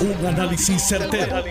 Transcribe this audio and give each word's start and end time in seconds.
Un 0.00 0.26
análisis 0.26 0.82
certero, 0.82 1.44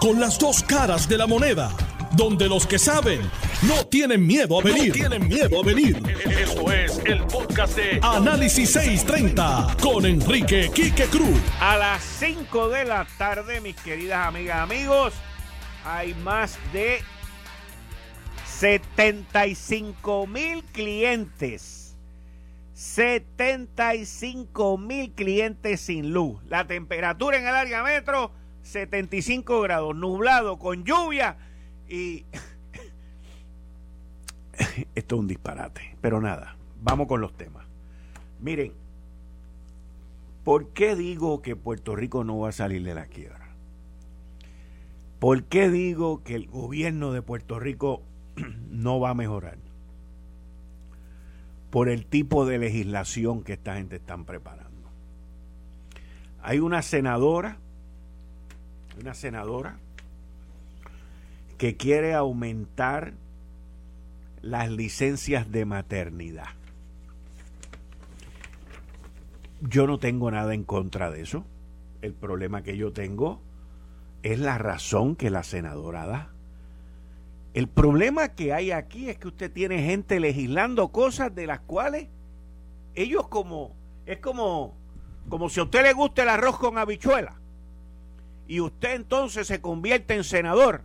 Con 0.00 0.18
las 0.18 0.36
dos 0.36 0.64
caras 0.64 1.08
de 1.08 1.16
la 1.16 1.28
moneda. 1.28 1.70
Donde 2.10 2.48
los 2.48 2.66
que 2.66 2.76
saben 2.76 3.20
no 3.62 3.86
tienen 3.86 4.26
miedo 4.26 4.58
a 4.58 4.64
venir. 4.64 4.92
tienen 4.92 5.28
miedo 5.28 5.60
a 5.60 5.64
venir. 5.64 6.02
Esto 6.28 6.72
es 6.72 7.00
el 7.04 7.22
podcast 7.24 7.76
de 7.76 8.00
Análisis 8.02 8.72
630 8.72 9.76
con 9.80 10.04
Enrique 10.04 10.72
Quique 10.74 11.04
Cruz. 11.04 11.38
A 11.60 11.76
las 11.76 12.02
5 12.02 12.68
de 12.68 12.84
la 12.84 13.06
tarde, 13.16 13.60
mis 13.60 13.76
queridas 13.76 14.26
amigas, 14.26 14.58
amigos, 14.58 15.14
hay 15.84 16.14
más 16.14 16.58
de 16.72 17.00
75 18.44 20.26
mil 20.26 20.64
clientes 20.64 21.81
75 22.74 24.78
mil 24.78 25.12
clientes 25.12 25.80
sin 25.80 26.12
luz. 26.12 26.40
La 26.48 26.66
temperatura 26.66 27.38
en 27.38 27.46
el 27.46 27.54
área 27.54 27.82
metro, 27.82 28.32
75 28.62 29.60
grados, 29.60 29.94
nublado, 29.94 30.58
con 30.58 30.84
lluvia 30.84 31.36
y... 31.88 32.24
Esto 34.94 35.16
es 35.16 35.20
un 35.20 35.26
disparate, 35.26 35.96
pero 36.00 36.20
nada, 36.20 36.56
vamos 36.82 37.08
con 37.08 37.20
los 37.20 37.34
temas. 37.34 37.66
Miren, 38.40 38.72
¿por 40.44 40.68
qué 40.70 40.96
digo 40.96 41.42
que 41.42 41.56
Puerto 41.56 41.96
Rico 41.96 42.24
no 42.24 42.38
va 42.38 42.50
a 42.50 42.52
salir 42.52 42.84
de 42.84 42.94
la 42.94 43.06
quiebra? 43.06 43.48
¿Por 45.18 45.44
qué 45.44 45.70
digo 45.70 46.22
que 46.24 46.34
el 46.34 46.48
gobierno 46.48 47.12
de 47.12 47.22
Puerto 47.22 47.60
Rico 47.60 48.02
no 48.70 48.98
va 48.98 49.10
a 49.10 49.14
mejorar? 49.14 49.58
Por 51.72 51.88
el 51.88 52.04
tipo 52.04 52.44
de 52.44 52.58
legislación 52.58 53.42
que 53.42 53.54
esta 53.54 53.76
gente 53.76 53.96
están 53.96 54.26
preparando. 54.26 54.90
Hay 56.42 56.58
una 56.58 56.82
senadora, 56.82 57.56
una 59.00 59.14
senadora 59.14 59.78
que 61.56 61.78
quiere 61.78 62.12
aumentar 62.12 63.14
las 64.42 64.70
licencias 64.70 65.50
de 65.50 65.64
maternidad. 65.64 66.48
Yo 69.62 69.86
no 69.86 69.98
tengo 69.98 70.30
nada 70.30 70.52
en 70.52 70.64
contra 70.64 71.10
de 71.10 71.22
eso. 71.22 71.46
El 72.02 72.12
problema 72.12 72.62
que 72.62 72.76
yo 72.76 72.92
tengo 72.92 73.40
es 74.22 74.38
la 74.38 74.58
razón 74.58 75.16
que 75.16 75.30
la 75.30 75.42
senadora 75.42 76.04
da. 76.04 76.31
El 77.54 77.68
problema 77.68 78.28
que 78.28 78.52
hay 78.52 78.70
aquí 78.70 79.10
es 79.10 79.18
que 79.18 79.28
usted 79.28 79.52
tiene 79.52 79.82
gente 79.82 80.18
legislando 80.20 80.88
cosas 80.88 81.34
de 81.34 81.46
las 81.46 81.60
cuales 81.60 82.08
ellos 82.94 83.28
como 83.28 83.74
es 84.06 84.18
como 84.18 84.74
como 85.28 85.48
si 85.48 85.60
a 85.60 85.64
usted 85.64 85.82
le 85.82 85.92
gusta 85.92 86.22
el 86.22 86.28
arroz 86.28 86.58
con 86.58 86.78
habichuela 86.78 87.36
y 88.48 88.60
usted 88.60 88.94
entonces 88.94 89.46
se 89.46 89.60
convierte 89.60 90.14
en 90.14 90.24
senador 90.24 90.82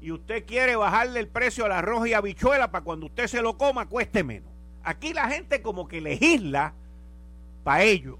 y 0.00 0.12
usted 0.12 0.44
quiere 0.46 0.76
bajarle 0.76 1.20
el 1.20 1.28
precio 1.28 1.64
al 1.64 1.72
arroz 1.72 2.06
y 2.06 2.14
habichuela 2.14 2.70
para 2.70 2.84
cuando 2.84 3.06
usted 3.06 3.26
se 3.26 3.42
lo 3.42 3.58
coma 3.58 3.86
cueste 3.86 4.22
menos. 4.22 4.48
Aquí 4.82 5.12
la 5.12 5.28
gente 5.28 5.62
como 5.62 5.88
que 5.88 6.00
legisla 6.00 6.74
para 7.64 7.82
ello. 7.82 8.18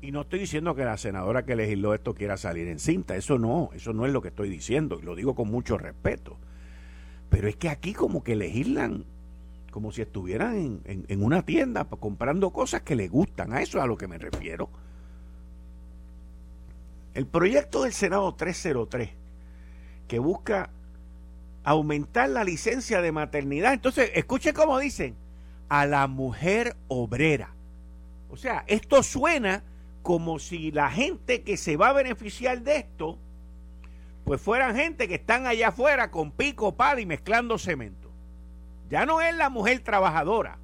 Y 0.00 0.12
no 0.12 0.20
estoy 0.20 0.38
diciendo 0.38 0.74
que 0.76 0.84
la 0.84 0.96
senadora 0.96 1.44
que 1.44 1.56
legisló 1.56 1.94
esto 1.94 2.14
quiera 2.14 2.36
salir 2.36 2.68
en 2.68 2.78
cinta, 2.78 3.16
eso 3.16 3.38
no, 3.38 3.70
eso 3.74 3.92
no 3.92 4.06
es 4.06 4.12
lo 4.12 4.22
que 4.22 4.28
estoy 4.28 4.48
diciendo 4.48 4.98
y 5.00 5.04
lo 5.04 5.16
digo 5.16 5.34
con 5.34 5.50
mucho 5.50 5.76
respeto. 5.76 6.36
Pero 7.28 7.48
es 7.48 7.56
que 7.56 7.68
aquí 7.68 7.92
como 7.92 8.22
que 8.22 8.36
legislan 8.36 9.04
como 9.76 9.92
si 9.92 10.00
estuvieran 10.00 10.80
en, 10.86 11.22
una 11.22 11.44
tienda 11.44 11.84
comprando 11.84 12.50
cosas 12.50 12.80
que 12.80 12.96
les 12.96 13.10
gustan. 13.10 13.52
A 13.52 13.60
eso 13.60 13.76
es 13.76 13.84
a 13.84 13.86
lo 13.86 13.98
que 13.98 14.08
me 14.08 14.16
refiero. 14.16 14.70
El 17.12 17.26
proyecto 17.26 17.82
del 17.82 17.92
Senado 17.92 18.34
303, 18.34 19.10
que 20.08 20.18
busca 20.18 20.70
aumentar 21.62 22.30
la 22.30 22.42
licencia 22.42 23.02
de 23.02 23.12
maternidad. 23.12 23.74
Entonces, 23.74 24.10
escuche 24.14 24.54
cómo 24.54 24.78
dicen, 24.78 25.14
a 25.68 25.84
la 25.84 26.06
mujer 26.06 26.74
obrera. 26.88 27.54
O 28.30 28.38
sea, 28.38 28.64
esto 28.68 29.02
suena 29.02 29.62
como 30.02 30.38
si 30.38 30.70
la 30.70 30.90
gente 30.90 31.42
que 31.42 31.58
se 31.58 31.76
va 31.76 31.90
a 31.90 31.92
beneficiar 31.92 32.62
de 32.62 32.78
esto 32.78 33.18
pues 34.26 34.40
fueran 34.40 34.74
gente 34.74 35.06
que 35.06 35.14
están 35.14 35.46
allá 35.46 35.68
afuera 35.68 36.10
con 36.10 36.32
pico, 36.32 36.74
pala 36.74 37.00
y 37.00 37.06
mezclando 37.06 37.58
cemento. 37.58 38.10
Ya 38.90 39.06
no 39.06 39.20
es 39.20 39.32
la 39.36 39.50
mujer 39.50 39.78
trabajadora, 39.84 40.58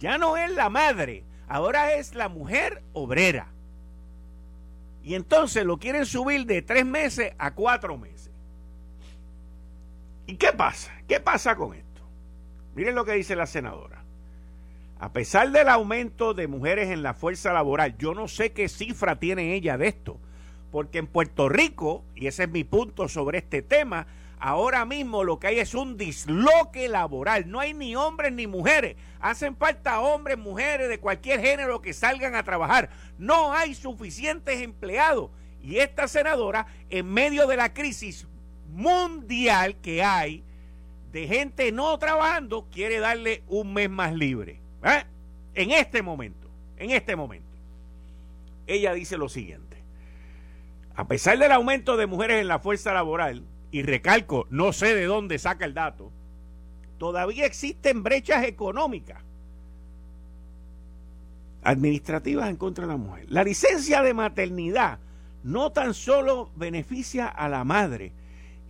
ya 0.00 0.18
no 0.18 0.36
es 0.36 0.50
la 0.50 0.70
madre, 0.70 1.22
ahora 1.46 1.94
es 1.94 2.16
la 2.16 2.28
mujer 2.28 2.82
obrera. 2.92 3.46
Y 5.04 5.14
entonces 5.14 5.64
lo 5.64 5.78
quieren 5.78 6.04
subir 6.04 6.46
de 6.46 6.62
tres 6.62 6.84
meses 6.84 7.32
a 7.38 7.54
cuatro 7.54 7.96
meses. 7.96 8.32
¿Y 10.26 10.34
qué 10.34 10.50
pasa? 10.52 10.90
¿Qué 11.06 11.20
pasa 11.20 11.54
con 11.54 11.74
esto? 11.74 12.02
Miren 12.74 12.96
lo 12.96 13.04
que 13.04 13.12
dice 13.12 13.36
la 13.36 13.46
senadora. 13.46 14.02
A 14.98 15.12
pesar 15.12 15.52
del 15.52 15.68
aumento 15.68 16.34
de 16.34 16.48
mujeres 16.48 16.90
en 16.90 17.04
la 17.04 17.14
fuerza 17.14 17.52
laboral, 17.52 17.96
yo 17.98 18.14
no 18.14 18.26
sé 18.26 18.50
qué 18.50 18.68
cifra 18.68 19.20
tiene 19.20 19.54
ella 19.54 19.78
de 19.78 19.86
esto, 19.86 20.18
porque 20.76 20.98
en 20.98 21.06
Puerto 21.06 21.48
Rico, 21.48 22.04
y 22.14 22.26
ese 22.26 22.42
es 22.42 22.50
mi 22.50 22.62
punto 22.62 23.08
sobre 23.08 23.38
este 23.38 23.62
tema, 23.62 24.06
ahora 24.38 24.84
mismo 24.84 25.24
lo 25.24 25.38
que 25.38 25.46
hay 25.46 25.58
es 25.58 25.72
un 25.72 25.96
disloque 25.96 26.86
laboral. 26.86 27.50
No 27.50 27.60
hay 27.60 27.72
ni 27.72 27.96
hombres 27.96 28.30
ni 28.30 28.46
mujeres. 28.46 28.94
Hacen 29.18 29.56
falta 29.56 30.00
hombres, 30.00 30.36
mujeres 30.36 30.90
de 30.90 31.00
cualquier 31.00 31.40
género 31.40 31.80
que 31.80 31.94
salgan 31.94 32.34
a 32.34 32.42
trabajar. 32.42 32.90
No 33.16 33.54
hay 33.54 33.74
suficientes 33.74 34.60
empleados. 34.60 35.30
Y 35.62 35.78
esta 35.78 36.08
senadora, 36.08 36.66
en 36.90 37.10
medio 37.10 37.46
de 37.46 37.56
la 37.56 37.72
crisis 37.72 38.26
mundial 38.70 39.76
que 39.76 40.04
hay 40.04 40.44
de 41.10 41.26
gente 41.26 41.72
no 41.72 41.98
trabajando, 41.98 42.66
quiere 42.70 42.98
darle 42.98 43.42
un 43.48 43.72
mes 43.72 43.88
más 43.88 44.12
libre. 44.12 44.60
¿eh? 44.84 45.04
En 45.54 45.70
este 45.70 46.02
momento, 46.02 46.50
en 46.76 46.90
este 46.90 47.16
momento. 47.16 47.48
Ella 48.66 48.92
dice 48.92 49.16
lo 49.16 49.30
siguiente. 49.30 49.65
A 50.96 51.06
pesar 51.06 51.38
del 51.38 51.52
aumento 51.52 51.96
de 51.98 52.06
mujeres 52.06 52.40
en 52.40 52.48
la 52.48 52.58
fuerza 52.58 52.94
laboral, 52.94 53.44
y 53.70 53.82
recalco, 53.82 54.46
no 54.48 54.72
sé 54.72 54.94
de 54.94 55.04
dónde 55.04 55.38
saca 55.38 55.66
el 55.66 55.74
dato, 55.74 56.10
todavía 56.98 57.44
existen 57.44 58.02
brechas 58.02 58.44
económicas 58.44 59.22
administrativas 61.62 62.48
en 62.48 62.56
contra 62.56 62.86
de 62.86 62.92
la 62.92 62.96
mujer. 62.96 63.26
La 63.28 63.44
licencia 63.44 64.02
de 64.02 64.14
maternidad 64.14 64.98
no 65.42 65.72
tan 65.72 65.92
solo 65.92 66.50
beneficia 66.56 67.26
a 67.26 67.48
la 67.48 67.64
madre 67.64 68.12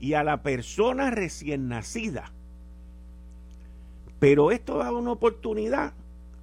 y 0.01 0.15
a 0.15 0.25
la 0.25 0.43
persona 0.43 1.11
recién 1.11 1.69
nacida, 1.69 2.33
pero 4.19 4.51
esto 4.51 4.79
da 4.79 4.91
una 4.93 5.13
oportunidad 5.13 5.93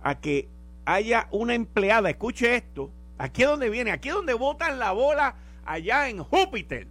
a 0.01 0.19
que 0.19 0.47
haya 0.85 1.27
una 1.31 1.55
empleada, 1.55 2.09
escuche 2.09 2.55
esto, 2.55 2.91
aquí 3.17 3.41
es 3.41 3.50
donde 3.50 3.69
viene, 3.69 3.91
aquí 3.91 4.09
es 4.09 4.15
donde 4.15 4.33
botan 4.35 4.79
la 4.79 4.91
bola 4.91 5.35
allá 5.66 6.09
en 6.09 6.24
Júpiter. 6.24 6.88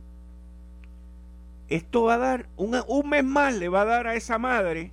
Esto 1.68 2.04
va 2.04 2.14
a 2.14 2.18
dar, 2.18 2.46
un, 2.56 3.08
mes 3.08 3.24
más 3.24 3.54
le 3.54 3.68
va 3.68 3.82
a 3.82 3.86
dar 3.86 4.06
a 4.06 4.14
esa 4.14 4.38
madre 4.38 4.92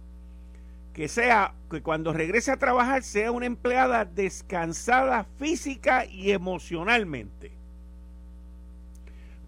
que 0.93 1.07
sea, 1.07 1.53
que 1.69 1.81
cuando 1.81 2.13
regrese 2.13 2.51
a 2.51 2.57
trabajar 2.57 3.03
sea 3.03 3.31
una 3.31 3.45
empleada 3.45 4.05
descansada 4.05 5.25
física 5.37 6.05
y 6.05 6.31
emocionalmente. 6.31 7.51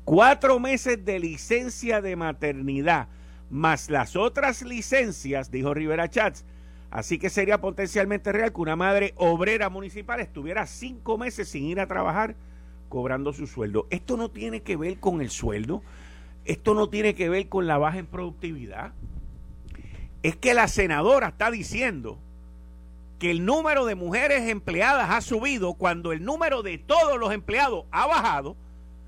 Cuatro 0.04 0.60
meses 0.60 1.04
de 1.06 1.20
licencia 1.20 2.02
de 2.02 2.16
maternidad, 2.16 3.08
más 3.50 3.90
las 3.90 4.16
otras 4.16 4.62
licencias, 4.62 5.52
dijo 5.52 5.74
Rivera 5.74 6.10
Chats. 6.10 6.44
Así 6.90 7.18
que 7.18 7.30
sería 7.30 7.62
potencialmente 7.62 8.34
real 8.34 8.52
que 8.52 8.60
una 8.60 8.76
madre 8.76 9.14
obrera 9.16 9.70
municipal 9.70 10.20
estuviera 10.20 10.68
cinco 10.68 11.18
meses 11.18 11.48
sin 11.48 11.64
ir 11.64 11.80
a 11.80 11.88
trabajar 11.88 12.36
cobrando 12.92 13.34
su 13.34 13.48
sueldo. 13.48 13.88
Esto 13.90 14.18
no 14.18 14.30
tiene 14.30 14.62
que 14.62 14.76
ver 14.76 15.00
con 15.00 15.22
el 15.22 15.32
sueldo, 15.32 15.82
esto 16.46 16.76
no 16.76 16.90
tiene 16.90 17.16
que 17.16 17.30
ver 17.30 17.50
con 17.50 17.66
la 17.66 17.80
baja 17.80 17.98
en 17.98 18.06
productividad. 18.06 18.94
Es 20.22 20.36
que 20.36 20.54
la 20.54 20.68
senadora 20.68 21.30
está 21.30 21.50
diciendo 21.50 22.20
que 23.18 23.32
el 23.32 23.46
número 23.46 23.86
de 23.86 23.96
mujeres 23.96 24.50
empleadas 24.50 25.10
ha 25.10 25.22
subido 25.22 25.74
cuando 25.74 26.12
el 26.12 26.24
número 26.24 26.62
de 26.62 26.78
todos 26.78 27.18
los 27.18 27.34
empleados 27.34 27.86
ha 27.92 28.06
bajado, 28.06 28.58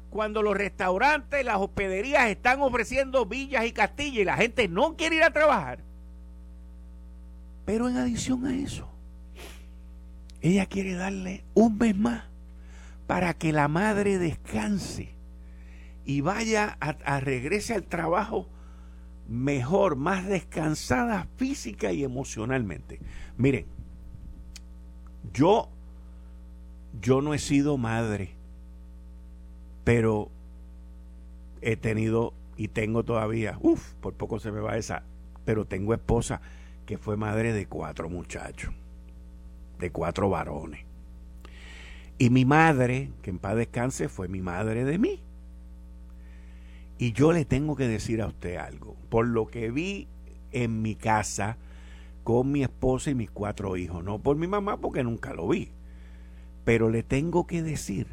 cuando 0.10 0.42
los 0.42 0.56
restaurantes, 0.56 1.44
las 1.44 1.58
hospederías 1.58 2.30
están 2.30 2.62
ofreciendo 2.62 3.26
villas 3.26 3.66
y 3.66 3.74
castillas 3.74 4.22
y 4.22 4.26
la 4.26 4.38
gente 4.38 4.68
no 4.68 4.96
quiere 4.96 5.18
ir 5.18 5.24
a 5.24 5.34
trabajar. 5.34 5.80
Pero 7.66 7.90
en 7.90 7.98
adición 7.98 8.46
a 8.46 8.56
eso, 8.56 8.88
ella 10.42 10.68
quiere 10.68 10.94
darle 10.94 11.44
un 11.54 11.78
mes 11.78 11.96
más 11.96 12.33
para 13.08 13.34
que 13.34 13.52
la 13.52 13.68
madre 13.68 14.18
descanse 14.18 15.16
y 16.06 16.22
vaya 16.22 16.78
a, 16.80 17.20
regrese 17.20 17.74
al 17.74 17.84
trabajo 17.84 18.50
mejor, 19.28 19.96
más 19.96 20.28
descansada 20.28 21.28
física 21.38 21.92
y 21.92 22.04
emocionalmente. 22.04 23.00
Miren, 23.38 23.66
yo 25.34 25.70
yo 27.02 27.22
no 27.22 27.34
he 27.34 27.40
sido 27.40 27.78
madre. 27.78 28.36
Pero 29.84 30.30
he 31.62 31.76
tenido 31.76 32.34
y 32.56 32.70
tengo 32.70 33.04
todavía, 33.04 33.58
uff, 33.62 33.94
por 33.96 34.14
poco 34.14 34.40
se 34.40 34.52
me 34.52 34.60
va 34.60 34.78
esa, 34.78 35.04
pero 35.44 35.66
tengo 35.66 35.94
esposa 35.94 36.42
que 36.86 36.98
fue 36.98 37.18
madre 37.18 37.52
de 37.52 37.66
cuatro 37.66 38.10
muchachos, 38.10 38.74
de 39.80 39.92
cuatro 39.92 40.30
varones. 40.30 40.86
Y 42.18 42.30
mi 42.30 42.46
madre, 42.46 43.12
que 43.22 43.32
en 43.32 43.40
paz 43.40 43.56
descanse, 43.56 44.10
fue 44.10 44.28
mi 44.28 44.42
madre 44.42 44.86
de 44.86 44.98
mí. 44.98 45.22
Y 46.98 47.12
yo 47.12 47.34
le 47.34 47.46
tengo 47.46 47.76
que 47.76 47.88
decir 47.88 48.22
a 48.22 48.28
usted 48.28 48.56
algo, 48.58 48.96
por 49.10 49.28
lo 49.28 49.48
que 49.48 49.72
vi 49.72 50.08
en 50.52 50.82
mi 50.82 50.96
casa 50.96 51.58
con 52.24 52.52
mi 52.52 52.64
esposa 52.64 53.10
y 53.10 53.16
mis 53.16 53.32
cuatro 53.32 53.76
hijos, 53.76 54.04
no 54.04 54.20
por 54.20 54.38
mi 54.38 54.48
mamá 54.48 54.78
porque 54.80 55.04
nunca 55.04 55.34
lo 55.34 55.48
vi, 55.48 55.72
pero 56.64 56.90
le 56.90 57.04
tengo 57.04 57.46
que 57.48 57.62
decir 57.62 58.08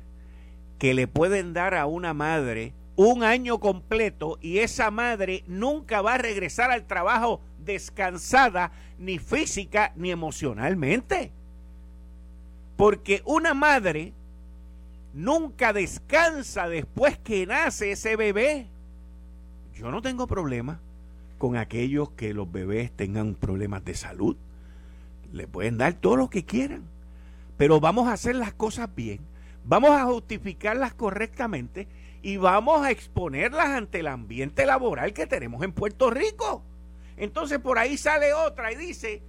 que 0.78 0.94
le 0.94 1.06
pueden 1.06 1.52
dar 1.52 1.74
a 1.74 1.86
una 1.86 2.14
madre 2.14 2.74
un 2.96 3.22
año 3.22 3.60
completo 3.60 4.38
y 4.40 4.58
esa 4.58 4.90
madre 4.90 5.44
nunca 5.46 6.02
va 6.02 6.14
a 6.14 6.18
regresar 6.18 6.70
al 6.70 6.86
trabajo 6.86 7.40
descansada 7.58 8.72
ni 8.98 9.18
física 9.18 9.92
ni 9.96 10.10
emocionalmente. 10.10 11.32
Porque 12.80 13.20
una 13.26 13.52
madre 13.52 14.14
nunca 15.12 15.74
descansa 15.74 16.66
después 16.66 17.18
que 17.18 17.44
nace 17.44 17.90
ese 17.90 18.16
bebé. 18.16 18.68
Yo 19.74 19.90
no 19.90 20.00
tengo 20.00 20.26
problema 20.26 20.80
con 21.36 21.58
aquellos 21.58 22.12
que 22.12 22.32
los 22.32 22.50
bebés 22.50 22.90
tengan 22.90 23.34
problemas 23.34 23.84
de 23.84 23.92
salud. 23.92 24.34
Le 25.30 25.46
pueden 25.46 25.76
dar 25.76 25.92
todo 25.92 26.16
lo 26.16 26.30
que 26.30 26.46
quieran. 26.46 26.84
Pero 27.58 27.80
vamos 27.80 28.08
a 28.08 28.14
hacer 28.14 28.36
las 28.36 28.54
cosas 28.54 28.88
bien. 28.94 29.20
Vamos 29.62 29.90
a 29.90 30.06
justificarlas 30.06 30.94
correctamente 30.94 31.86
y 32.22 32.38
vamos 32.38 32.80
a 32.80 32.90
exponerlas 32.90 33.66
ante 33.66 34.00
el 34.00 34.06
ambiente 34.06 34.64
laboral 34.64 35.12
que 35.12 35.26
tenemos 35.26 35.62
en 35.64 35.72
Puerto 35.72 36.08
Rico. 36.08 36.62
Entonces 37.18 37.58
por 37.58 37.78
ahí 37.78 37.98
sale 37.98 38.32
otra 38.32 38.72
y 38.72 38.76
dice, 38.76 39.20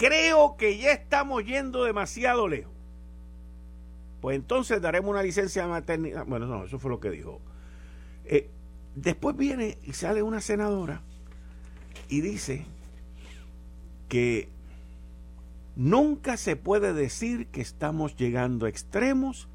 creo 0.00 0.56
que 0.56 0.78
ya 0.78 0.92
estamos 0.92 1.44
yendo 1.44 1.84
demasiado 1.84 2.48
lejos. 2.48 2.72
Pues 4.22 4.34
entonces 4.34 4.80
daremos 4.80 5.10
una 5.10 5.22
licencia 5.22 5.60
de 5.60 5.68
maternidad. 5.68 6.24
Bueno, 6.24 6.46
no, 6.46 6.64
eso 6.64 6.78
fue 6.78 6.90
lo 6.90 7.00
que 7.00 7.10
dijo. 7.10 7.38
Eh, 8.24 8.48
después 8.94 9.36
viene 9.36 9.76
y 9.84 9.92
sale 9.92 10.22
una 10.22 10.40
senadora 10.40 11.02
y 12.08 12.22
dice 12.22 12.64
que 14.08 14.48
nunca 15.76 16.38
se 16.38 16.56
puede 16.56 16.94
decir 16.94 17.48
que 17.48 17.60
estamos 17.60 18.16
llegando 18.16 18.64
a 18.64 18.70
extremos 18.70 19.48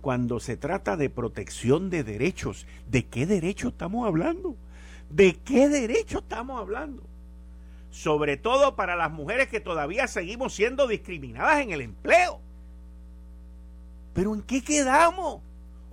cuando 0.00 0.38
se 0.38 0.56
trata 0.56 0.96
de 0.96 1.10
protección 1.10 1.90
de 1.90 2.04
derechos. 2.04 2.68
¿De 2.88 3.06
qué 3.06 3.26
derecho 3.26 3.70
estamos 3.70 4.06
hablando? 4.06 4.54
¿De 5.10 5.34
qué 5.34 5.68
derecho 5.68 6.20
estamos 6.20 6.60
hablando? 6.60 7.02
Sobre 7.90 8.36
todo 8.36 8.76
para 8.76 8.96
las 8.96 9.10
mujeres 9.10 9.48
que 9.48 9.60
todavía 9.60 10.06
seguimos 10.08 10.54
siendo 10.54 10.86
discriminadas 10.86 11.60
en 11.60 11.70
el 11.70 11.80
empleo. 11.80 12.40
Pero 14.12 14.34
¿en 14.34 14.42
qué 14.42 14.62
quedamos? 14.62 15.40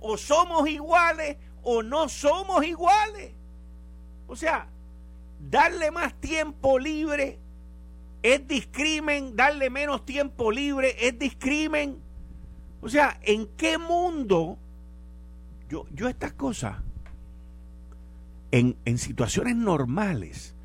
O 0.00 0.16
somos 0.16 0.68
iguales 0.68 1.36
o 1.62 1.82
no 1.82 2.08
somos 2.08 2.64
iguales. 2.64 3.32
O 4.26 4.36
sea, 4.36 4.68
darle 5.38 5.90
más 5.90 6.14
tiempo 6.14 6.78
libre 6.78 7.38
es 8.22 8.46
discrimen, 8.48 9.36
darle 9.36 9.70
menos 9.70 10.04
tiempo 10.04 10.50
libre 10.50 10.96
es 10.98 11.18
discrimen. 11.18 12.00
O 12.80 12.88
sea, 12.88 13.18
¿en 13.22 13.46
qué 13.56 13.78
mundo 13.78 14.58
yo, 15.68 15.86
yo 15.92 16.08
estas 16.08 16.32
cosas, 16.32 16.78
en, 18.50 18.76
en 18.84 18.98
situaciones 18.98 19.54
normales, 19.54 20.55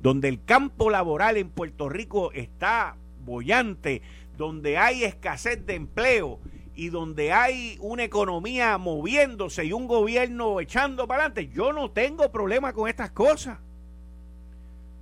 donde 0.00 0.28
el 0.28 0.42
campo 0.44 0.90
laboral 0.90 1.36
en 1.36 1.50
Puerto 1.50 1.88
Rico 1.88 2.32
está 2.32 2.96
bollante, 3.24 4.02
donde 4.36 4.78
hay 4.78 5.04
escasez 5.04 5.64
de 5.66 5.74
empleo 5.74 6.40
y 6.74 6.88
donde 6.88 7.32
hay 7.32 7.76
una 7.80 8.04
economía 8.04 8.78
moviéndose 8.78 9.66
y 9.66 9.72
un 9.72 9.86
gobierno 9.86 10.60
echando 10.60 11.06
para 11.06 11.24
adelante, 11.24 11.52
yo 11.54 11.72
no 11.72 11.90
tengo 11.90 12.30
problema 12.32 12.72
con 12.72 12.88
estas 12.88 13.10
cosas. 13.10 13.58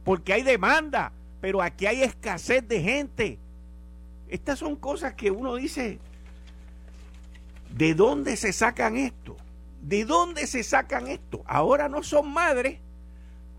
Porque 0.04 0.32
hay 0.32 0.42
demanda, 0.42 1.12
pero 1.40 1.62
aquí 1.62 1.86
hay 1.86 2.02
escasez 2.02 2.66
de 2.66 2.82
gente. 2.82 3.38
Estas 4.28 4.58
son 4.58 4.74
cosas 4.74 5.14
que 5.14 5.30
uno 5.30 5.54
dice, 5.54 6.00
¿de 7.76 7.94
dónde 7.94 8.36
se 8.36 8.52
sacan 8.52 8.96
esto? 8.96 9.36
¿De 9.80 10.04
dónde 10.04 10.48
se 10.48 10.64
sacan 10.64 11.06
esto? 11.06 11.44
Ahora 11.46 11.88
no 11.88 12.02
son 12.02 12.32
madres, 12.32 12.80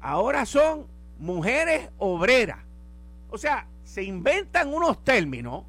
ahora 0.01 0.45
son 0.45 0.85
mujeres 1.19 1.89
obreras. 1.97 2.59
O 3.29 3.37
sea, 3.37 3.67
se 3.83 4.03
inventan 4.03 4.73
unos 4.73 5.03
términos 5.03 5.65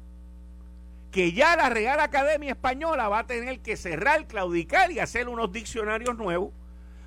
que 1.11 1.33
ya 1.33 1.55
la 1.55 1.69
Real 1.69 1.99
Academia 1.99 2.51
Española 2.51 3.09
va 3.09 3.19
a 3.19 3.27
tener 3.27 3.59
que 3.59 3.75
cerrar, 3.75 4.27
claudicar 4.27 4.91
y 4.91 4.99
hacer 4.99 5.27
unos 5.27 5.51
diccionarios 5.51 6.17
nuevos, 6.17 6.51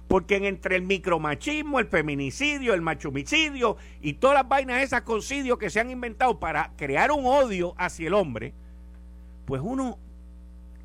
porque 0.09 0.37
entre 0.47 0.77
el 0.77 0.83
micromachismo, 0.83 1.81
el 1.81 1.87
feminicidio, 1.87 2.75
el 2.75 2.83
machomicidio 2.83 3.79
y 4.03 4.15
todas 4.15 4.35
las 4.35 4.49
vainas 4.49 4.83
esas 4.83 5.03
con 5.03 5.21
que 5.59 5.71
se 5.71 5.81
han 5.81 5.91
inventado 5.91 6.39
para 6.39 6.73
crear 6.77 7.11
un 7.11 7.25
odio 7.25 7.75
hacia 7.79 8.09
el 8.09 8.15
hombre, 8.15 8.53
pues 9.47 9.63
uno, 9.65 9.99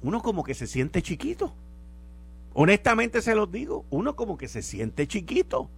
uno 0.02 0.22
como 0.22 0.44
que 0.44 0.54
se 0.54 0.68
siente 0.68 1.02
chiquito. 1.02 1.54
Honestamente 2.54 3.22
se 3.22 3.36
los 3.36 3.52
digo, 3.52 3.86
uno 3.90 4.16
como 4.16 4.38
que 4.38 4.48
se 4.48 4.62
siente 4.62 5.08
chiquito. 5.08 5.70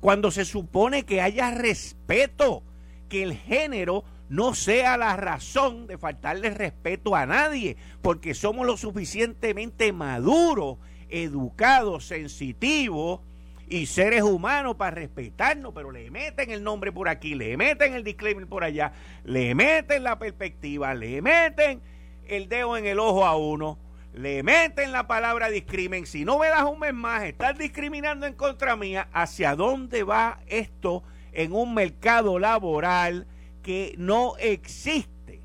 Cuando 0.00 0.30
se 0.30 0.44
supone 0.44 1.04
que 1.04 1.20
haya 1.20 1.50
respeto, 1.50 2.62
que 3.08 3.22
el 3.22 3.34
género 3.34 4.04
no 4.28 4.54
sea 4.54 4.96
la 4.96 5.16
razón 5.16 5.86
de 5.86 5.98
faltarle 5.98 6.50
respeto 6.50 7.16
a 7.16 7.26
nadie, 7.26 7.76
porque 8.02 8.34
somos 8.34 8.66
lo 8.66 8.76
suficientemente 8.76 9.92
maduros, 9.92 10.78
educados, 11.08 12.06
sensitivos 12.06 13.20
y 13.68 13.86
seres 13.86 14.22
humanos 14.22 14.76
para 14.76 14.92
respetarnos, 14.92 15.72
pero 15.74 15.90
le 15.90 16.10
meten 16.10 16.50
el 16.50 16.62
nombre 16.62 16.92
por 16.92 17.08
aquí, 17.08 17.34
le 17.34 17.56
meten 17.56 17.94
el 17.94 18.04
disclaimer 18.04 18.46
por 18.46 18.64
allá, 18.64 18.92
le 19.24 19.54
meten 19.54 20.04
la 20.04 20.18
perspectiva, 20.18 20.94
le 20.94 21.22
meten 21.22 21.80
el 22.26 22.48
dedo 22.48 22.76
en 22.76 22.86
el 22.86 22.98
ojo 22.98 23.24
a 23.24 23.36
uno, 23.36 23.78
le 24.12 24.42
meten 24.42 24.92
la 24.92 25.06
palabra 25.06 25.48
discrimen. 25.48 26.06
Si 26.06 26.24
no 26.24 26.38
me 26.38 26.48
das 26.48 26.64
un 26.64 26.78
mes 26.78 26.94
más, 26.94 27.24
estás 27.24 27.56
discriminando 27.56 28.26
en 28.26 28.34
contra 28.34 28.76
mía. 28.76 29.08
¿Hacia 29.12 29.54
dónde 29.54 30.02
va 30.02 30.40
esto 30.46 31.02
en 31.32 31.52
un 31.52 31.74
mercado 31.74 32.38
laboral? 32.38 33.26
que 33.68 33.94
no 33.98 34.38
existe. 34.38 35.42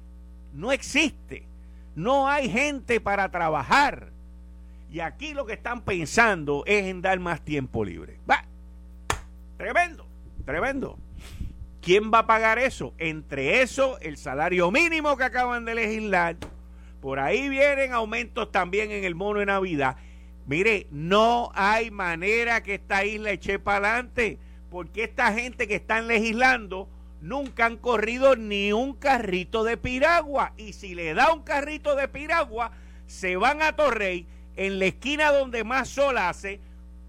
No 0.54 0.72
existe. 0.72 1.46
No 1.94 2.30
hay 2.30 2.50
gente 2.50 3.02
para 3.02 3.30
trabajar. 3.30 4.14
Y 4.90 5.02
aquí 5.02 5.34
lo 5.34 5.46
que 5.46 5.52
están 5.52 5.82
pensando 5.82 6.64
es 6.66 6.86
en 6.86 7.02
dar 7.02 7.20
más 7.20 7.42
tiempo 7.42 7.84
libre. 7.84 8.20
Va. 8.30 8.46
Tremendo, 9.58 10.06
tremendo. 10.46 10.98
¿Quién 11.82 12.14
va 12.14 12.20
a 12.20 12.26
pagar 12.26 12.60
eso? 12.60 12.94
Entre 12.98 13.62
eso, 13.62 14.00
el 14.00 14.16
salario 14.16 14.72
mínimo 14.72 15.18
que 15.18 15.26
acaban 15.26 15.66
de 15.66 15.76
legislar. 15.76 16.38
Por 17.04 17.20
ahí 17.20 17.50
vienen 17.50 17.92
aumentos 17.92 18.50
también 18.50 18.90
en 18.90 19.04
el 19.04 19.14
mono 19.14 19.42
de 19.42 19.48
Navidad. 19.48 19.98
Mire, 20.46 20.88
no 20.90 21.52
hay 21.54 21.92
manera 21.92 22.64
que 22.64 22.76
esta 22.76 23.04
isla 23.04 23.32
eche 23.32 23.60
para 23.60 23.90
adelante. 23.90 24.40
Porque 24.70 25.04
esta 25.04 25.34
gente 25.34 25.68
que 25.68 25.76
están 25.76 26.08
legislando 26.08 26.88
nunca 27.20 27.66
han 27.66 27.76
corrido 27.76 28.38
ni 28.38 28.72
un 28.72 28.94
carrito 28.94 29.66
de 29.66 29.76
piragua. 29.76 30.54
Y 30.56 30.72
si 30.72 30.96
le 30.96 31.14
da 31.14 31.34
un 31.34 31.44
carrito 31.44 31.98
de 31.98 32.08
piragua, 32.08 32.72
se 33.06 33.36
van 33.36 33.62
a 33.62 33.76
Torrey, 33.76 34.26
en 34.56 34.80
la 34.80 34.86
esquina 34.86 35.34
donde 35.34 35.66
más 35.66 35.90
sol 35.90 36.18
hace, 36.18 36.62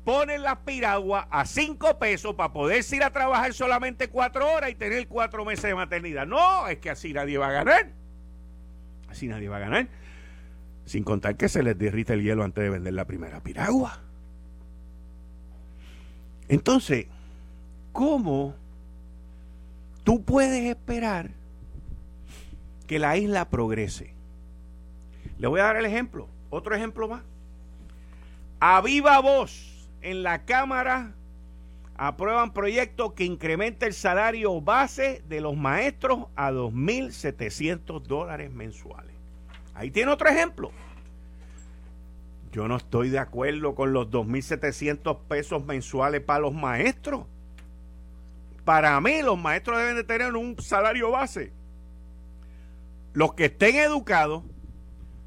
ponen 0.05 0.43
la 0.43 0.65
piragua 0.65 1.29
a 1.31 1.47
cinco 1.47 2.01
pesos 2.01 2.35
para 2.35 2.53
poder 2.53 2.85
ir 2.91 3.05
a 3.05 3.11
trabajar 3.11 3.55
solamente 3.55 4.09
cuatro 4.09 4.51
horas 4.51 4.71
y 4.71 4.75
tener 4.75 5.07
cuatro 5.07 5.45
meses 5.45 5.63
de 5.63 5.77
maternidad. 5.77 6.27
No, 6.27 6.67
es 6.67 6.79
que 6.79 6.91
así 6.91 7.13
nadie 7.13 7.39
va 7.39 7.47
a 7.47 7.53
ganar. 7.53 8.03
Así 9.14 9.28
nadie 9.28 9.49
va 9.49 9.56
a 9.56 9.61
ganar. 9.61 9.88
Sin 10.87 11.04
contar 11.04 11.37
que 11.37 11.49
se 11.49 11.62
les 11.62 11.78
derrite 11.78 12.12
el 12.12 12.23
hielo 12.23 12.44
antes 12.44 12.64
de 12.64 12.71
vender 12.71 12.94
la 12.94 13.06
primera 13.06 13.40
piragua. 13.40 14.00
Entonces, 16.49 17.06
¿cómo 17.92 18.54
tú 20.02 20.25
puedes 20.25 20.64
esperar 20.64 21.30
que 22.87 22.99
la 22.99 23.16
isla 23.16 23.49
progrese. 23.49 24.12
Le 25.38 25.47
voy 25.47 25.61
a 25.61 25.64
dar 25.64 25.76
el 25.76 25.87
ejemplo, 25.87 26.28
otro 26.50 26.75
ejemplo 26.75 27.09
más. 27.09 27.23
A 28.61 28.80
viva 28.80 29.21
voz 29.21 29.88
en 30.02 30.23
la 30.23 30.44
Cámara 30.44 31.14
aprueban 31.97 32.53
proyectos 32.53 33.13
que 33.13 33.25
incrementa 33.25 33.87
el 33.87 33.95
salario 33.95 34.61
base 34.61 35.23
de 35.29 35.41
los 35.41 35.57
maestros 35.57 36.27
a 36.35 36.51
2.700 36.51 38.03
dólares 38.03 38.51
mensuales. 38.51 39.15
Ahí 39.75 39.91
tiene 39.91 40.13
otro 40.13 40.29
ejemplo. 40.29 40.71
Yo 42.53 42.69
no 42.69 42.77
estoy 42.77 43.11
de 43.11 43.19
acuerdo 43.19 43.75
con 43.75 43.93
los 43.93 44.09
2.700 44.11 45.19
pesos 45.29 45.65
mensuales 45.65 46.21
para 46.21 46.41
los 46.41 46.55
maestros. 46.55 47.27
Para 48.65 49.01
mí, 49.01 49.23
los 49.23 49.39
maestros 49.39 49.79
deben 49.79 49.97
de 49.97 50.05
tener 50.05 50.35
un 50.37 50.57
salario 50.61 51.11
base. 51.11 51.53
Los 53.13 53.35
que 53.35 53.47
estén 53.47 53.77
educados, 53.77 54.45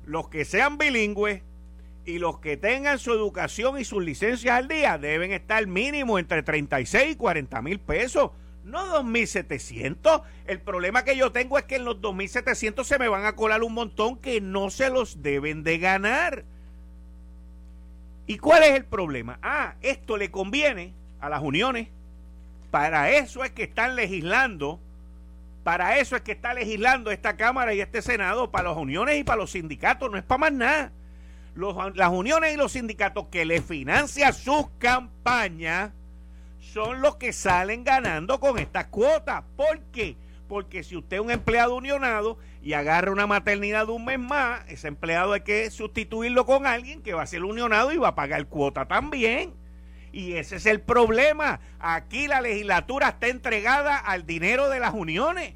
los 0.05 0.29
que 0.29 0.45
sean 0.45 0.77
bilingües 0.77 1.43
y 2.07 2.19
los 2.19 2.39
que 2.39 2.55
tengan 2.55 2.97
su 2.97 3.11
educación 3.11 3.77
y 3.77 3.85
sus 3.85 4.03
licencias 4.03 4.55
al 4.55 4.69
día 4.69 4.97
deben 4.97 5.33
estar 5.33 5.67
mínimo 5.67 6.17
entre 6.17 6.41
36 6.41 7.11
y 7.11 7.15
40 7.15 7.61
mil 7.61 7.79
pesos, 7.79 8.31
no 8.63 9.03
2.700. 9.03 10.23
El 10.47 10.61
problema 10.61 11.03
que 11.03 11.17
yo 11.17 11.33
tengo 11.33 11.57
es 11.57 11.65
que 11.65 11.75
en 11.75 11.85
los 11.85 11.97
2.700 11.97 12.85
se 12.85 12.97
me 12.97 13.09
van 13.09 13.25
a 13.25 13.35
colar 13.35 13.61
un 13.61 13.73
montón 13.73 14.17
que 14.17 14.39
no 14.39 14.69
se 14.69 14.89
los 14.89 15.21
deben 15.21 15.63
de 15.63 15.79
ganar. 15.79 16.45
¿Y 18.25 18.37
cuál 18.37 18.63
es 18.63 18.71
el 18.71 18.85
problema? 18.85 19.37
Ah, 19.41 19.75
esto 19.81 20.15
le 20.15 20.31
conviene 20.31 20.93
a 21.19 21.29
las 21.29 21.43
uniones 21.43 21.89
para 22.71 23.11
eso 23.11 23.43
es 23.43 23.51
que 23.51 23.63
están 23.63 23.95
legislando, 23.95 24.79
para 25.63 25.97
eso 25.99 26.15
es 26.15 26.21
que 26.21 26.33
está 26.33 26.53
legislando 26.53 27.11
esta 27.11 27.35
Cámara 27.35 27.73
y 27.73 27.81
este 27.81 28.01
Senado, 28.01 28.51
para 28.51 28.69
las 28.69 28.77
uniones 28.77 29.17
y 29.19 29.23
para 29.23 29.41
los 29.41 29.51
sindicatos, 29.51 30.11
no 30.11 30.17
es 30.17 30.23
para 30.23 30.39
más 30.39 30.53
nada. 30.53 30.91
Las 31.57 32.09
uniones 32.11 32.53
y 32.53 32.57
los 32.57 32.73
sindicatos 32.73 33.27
que 33.29 33.45
le 33.45 33.61
financian 33.61 34.33
sus 34.33 34.67
campañas 34.77 35.91
son 36.59 37.01
los 37.01 37.15
que 37.15 37.33
salen 37.33 37.83
ganando 37.83 38.39
con 38.39 38.59
estas 38.59 38.85
cuotas. 38.87 39.43
¿Por 39.55 39.79
qué? 39.91 40.15
Porque 40.47 40.83
si 40.83 40.95
usted 40.95 41.17
es 41.17 41.23
un 41.23 41.31
empleado 41.31 41.75
unionado 41.75 42.37
y 42.61 42.73
agarra 42.73 43.11
una 43.11 43.27
maternidad 43.27 43.87
de 43.87 43.93
un 43.93 44.05
mes 44.05 44.19
más, 44.19 44.61
ese 44.67 44.87
empleado 44.87 45.33
hay 45.33 45.41
que 45.41 45.69
sustituirlo 45.71 46.45
con 46.45 46.67
alguien 46.67 47.01
que 47.01 47.13
va 47.13 47.23
a 47.23 47.27
ser 47.27 47.43
unionado 47.43 47.91
y 47.91 47.97
va 47.97 48.09
a 48.09 48.15
pagar 48.15 48.45
cuota 48.47 48.85
también. 48.85 49.53
Y 50.11 50.33
ese 50.33 50.57
es 50.57 50.65
el 50.65 50.79
problema. 50.79 51.59
Aquí 51.79 52.27
la 52.27 52.41
legislatura 52.41 53.09
está 53.09 53.27
entregada 53.27 53.97
al 53.97 54.25
dinero 54.25 54.69
de 54.69 54.79
las 54.79 54.93
uniones. 54.93 55.53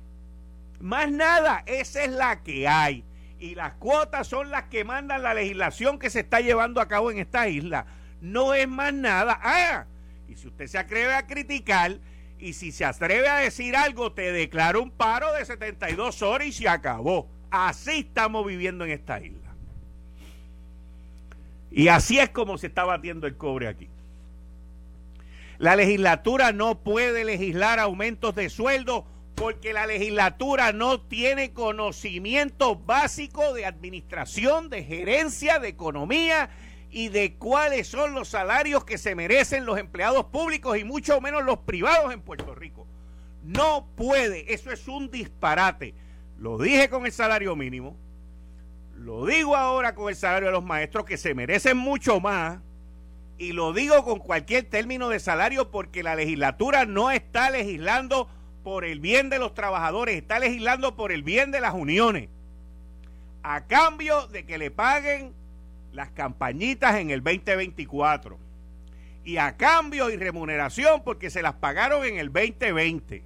Más 0.79 1.11
nada, 1.11 1.63
esa 1.67 2.03
es 2.03 2.11
la 2.11 2.41
que 2.41 2.67
hay. 2.67 3.03
Y 3.41 3.55
las 3.55 3.73
cuotas 3.73 4.27
son 4.27 4.51
las 4.51 4.65
que 4.65 4.83
mandan 4.83 5.23
la 5.23 5.33
legislación 5.33 5.97
que 5.97 6.11
se 6.11 6.19
está 6.19 6.41
llevando 6.41 6.79
a 6.79 6.87
cabo 6.87 7.09
en 7.09 7.17
esta 7.17 7.47
isla. 7.47 7.87
No 8.21 8.53
es 8.53 8.67
más 8.67 8.93
nada. 8.93 9.39
Ah, 9.41 9.85
y 10.29 10.35
si 10.35 10.47
usted 10.47 10.67
se 10.67 10.77
atreve 10.77 11.15
a 11.15 11.25
criticar 11.25 11.97
y 12.37 12.53
si 12.53 12.71
se 12.71 12.85
atreve 12.85 13.27
a 13.27 13.37
decir 13.37 13.75
algo, 13.75 14.11
te 14.11 14.31
declaro 14.31 14.83
un 14.83 14.91
paro 14.91 15.33
de 15.33 15.43
72 15.43 16.21
horas 16.21 16.49
y 16.49 16.51
se 16.51 16.69
acabó. 16.69 17.27
Así 17.49 18.01
estamos 18.01 18.45
viviendo 18.45 18.85
en 18.85 18.91
esta 18.91 19.19
isla. 19.19 19.49
Y 21.71 21.87
así 21.87 22.19
es 22.19 22.29
como 22.29 22.59
se 22.59 22.67
está 22.67 22.83
batiendo 22.83 23.25
el 23.25 23.37
cobre 23.37 23.69
aquí. 23.69 23.89
La 25.57 25.75
legislatura 25.75 26.51
no 26.51 26.83
puede 26.83 27.25
legislar 27.25 27.79
aumentos 27.79 28.35
de 28.35 28.51
sueldo 28.51 29.07
porque 29.35 29.73
la 29.73 29.85
legislatura 29.87 30.73
no 30.73 31.01
tiene 31.01 31.53
conocimiento 31.53 32.75
básico 32.75 33.53
de 33.53 33.65
administración, 33.65 34.69
de 34.69 34.83
gerencia, 34.83 35.59
de 35.59 35.69
economía 35.69 36.49
y 36.91 37.09
de 37.09 37.35
cuáles 37.35 37.87
son 37.87 38.13
los 38.13 38.27
salarios 38.27 38.83
que 38.83 38.97
se 38.97 39.15
merecen 39.15 39.65
los 39.65 39.79
empleados 39.79 40.25
públicos 40.25 40.77
y 40.77 40.83
mucho 40.83 41.21
menos 41.21 41.43
los 41.43 41.59
privados 41.59 42.13
en 42.13 42.21
Puerto 42.21 42.53
Rico. 42.53 42.85
No 43.43 43.87
puede, 43.95 44.53
eso 44.53 44.71
es 44.71 44.87
un 44.87 45.09
disparate. 45.09 45.95
Lo 46.37 46.57
dije 46.57 46.89
con 46.89 47.05
el 47.05 47.11
salario 47.11 47.55
mínimo, 47.55 47.95
lo 48.97 49.25
digo 49.25 49.55
ahora 49.55 49.95
con 49.95 50.09
el 50.09 50.15
salario 50.15 50.47
de 50.47 50.53
los 50.53 50.63
maestros 50.63 51.05
que 51.05 51.17
se 51.17 51.33
merecen 51.33 51.77
mucho 51.77 52.19
más 52.19 52.59
y 53.37 53.53
lo 53.53 53.73
digo 53.73 54.03
con 54.03 54.19
cualquier 54.19 54.65
término 54.65 55.09
de 55.09 55.19
salario 55.19 55.71
porque 55.71 56.03
la 56.03 56.15
legislatura 56.15 56.85
no 56.85 57.09
está 57.09 57.49
legislando 57.49 58.29
por 58.63 58.85
el 58.85 58.99
bien 58.99 59.29
de 59.29 59.39
los 59.39 59.53
trabajadores, 59.53 60.15
está 60.15 60.39
legislando 60.39 60.95
por 60.95 61.11
el 61.11 61.23
bien 61.23 61.51
de 61.51 61.61
las 61.61 61.73
uniones. 61.73 62.29
A 63.43 63.65
cambio 63.65 64.27
de 64.27 64.45
que 64.45 64.57
le 64.57 64.71
paguen 64.71 65.33
las 65.93 66.11
campañitas 66.11 66.95
en 66.95 67.09
el 67.09 67.23
2024. 67.23 68.37
Y 69.23 69.37
a 69.37 69.55
cambio 69.55 70.09
y 70.09 70.17
remuneración 70.17 71.03
porque 71.03 71.29
se 71.29 71.41
las 71.41 71.53
pagaron 71.53 72.05
en 72.05 72.17
el 72.17 72.31
2020. 72.31 73.23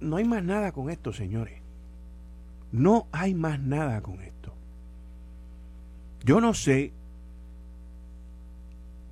No 0.00 0.16
hay 0.16 0.24
más 0.24 0.42
nada 0.42 0.72
con 0.72 0.90
esto, 0.90 1.12
señores. 1.12 1.60
No 2.72 3.06
hay 3.12 3.34
más 3.34 3.60
nada 3.60 4.00
con 4.00 4.20
esto. 4.22 4.54
Yo 6.24 6.40
no 6.40 6.54
sé 6.54 6.92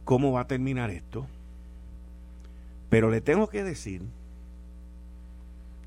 cómo 0.05 0.33
va 0.33 0.43
a 0.43 0.47
terminar 0.47 0.91
esto. 0.91 1.27
Pero 2.89 3.11
le 3.11 3.21
tengo 3.21 3.49
que 3.49 3.63
decir, 3.63 4.03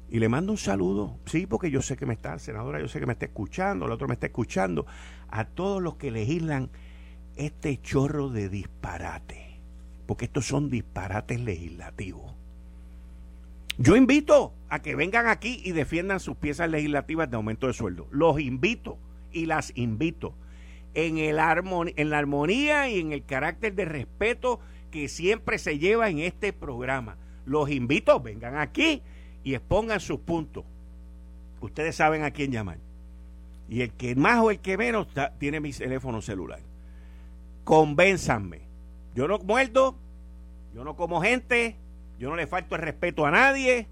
y 0.10 0.20
le 0.20 0.30
mando 0.30 0.52
un 0.52 0.58
saludo, 0.58 1.18
sí, 1.26 1.46
porque 1.48 1.72
yo 1.72 1.82
sé 1.82 1.98
que 1.98 2.06
me 2.06 2.14
está, 2.14 2.38
senadora, 2.38 2.80
yo 2.80 2.88
sé 2.88 3.00
que 3.00 3.06
me 3.06 3.14
está 3.14 3.26
escuchando, 3.26 3.86
el 3.86 3.92
otro 3.92 4.08
me 4.08 4.14
está 4.14 4.28
escuchando, 4.28 4.86
a 5.30 5.46
todos 5.46 5.82
los 5.82 5.96
que 5.96 6.12
legislan 6.12 6.70
este 7.38 7.82
chorro 7.82 8.30
de 8.30 8.50
disparate, 8.50 9.60
porque 10.06 10.26
estos 10.26 10.46
son 10.46 10.70
disparates 10.70 11.40
legislativos. 11.40 12.34
Yo 13.78 13.96
invito 13.96 14.54
a 14.70 14.82
que 14.82 14.96
vengan 14.96 15.28
aquí 15.28 15.62
y 15.64 15.72
defiendan 15.72 16.20
sus 16.20 16.36
piezas 16.36 16.70
legislativas 16.70 17.30
de 17.30 17.38
aumento 17.38 17.68
de 17.68 17.74
sueldo. 17.74 18.08
Los 18.12 18.40
invito 18.40 18.98
y 19.32 19.46
las 19.46 19.72
invito 19.76 20.36
en, 20.94 21.18
el 21.18 21.40
en 21.96 22.10
la 22.10 22.18
armonía 22.18 22.90
y 22.90 23.00
en 23.00 23.14
el 23.14 23.24
carácter 23.24 23.74
de 23.74 23.86
respeto 23.86 24.60
que 24.92 25.08
siempre 25.08 25.58
se 25.58 25.80
lleva 25.80 26.10
en 26.10 26.20
este 26.20 26.54
programa. 26.54 27.18
Los 27.46 27.72
invito, 27.72 28.20
vengan 28.20 28.58
aquí 28.58 29.02
y 29.44 29.56
expongan 29.56 30.00
sus 30.00 30.20
puntos. 30.20 30.66
Ustedes 31.62 31.96
saben 31.96 32.24
a 32.24 32.32
quién 32.32 32.52
llamar. 32.52 32.78
Y 33.70 33.82
el 33.82 33.92
que 33.92 34.16
más 34.16 34.40
o 34.42 34.52
el 34.52 34.60
que 34.60 34.78
menos 34.78 35.08
tiene 35.40 35.60
mi 35.60 35.72
teléfono 35.72 36.22
celular. 36.22 36.60
Convénzanme. 37.64 38.62
Yo 39.16 39.28
no 39.28 39.40
muerdo, 39.40 39.96
yo 40.74 40.84
no 40.84 40.96
como 40.96 41.22
gente, 41.22 41.78
yo 42.20 42.30
no 42.30 42.36
le 42.36 42.48
falto 42.48 42.76
el 42.76 42.82
respeto 42.82 43.26
a 43.26 43.32
nadie, 43.32 43.88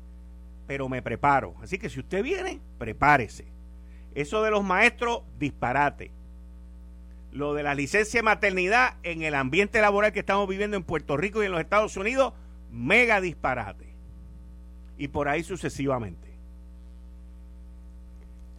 pero 0.68 0.90
me 0.90 1.02
preparo. 1.02 1.56
Así 1.62 1.78
que 1.78 1.90
si 1.90 2.00
usted 2.00 2.22
viene, 2.22 2.60
prepárese. 2.78 3.46
Eso 4.14 4.44
de 4.44 4.52
los 4.52 4.64
maestros, 4.64 5.24
disparate 5.40 6.12
lo 7.32 7.54
de 7.54 7.64
la 7.64 7.76
licencia 7.76 8.20
de 8.20 8.24
maternidad 8.24 8.96
en 9.04 9.22
el 9.22 9.36
ambiente 9.36 9.82
laboral 9.82 10.12
que 10.12 10.20
estamos 10.20 10.48
viviendo 10.48 10.78
en 10.78 10.84
Puerto 10.84 11.18
Rico 11.18 11.42
y 11.42 11.46
en 11.46 11.52
los 11.52 11.62
Estados 11.62 11.96
Unidos, 11.98 12.34
mega 12.72 13.22
disparate. 13.22 13.88
Y 14.98 15.10
por 15.10 15.28
ahí 15.28 15.44
sucesivamente. 15.44 16.30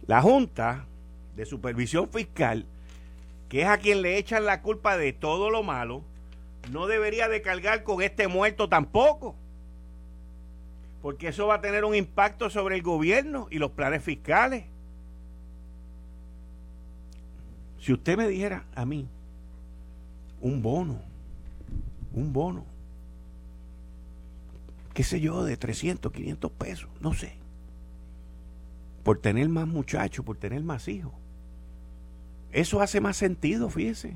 La 0.07 0.21
Junta 0.21 0.85
de 1.35 1.45
Supervisión 1.45 2.09
Fiscal, 2.09 2.65
que 3.49 3.61
es 3.61 3.67
a 3.67 3.77
quien 3.77 4.01
le 4.01 4.17
echan 4.17 4.45
la 4.45 4.61
culpa 4.61 4.97
de 4.97 5.13
todo 5.13 5.49
lo 5.49 5.63
malo, 5.63 6.03
no 6.71 6.87
debería 6.87 7.27
de 7.27 7.41
cargar 7.41 7.83
con 7.83 8.01
este 8.01 8.27
muerto 8.27 8.69
tampoco. 8.69 9.35
Porque 11.01 11.29
eso 11.29 11.47
va 11.47 11.55
a 11.55 11.61
tener 11.61 11.83
un 11.83 11.95
impacto 11.95 12.49
sobre 12.49 12.75
el 12.75 12.83
gobierno 12.83 13.47
y 13.49 13.57
los 13.57 13.71
planes 13.71 14.03
fiscales. 14.03 14.65
Si 17.81 17.91
usted 17.91 18.15
me 18.15 18.27
dijera 18.27 18.63
a 18.75 18.85
mí 18.85 19.07
un 20.39 20.61
bono, 20.61 21.01
un 22.13 22.31
bono, 22.31 22.63
qué 24.93 25.03
sé 25.03 25.19
yo, 25.19 25.43
de 25.43 25.57
300, 25.57 26.11
500 26.11 26.51
pesos, 26.51 26.89
no 26.99 27.15
sé, 27.15 27.33
por 29.03 29.17
tener 29.17 29.49
más 29.49 29.67
muchachos, 29.67 30.23
por 30.23 30.37
tener 30.37 30.63
más 30.63 30.87
hijos, 30.87 31.11
eso 32.51 32.81
hace 32.81 33.01
más 33.01 33.17
sentido, 33.17 33.67
fíjese, 33.69 34.15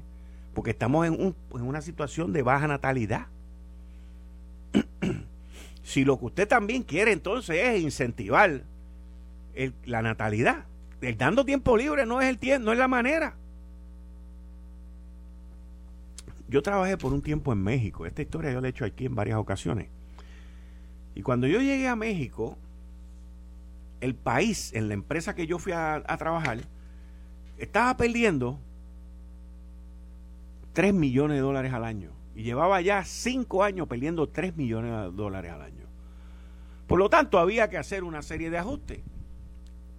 porque 0.53 0.71
estamos 0.71 1.07
en, 1.07 1.35
una 1.49 1.81
situación 1.81 2.33
de 2.33 2.43
baja 2.43 2.67
natalidad. 2.67 3.27
si 5.83 6.05
lo 6.05 6.19
que 6.19 6.25
usted 6.25 6.47
también 6.47 6.83
quiere 6.83 7.13
entonces 7.13 7.57
es 7.57 7.81
incentivar 7.81 8.61
la 9.85 10.01
natalidad, 10.03 10.65
el 11.01 11.17
dando 11.17 11.45
tiempo 11.45 11.75
libre 11.77 12.05
no 12.05 12.21
es 12.21 12.29
el 12.29 12.37
tiempo, 12.37 12.65
no 12.65 12.71
es 12.71 12.77
la 12.77 12.87
manera. 12.87 13.35
Yo 16.47 16.61
trabajé 16.61 16.97
por 16.97 17.13
un 17.13 17.21
tiempo 17.21 17.51
en 17.53 17.63
México. 17.63 18.05
Esta 18.05 18.21
historia 18.21 18.51
yo 18.51 18.61
la 18.61 18.67
he 18.67 18.69
hecho 18.69 18.85
aquí 18.85 19.05
en 19.05 19.15
varias 19.15 19.37
ocasiones. 19.37 19.89
Y 21.15 21.21
cuando 21.21 21.47
yo 21.47 21.59
llegué 21.59 21.87
a 21.87 21.95
México, 21.95 22.57
el 24.01 24.15
país, 24.15 24.73
en 24.73 24.87
la 24.87 24.93
empresa 24.93 25.33
que 25.33 25.47
yo 25.47 25.57
fui 25.57 25.71
a, 25.73 26.03
trabajar, 26.19 26.59
estaba 27.57 27.95
perdiendo 27.97 28.59
3 30.73 30.93
millones 30.93 31.37
de 31.37 31.41
dólares 31.41 31.73
al 31.73 31.85
año. 31.85 32.11
Y 32.35 32.43
llevaba 32.43 32.81
ya 32.81 33.03
5 33.03 33.63
años 33.63 33.87
perdiendo 33.87 34.27
3 34.27 34.57
millones 34.57 34.91
de 34.91 35.11
dólares 35.11 35.51
al 35.51 35.61
año. 35.61 35.85
Por 36.85 36.99
lo 36.99 37.09
tanto, 37.09 37.39
había 37.39 37.69
que 37.69 37.77
hacer 37.77 38.03
una 38.03 38.21
serie 38.21 38.49
de 38.49 38.57
ajustes. 38.57 38.99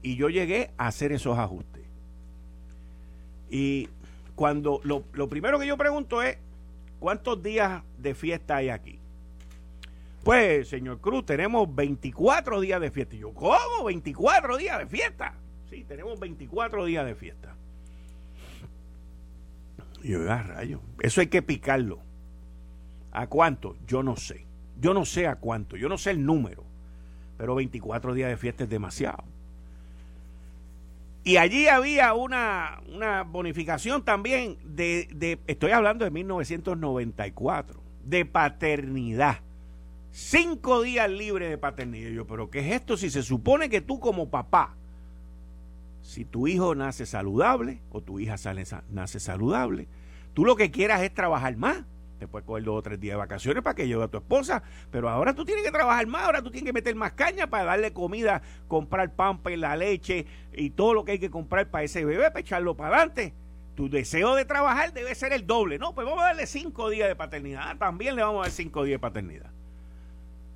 Y 0.03 0.17
yo 0.17 0.29
llegué 0.29 0.71
a 0.76 0.87
hacer 0.87 1.12
esos 1.12 1.38
ajustes. 1.38 1.83
Y 3.50 3.88
cuando 4.37 4.81
lo, 4.85 5.02
lo 5.14 5.28
primero 5.28 5.59
que 5.59 5.66
yo 5.66 5.76
pregunto 5.76 6.23
es, 6.23 6.38
¿cuántos 7.00 7.43
días 7.43 7.83
de 7.99 8.14
fiesta 8.14 8.57
hay 8.57 8.69
aquí? 8.69 9.00
Pues, 10.23 10.69
señor 10.69 11.00
Cruz, 11.00 11.25
tenemos 11.25 11.73
24 11.75 12.61
días 12.61 12.81
de 12.81 12.90
fiesta. 12.90 13.14
Y 13.14 13.21
yo, 13.21 13.33
¿cómo? 13.33 13.85
24 13.85 14.57
días 14.57 14.78
de 14.78 14.87
fiesta. 14.87 15.35
Sí, 15.71 15.85
tenemos 15.85 16.19
24 16.19 16.85
días 16.85 17.07
de 17.07 17.14
fiesta. 17.14 17.55
Y 20.02 20.11
yo, 20.11 20.31
ah, 20.31 20.43
rayo. 20.43 20.81
Eso 21.00 21.21
hay 21.21 21.28
que 21.28 21.43
picarlo. 21.43 22.00
¿A 23.12 23.28
cuánto? 23.28 23.76
Yo 23.87 24.02
no 24.02 24.16
sé. 24.16 24.47
Yo 24.81 24.93
no 24.93 25.05
sé 25.05 25.26
a 25.26 25.37
cuánto. 25.37 25.76
Yo 25.76 25.88
no 25.88 25.97
sé 25.97 26.11
el 26.11 26.26
número. 26.26 26.64
Pero 27.38 27.55
24 27.55 28.12
días 28.12 28.28
de 28.28 28.37
fiesta 28.37 28.64
es 28.64 28.71
demasiado. 28.71 29.25
Y 31.26 31.38
allí 31.38 31.66
había 31.66 32.14
una, 32.14 32.80
una 32.95 33.25
bonificación 33.25 34.04
también 34.04 34.59
de, 34.62 35.09
de, 35.12 35.40
estoy 35.49 35.73
hablando 35.73 36.04
de 36.04 36.12
1994, 36.12 37.83
de 38.04 38.25
paternidad. 38.25 39.40
Cinco 40.12 40.83
días 40.83 41.11
libres 41.11 41.50
de 41.50 41.59
paternidad. 41.59 42.11
Yo, 42.11 42.28
pero 42.28 42.49
¿qué 42.49 42.61
es 42.61 42.76
esto? 42.76 42.97
Si 42.97 43.11
se 43.11 43.25
supone 43.25 43.68
que 43.68 43.80
tú 43.80 43.99
como 43.99 44.30
papá, 44.30 44.76
si 46.00 46.25
tu 46.25 46.47
hijo 46.47 46.76
nace 46.76 47.06
saludable 47.06 47.80
o 47.90 48.00
tu 48.00 48.21
hija 48.21 48.38
sale, 48.38 48.62
nace 48.88 49.18
saludable, 49.18 49.88
tú 50.33 50.45
lo 50.45 50.54
que 50.54 50.71
quieras 50.71 51.02
es 51.02 51.12
trabajar 51.12 51.56
más. 51.56 51.78
Te 52.18 52.26
puedes 52.26 52.46
coger 52.46 52.64
dos 52.64 52.78
o 52.78 52.82
tres 52.82 52.99
días 52.99 53.14
de 53.14 53.18
vacaciones 53.18 53.62
para 53.62 53.75
que 53.75 53.87
lleve 53.87 54.04
a 54.04 54.08
tu 54.08 54.16
esposa, 54.18 54.62
pero 54.90 55.08
ahora 55.08 55.35
tú 55.35 55.44
tienes 55.44 55.64
que 55.64 55.70
trabajar 55.70 56.06
más, 56.06 56.25
ahora 56.25 56.42
tú 56.42 56.50
tienes 56.50 56.66
que 56.66 56.73
meter 56.73 56.94
más 56.94 57.12
caña 57.12 57.49
para 57.49 57.64
darle 57.64 57.92
comida, 57.92 58.42
comprar 58.68 59.14
pampa 59.14 59.50
y 59.50 59.56
la 59.56 59.76
leche 59.76 60.26
y 60.52 60.70
todo 60.70 60.94
lo 60.94 61.04
que 61.04 61.12
hay 61.12 61.18
que 61.18 61.30
comprar 61.30 61.70
para 61.70 61.85
ese 61.85 62.04
bebé, 62.04 62.28
para 62.30 62.40
echarlo 62.40 62.76
para 62.76 62.96
adelante. 62.96 63.35
Tu 63.75 63.90
deseo 63.90 64.35
de 64.35 64.46
trabajar 64.46 64.94
debe 64.94 65.14
ser 65.14 65.35
el 65.35 65.46
doble. 65.46 65.78
No, 65.78 65.94
pues 65.94 66.06
vamos 66.06 66.23
a 66.23 66.28
darle 66.28 66.46
cinco 66.46 66.88
días 66.88 67.08
de 67.08 67.16
paternidad. 67.16 67.62
Ah, 67.62 67.76
también 67.78 68.16
le 68.16 68.23
vamos 68.23 68.40
a 68.40 68.42
dar 68.44 68.50
cinco 68.50 68.85
días 68.85 68.94
de 68.94 69.00
paternidad. 69.00 69.50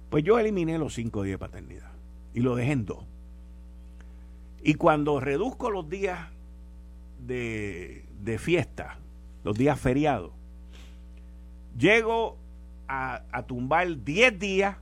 Pues 0.09 0.25
yo 0.25 0.39
eliminé 0.39 0.79
los 0.79 0.95
cinco 0.95 1.23
días 1.23 1.35
de 1.35 1.47
paternidad 1.47 1.91
y 2.33 2.41
lo 2.41 2.57
dejé 2.57 2.73
en 2.73 2.87
dos. 2.87 3.05
Y 4.63 4.75
cuando 4.75 5.21
reduzco 5.21 5.71
los 5.71 5.89
días 5.89 6.19
de, 7.27 8.05
fiesta, 8.39 8.99
los 9.45 9.57
días 9.57 9.79
feriados, 9.79 10.33
llego 11.79 12.37
a, 12.89 13.45
tumbar 13.47 14.05
10 14.05 14.39
días 14.39 14.77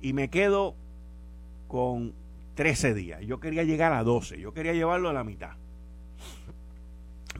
y 0.00 0.12
me 0.12 0.30
quedo 0.30 0.74
con 1.68 2.12
13 2.54 2.94
días. 2.94 3.20
Yo 3.22 3.40
quería 3.40 3.64
llegar 3.64 3.92
a 3.92 4.02
12, 4.02 4.40
yo 4.40 4.54
quería 4.54 4.72
llevarlo 4.72 5.08
a 5.08 5.12
la 5.12 5.24
mitad. 5.24 5.52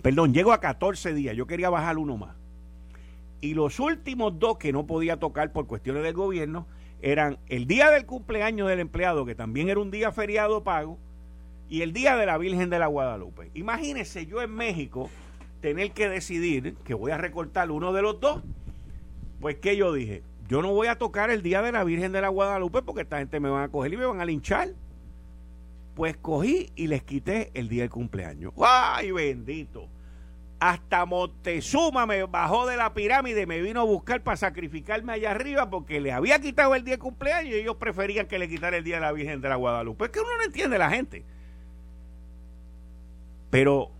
Perdón, 0.02 0.34
llego 0.34 0.52
a 0.52 0.60
14 0.60 1.14
días, 1.14 1.36
yo 1.36 1.46
quería 1.46 1.70
bajar 1.70 1.98
uno 1.98 2.16
más. 2.16 2.36
Y 3.40 3.54
los 3.54 3.80
últimos 3.80 4.38
dos 4.38 4.58
que 4.58 4.72
no 4.72 4.86
podía 4.86 5.18
tocar 5.18 5.52
por 5.52 5.66
cuestiones 5.66 6.02
del 6.02 6.14
gobierno 6.14 6.66
eran 7.00 7.38
el 7.48 7.66
día 7.66 7.90
del 7.90 8.06
cumpleaños 8.06 8.68
del 8.68 8.80
empleado, 8.80 9.26
que 9.26 9.34
también 9.34 9.68
era 9.68 9.80
un 9.80 9.90
día 9.90 10.12
feriado 10.12 10.64
pago, 10.64 10.98
y 11.68 11.82
el 11.82 11.92
día 11.92 12.16
de 12.16 12.26
la 12.26 12.38
Virgen 12.38 12.70
de 12.70 12.78
la 12.78 12.86
Guadalupe. 12.86 13.50
Imagínese 13.54 14.26
yo 14.26 14.42
en 14.42 14.50
México 14.50 15.10
tener 15.64 15.92
que 15.92 16.11
decidir 16.11 16.75
que 16.85 16.92
voy 16.92 17.11
a 17.11 17.16
recortar 17.16 17.71
uno 17.71 17.94
de 17.94 18.02
los 18.02 18.21
dos. 18.21 18.42
Pues 19.40 19.56
que 19.56 19.78
yo 19.78 19.94
dije, 19.94 20.23
yo 20.47 20.61
no 20.61 20.75
voy 20.75 20.88
a 20.88 20.99
tocar 20.99 21.30
el 21.30 21.40
día 21.40 21.62
de 21.62 21.73
la 21.73 21.85
Virgen 21.85 22.12
de 22.12 22.21
la 22.21 22.28
Guadalupe 22.28 22.83
porque 22.83 23.00
esta 23.00 23.16
gente 23.16 23.40
me 23.40 23.49
van 23.49 23.62
a 23.62 23.68
coger 23.68 23.94
y 23.94 23.97
me 23.97 24.04
van 24.04 24.21
a 24.21 24.26
linchar. 24.26 24.75
Pues 25.94 26.18
cogí 26.18 26.71
y 26.76 26.88
les 26.88 27.02
quité 27.02 27.50
el 27.54 27.71
día 27.71 27.85
del 27.85 27.90
cumpleaños. 27.90 28.52
¡Ay, 28.62 29.11
bendito! 29.11 29.88
hasta 30.61 31.04
Montezuma 31.04 32.06
me 32.06 32.23
bajó 32.25 32.66
de 32.66 32.76
la 32.76 32.94
pirámide, 32.94 33.46
me 33.46 33.61
vino 33.61 33.81
a 33.81 33.85
buscar 33.85 34.22
para 34.22 34.37
sacrificarme 34.37 35.12
allá 35.12 35.31
arriba 35.31 35.68
porque 35.68 36.00
le 36.00 36.12
había 36.12 36.38
quitado 36.40 36.74
el 36.74 36.85
día 36.85 36.94
de 36.94 36.98
cumpleaños 36.98 37.55
y 37.55 37.57
ellos 37.57 37.77
preferían 37.77 38.27
que 38.27 38.38
le 38.38 38.48
quitara 38.48 38.77
el 38.77 38.85
día 38.85 38.96
de 38.96 39.03
la 39.03 39.12
Virgen 39.12 39.42
de 39.42 39.48
la 39.48 39.57
Guadalupe. 39.57 40.07
Es 40.07 40.11
que 40.11 40.20
uno 40.20 40.37
no 40.38 40.44
entiende 40.44 40.79
la 40.79 40.90
gente. 40.90 41.24
Pero 43.50 43.90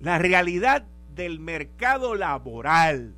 la 0.00 0.18
realidad 0.18 0.86
del 1.16 1.40
mercado 1.40 2.14
laboral, 2.14 3.14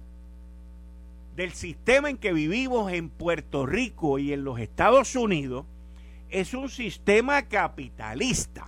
del 1.37 1.53
sistema 1.53 2.09
en 2.09 2.17
que 2.17 2.33
vivimos 2.33 2.93
en 2.93 3.11
Puerto 3.11 3.67
Rico 3.67 4.19
y 4.19 4.33
en 4.33 4.45
los 4.45 4.59
Estados 4.59 5.15
Unidos, 5.17 5.67
es 6.31 6.55
un 6.55 6.71
sistema 6.71 7.43
capitalista. 7.43 8.67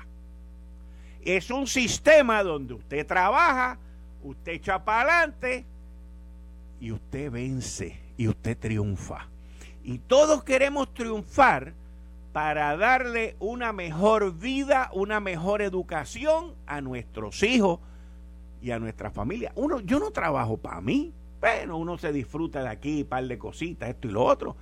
Es 1.24 1.50
un 1.50 1.66
sistema 1.66 2.42
donde 2.42 2.74
usted 2.74 3.06
trabaja, 3.06 3.78
usted 4.22 4.52
echa 4.52 4.84
para 4.84 5.20
adelante 5.20 5.64
y 6.80 6.92
usted 6.92 7.30
vence 7.30 7.98
y 8.16 8.26
usted 8.28 8.56
triunfa. 8.58 9.28
Y 9.84 9.98
todos 9.98 10.42
queremos 10.44 10.92
triunfar 10.92 11.74
para 12.32 12.76
darle 12.76 13.36
una 13.38 13.72
mejor 13.72 14.34
vida, 14.34 14.90
una 14.92 15.20
mejor 15.20 15.62
educación 15.62 16.54
a 16.66 16.80
nuestros 16.80 17.42
hijos 17.42 17.80
y 18.60 18.70
a 18.70 18.78
nuestra 18.78 19.10
familia. 19.10 19.52
Uno, 19.54 19.80
yo 19.80 19.98
no 19.98 20.10
trabajo 20.10 20.56
para 20.56 20.80
mí, 20.80 21.12
bueno, 21.40 21.78
uno 21.78 21.96
se 21.96 22.12
disfruta 22.12 22.62
de 22.62 22.68
aquí, 22.68 23.04
par 23.04 23.26
de 23.26 23.38
cositas, 23.38 23.88
esto 23.88 24.08
y 24.08 24.12
lo 24.12 24.24
otro. 24.24 24.56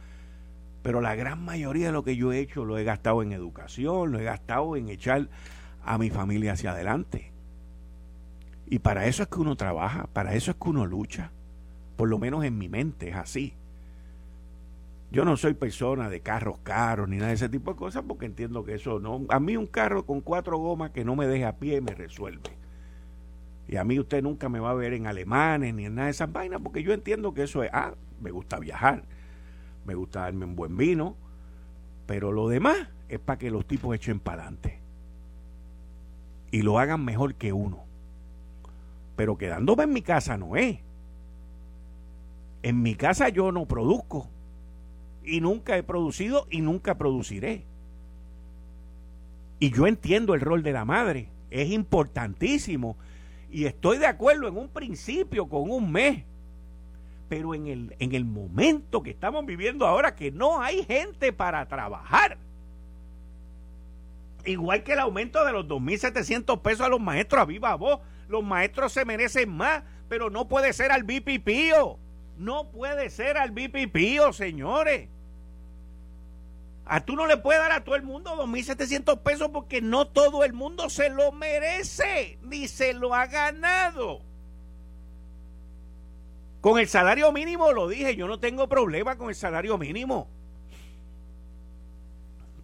Pero 0.83 1.01
la 1.01 1.15
gran 1.17 1.45
mayoría 1.45 1.87
de 1.87 1.93
lo 1.93 2.05
que 2.05 2.17
yo 2.17 2.33
he 2.33 2.39
hecho 2.39 2.65
lo 2.65 2.79
he 2.79 2.85
gastado 2.85 3.23
en 3.23 3.33
educación, 3.33 4.13
lo 4.13 4.21
he 4.21 4.25
gastado 4.25 4.77
en 4.77 4.89
echar 4.89 5.29
a 5.85 5.99
mi 5.99 6.11
familia 6.11 6.53
hacia 6.53 6.71
adelante. 6.71 7.33
Y 8.67 8.79
para 8.81 9.07
eso 9.07 9.23
es 9.23 9.29
que 9.29 9.41
uno 9.41 9.57
trabaja, 9.57 10.09
para 10.13 10.35
eso 10.35 10.51
es 10.51 10.57
que 10.57 10.69
uno 10.69 10.87
lucha. 10.87 11.33
Por 11.97 12.09
lo 12.09 12.19
menos 12.19 12.45
en 12.45 12.59
mi 12.59 12.69
mente 12.69 13.09
es 13.09 13.17
así. 13.17 13.55
Yo 15.11 15.25
no 15.25 15.37
soy 15.37 15.55
persona 15.55 16.11
de 16.11 16.21
carros 16.21 16.59
caros 16.63 17.09
ni 17.09 17.17
nada 17.17 17.29
de 17.29 17.35
ese 17.35 17.49
tipo 17.49 17.73
de 17.73 17.79
cosas 17.79 18.05
porque 18.07 18.27
entiendo 18.27 18.65
que 18.65 18.75
eso 18.75 19.01
no. 19.01 19.25
A 19.31 19.41
mí 19.41 19.57
un 19.57 19.67
carro 19.67 20.05
con 20.05 20.21
cuatro 20.21 20.59
gomas 20.59 20.91
que 20.91 21.05
no 21.05 21.17
me 21.17 21.27
deje 21.27 21.47
a 21.47 21.57
pie 21.57 21.81
me 21.81 21.95
resuelve. 21.95 22.58
Y 23.69 23.77
a 23.77 23.85
mí 23.85 23.99
usted 23.99 24.23
nunca 24.23 24.49
me 24.49 24.61
va 24.61 24.71
a 24.71 24.75
ver 24.75 24.95
en 24.95 25.07
alemanes 25.07 25.75
ni 25.75 25.85
en 25.85 25.95
nada 25.95 26.07
de 26.07 26.13
esas 26.13 26.33
vainas 26.33 26.61
porque 26.63 26.83
yo 26.83 26.93
entiendo 26.93 27.35
que 27.35 27.45
eso 27.45 27.63
es. 27.63 27.71
Ah, 27.73 27.95
me 28.21 28.31
gusta 28.31 28.59
viajar, 28.59 29.05
me 29.85 29.95
gusta 29.95 30.23
darme 30.23 30.47
un 30.47 30.57
buen 30.57 30.77
vino, 30.77 31.17
pero 32.07 32.33
lo 32.33 32.49
demás 32.49 32.77
es 33.09 33.19
para 33.19 33.39
que 33.39 33.51
los 33.51 33.67
tipos 33.67 33.95
echen 33.95 34.19
para 34.19 34.43
adelante 34.43 34.79
y 36.51 36.63
lo 36.63 36.79
hagan 36.79 37.05
mejor 37.05 37.35
que 37.35 37.53
uno. 37.53 37.85
Pero 39.17 39.37
quedándome 39.37 39.85
en 39.85 39.93
mi 39.93 40.03
casa 40.03 40.37
no 40.37 40.57
es. 40.57 40.79
En 42.63 42.83
mi 42.83 42.95
casa 42.95 43.29
yo 43.29 43.53
no 43.53 43.67
produzco. 43.67 44.29
Y 45.25 45.41
nunca 45.41 45.77
he 45.77 45.83
producido 45.83 46.47
y 46.51 46.61
nunca 46.61 46.97
produciré. 46.97 47.65
Y 49.61 49.71
yo 49.71 49.87
entiendo 49.87 50.35
el 50.35 50.41
rol 50.41 50.63
de 50.63 50.73
la 50.73 50.85
madre. 50.85 51.29
Es 51.51 51.71
importantísimo. 51.71 52.97
Y 53.51 53.65
estoy 53.65 53.99
de 53.99 54.07
acuerdo 54.07 54.49
en 54.49 54.57
un 54.57 54.69
principio 54.69 55.49
con 55.49 55.71
un 55.71 55.91
mes. 55.91 56.25
Pero 57.29 57.55
en 57.55 57.67
el, 57.67 57.97
en 57.99 58.15
el 58.15 58.25
momento 58.25 59.03
que 59.03 59.11
estamos 59.11 59.45
viviendo 59.45 59.87
ahora, 59.87 60.15
que 60.15 60.31
no 60.31 60.61
hay 60.61 60.85
gente 60.85 61.33
para 61.33 61.67
trabajar. 61.67 62.39
Igual 64.45 64.83
que 64.83 64.95
el 64.95 64.99
aumento 64.99 65.45
de 65.45 65.53
los 65.53 65.67
2.700 65.67 66.63
pesos 66.63 66.87
a 66.87 66.89
los 66.89 67.01
maestros 67.01 67.43
a 67.43 67.45
viva 67.45 67.75
voz 67.75 68.01
los 68.29 68.45
maestros 68.45 68.93
se 68.93 69.05
merecen 69.05 69.49
más, 69.51 69.83
pero 70.09 70.31
no 70.31 70.49
puede 70.49 70.73
ser 70.73 70.93
al 70.93 71.03
BPPío. 71.03 71.99
No 72.37 72.71
puede 72.71 73.11
ser 73.11 73.37
al 73.37 73.51
BPPío, 73.51 74.33
señores. 74.33 75.09
A 76.91 77.01
tú 77.01 77.17
no 77.17 77.27
le 77.27 77.37
puedes 77.37 77.61
dar 77.61 77.73
a 77.73 77.85
todo 77.85 77.97
el 77.97 78.03
mundo 78.03 78.35
2.700 78.35 79.21
pesos 79.23 79.51
porque 79.53 79.83
no 79.83 80.09
todo 80.09 80.43
el 80.43 80.55
mundo 80.55 80.89
se 80.89 81.11
lo 81.11 81.33
merece, 81.33 82.39
ni 82.43 82.67
se 82.67 82.95
lo 82.95 83.15
ha 83.15 83.27
ganado. 83.27 84.23
Con 86.63 86.79
el 86.79 86.89
salario 86.89 87.31
mínimo, 87.31 87.73
lo 87.73 87.89
dije, 87.89 88.17
yo 88.17 88.27
no 88.27 88.41
tengo 88.41 88.69
problema 88.69 89.19
con 89.19 89.29
el 89.29 89.35
salario 89.35 89.77
mínimo. 89.77 90.29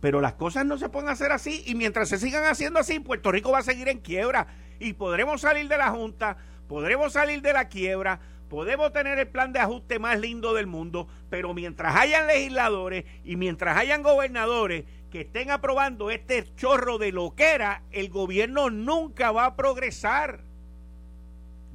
Pero 0.00 0.22
las 0.22 0.34
cosas 0.34 0.64
no 0.64 0.78
se 0.78 0.88
pueden 0.88 1.10
hacer 1.10 1.30
así 1.30 1.62
y 1.66 1.74
mientras 1.74 2.08
se 2.08 2.18
sigan 2.18 2.44
haciendo 2.44 2.80
así, 2.80 3.00
Puerto 3.00 3.30
Rico 3.30 3.52
va 3.52 3.58
a 3.58 3.62
seguir 3.62 3.88
en 3.88 3.98
quiebra 3.98 4.46
y 4.80 4.94
podremos 4.94 5.42
salir 5.42 5.68
de 5.68 5.76
la 5.76 5.90
Junta, 5.90 6.38
podremos 6.66 7.12
salir 7.12 7.42
de 7.42 7.52
la 7.52 7.68
quiebra, 7.68 8.20
podemos 8.48 8.92
tener 8.92 9.18
el 9.18 9.28
plan 9.28 9.52
de 9.52 9.60
ajuste 9.60 9.98
más 9.98 10.18
lindo 10.18 10.54
del 10.54 10.66
mundo, 10.66 11.08
pero 11.30 11.54
mientras 11.54 11.96
hayan 11.96 12.26
legisladores 12.26 13.04
y 13.24 13.36
mientras 13.36 13.76
hayan 13.76 14.02
gobernadores 14.02 14.84
que 15.10 15.22
estén 15.22 15.50
aprobando 15.50 16.10
este 16.10 16.44
chorro 16.56 16.98
de 16.98 17.12
loquera, 17.12 17.82
el 17.92 18.08
gobierno 18.10 18.70
nunca 18.70 19.30
va 19.30 19.46
a 19.46 19.56
progresar. 19.56 20.40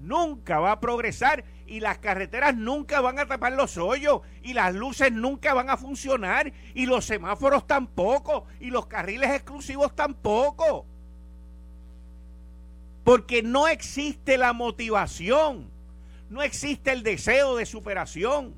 Nunca 0.02 0.60
va 0.60 0.74
a 0.74 0.80
progresar 0.80 1.44
y 1.66 1.82
las 1.82 2.00
carreteras 2.00 2.56
nunca 2.56 3.00
van 3.00 3.20
a 3.20 3.26
tapar 3.26 3.54
los 3.54 3.78
hoyos 3.78 4.22
y 4.42 4.54
las 4.54 4.74
luces 4.74 5.12
nunca 5.12 5.54
van 5.54 5.70
a 5.70 5.78
funcionar 5.78 6.52
y 6.74 6.86
los 6.86 7.06
semáforos 7.06 7.68
tampoco 7.68 8.46
y 8.60 8.72
los 8.72 8.88
carriles 8.88 9.30
exclusivos 9.32 9.96
tampoco. 9.96 10.86
Porque 13.04 13.44
no 13.44 13.68
existe 13.68 14.38
la 14.38 14.54
motivación, 14.54 15.70
no 16.30 16.42
existe 16.44 16.92
el 16.92 17.04
deseo 17.04 17.56
de 17.56 17.66
superación. 17.66 18.54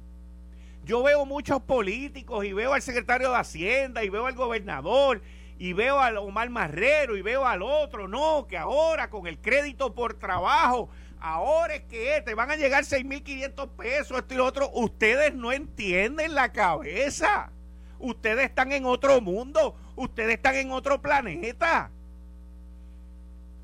Yo 0.83 1.03
veo 1.03 1.25
muchos 1.25 1.61
políticos 1.61 2.43
y 2.45 2.53
veo 2.53 2.73
al 2.73 2.81
secretario 2.81 3.29
de 3.31 3.37
Hacienda 3.37 4.03
y 4.03 4.09
veo 4.09 4.25
al 4.25 4.33
gobernador 4.33 5.21
y 5.57 5.73
veo 5.73 5.99
al 5.99 6.17
Omar 6.17 6.49
Marrero 6.49 7.15
y 7.15 7.21
veo 7.21 7.45
al 7.45 7.61
otro, 7.61 8.07
no, 8.07 8.47
que 8.47 8.57
ahora 8.57 9.09
con 9.09 9.27
el 9.27 9.37
crédito 9.37 9.93
por 9.93 10.15
trabajo, 10.15 10.89
ahora 11.19 11.75
es 11.75 11.83
que 11.83 12.21
te 12.25 12.33
van 12.33 12.49
a 12.49 12.55
llegar 12.55 12.83
6.500 12.83 13.69
pesos, 13.69 14.17
esto 14.17 14.33
y 14.33 14.37
lo 14.37 14.45
otro. 14.45 14.71
Ustedes 14.73 15.35
no 15.35 15.51
entienden 15.51 16.33
la 16.33 16.51
cabeza. 16.51 17.51
Ustedes 17.99 18.45
están 18.45 18.71
en 18.71 18.85
otro 18.85 19.21
mundo, 19.21 19.75
ustedes 19.95 20.37
están 20.37 20.55
en 20.55 20.71
otro 20.71 20.99
planeta. 20.99 21.91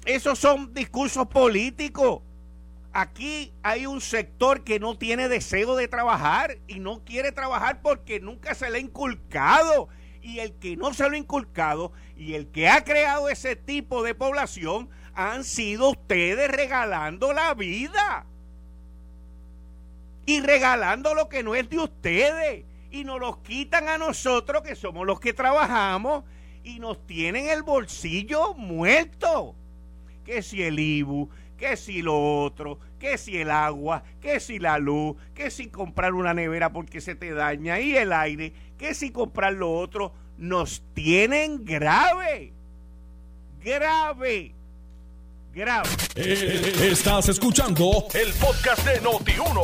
Esos 0.05 0.37
son 0.37 0.73
discursos 0.73 1.27
políticos. 1.27 2.21
Aquí 2.99 3.53
hay 3.61 3.85
un 3.85 4.01
sector 4.01 4.63
que 4.63 4.79
no 4.79 4.97
tiene 4.97 5.29
deseo 5.29 5.75
de 5.75 5.87
trabajar 5.87 6.57
y 6.67 6.79
no 6.79 7.05
quiere 7.05 7.31
trabajar 7.31 7.79
porque 7.83 8.19
nunca 8.19 8.55
se 8.55 8.71
le 8.71 8.79
ha 8.79 8.81
inculcado. 8.81 9.87
Y 10.23 10.39
el 10.39 10.55
que 10.55 10.75
no 10.77 10.91
se 10.95 11.07
lo 11.07 11.13
ha 11.13 11.17
inculcado 11.19 11.91
y 12.15 12.33
el 12.33 12.47
que 12.47 12.67
ha 12.67 12.83
creado 12.83 13.29
ese 13.29 13.55
tipo 13.55 14.01
de 14.01 14.15
población 14.15 14.89
han 15.13 15.43
sido 15.43 15.91
ustedes 15.91 16.49
regalando 16.49 17.33
la 17.33 17.53
vida. 17.53 18.25
Y 20.25 20.41
regalando 20.41 21.13
lo 21.13 21.29
que 21.29 21.43
no 21.43 21.53
es 21.53 21.69
de 21.69 21.77
ustedes. 21.77 22.65
Y 22.89 23.03
nos 23.03 23.19
los 23.19 23.37
quitan 23.43 23.89
a 23.89 23.99
nosotros 23.99 24.63
que 24.63 24.75
somos 24.75 25.05
los 25.05 25.19
que 25.19 25.33
trabajamos 25.33 26.23
y 26.63 26.79
nos 26.79 27.05
tienen 27.05 27.47
el 27.47 27.61
bolsillo 27.61 28.55
muerto. 28.55 29.53
Que 30.25 30.41
si 30.41 30.63
el 30.63 30.79
IBU, 30.79 31.29
que 31.57 31.75
si 31.75 32.01
lo 32.01 32.43
otro, 32.43 32.79
que 32.99 33.17
si 33.17 33.37
el 33.37 33.51
agua, 33.51 34.03
que 34.21 34.39
si 34.39 34.59
la 34.59 34.77
luz, 34.77 35.17
que 35.33 35.49
si 35.49 35.67
comprar 35.67 36.13
una 36.13 36.33
nevera 36.33 36.71
porque 36.71 37.01
se 37.01 37.15
te 37.15 37.33
daña 37.33 37.79
y 37.79 37.95
el 37.95 38.13
aire, 38.13 38.53
que 38.77 38.93
si 38.93 39.11
comprar 39.11 39.53
lo 39.53 39.73
otro, 39.73 40.13
nos 40.37 40.83
tienen 40.93 41.65
grave, 41.65 42.53
grave, 43.63 44.53
grave. 45.53 45.89
Eh, 46.15 46.89
estás 46.91 47.29
escuchando 47.29 48.05
el 48.13 48.31
podcast 48.33 48.85
de 48.85 49.01
Noti1. 49.01 49.61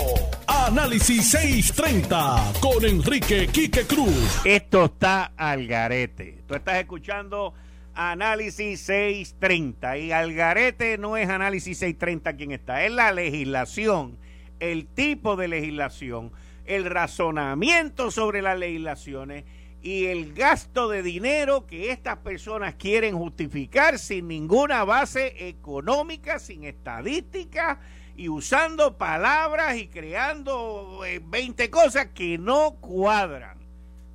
Análisis 0.48 1.30
630 1.30 2.54
con 2.60 2.84
Enrique 2.84 3.48
Quique 3.48 3.86
Cruz. 3.86 4.42
Esto 4.44 4.86
está 4.86 5.34
al 5.38 5.68
garete. 5.68 6.44
Tú 6.48 6.56
estás 6.56 6.78
escuchando 6.78 7.54
Análisis 7.96 8.82
630. 8.82 9.98
Y 9.98 10.12
Algarete 10.12 10.98
no 10.98 11.18
es 11.18 11.30
Análisis 11.30 11.78
630 11.80 12.36
quien 12.36 12.52
está, 12.52 12.84
es 12.86 12.92
la 12.92 13.12
legislación, 13.12 14.18
el 14.60 14.88
tipo 14.88 15.36
de 15.36 15.48
legislación, 15.48 16.32
el 16.66 16.86
razonamiento 16.86 18.12
sobre 18.12 18.42
las 18.42 18.58
legislaciones 18.58 19.44
y 19.82 20.06
el 20.06 20.34
gasto 20.34 20.88
de 20.88 21.04
dinero 21.04 21.68
que 21.68 21.92
estas 21.92 22.18
personas 22.18 22.76
quieren 22.76 23.18
justificar 23.18 24.00
sin 24.00 24.30
ninguna 24.30 24.86
base 24.86 25.50
económica, 25.50 26.40
sin 26.40 26.64
estadística 26.64 27.82
y 28.16 28.30
usando 28.30 28.98
palabras 28.98 29.76
y 29.76 29.88
creando 29.88 31.02
20 31.26 31.64
eh, 31.64 31.70
cosas 31.70 32.08
que 32.14 32.38
no 32.38 32.76
cuadran. 32.80 33.58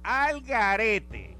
Algarete. 0.02 1.36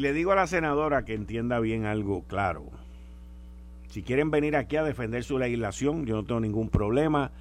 Le 0.00 0.14
digo 0.14 0.32
a 0.32 0.34
la 0.34 0.46
senadora 0.46 1.04
que 1.04 1.12
entienda 1.12 1.60
bien 1.60 1.84
algo 1.84 2.22
claro. 2.22 2.70
Si 3.90 4.02
quieren 4.02 4.30
venir 4.30 4.56
aquí 4.56 4.76
a 4.76 4.82
defender 4.82 5.22
su 5.24 5.38
legislación, 5.38 6.06
yo 6.06 6.16
no 6.16 6.24
tengo 6.24 6.40
ningún 6.40 6.70
problema. 6.70 7.32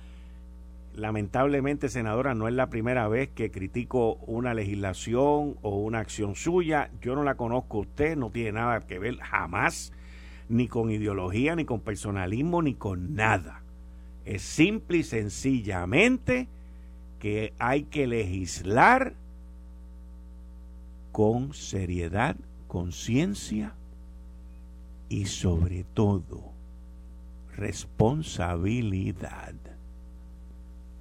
Lamentablemente, 0.93 1.87
senadora, 1.87 2.33
no 2.35 2.49
es 2.49 2.53
la 2.53 2.69
primera 2.69 3.07
vez 3.07 3.29
que 3.29 3.49
critico 3.49 4.15
una 4.27 4.53
legislación 4.53 5.55
o 5.61 5.77
una 5.77 5.99
acción 5.99 6.35
suya. 6.35 6.89
Yo 7.01 7.15
no 7.15 7.23
la 7.23 7.35
conozco 7.35 7.77
usted, 7.77 8.17
no 8.17 8.29
tiene 8.29 8.51
nada 8.51 8.81
que 8.81 8.99
ver 8.99 9.15
jamás, 9.19 9.93
ni 10.49 10.67
con 10.67 10.91
ideología, 10.91 11.55
ni 11.55 11.63
con 11.63 11.79
personalismo, 11.79 12.61
ni 12.61 12.73
con 12.73 13.15
nada. 13.15 13.61
Es 14.25 14.41
simple 14.41 14.97
y 14.97 15.03
sencillamente 15.03 16.49
que 17.19 17.53
hay 17.57 17.83
que 17.83 18.05
legislar 18.05 19.13
con 21.13 21.53
seriedad, 21.53 22.35
conciencia 22.69 23.73
y 25.09 25.25
sobre 25.25 25.83
todo 25.93 26.53
responsabilidad. 27.57 29.53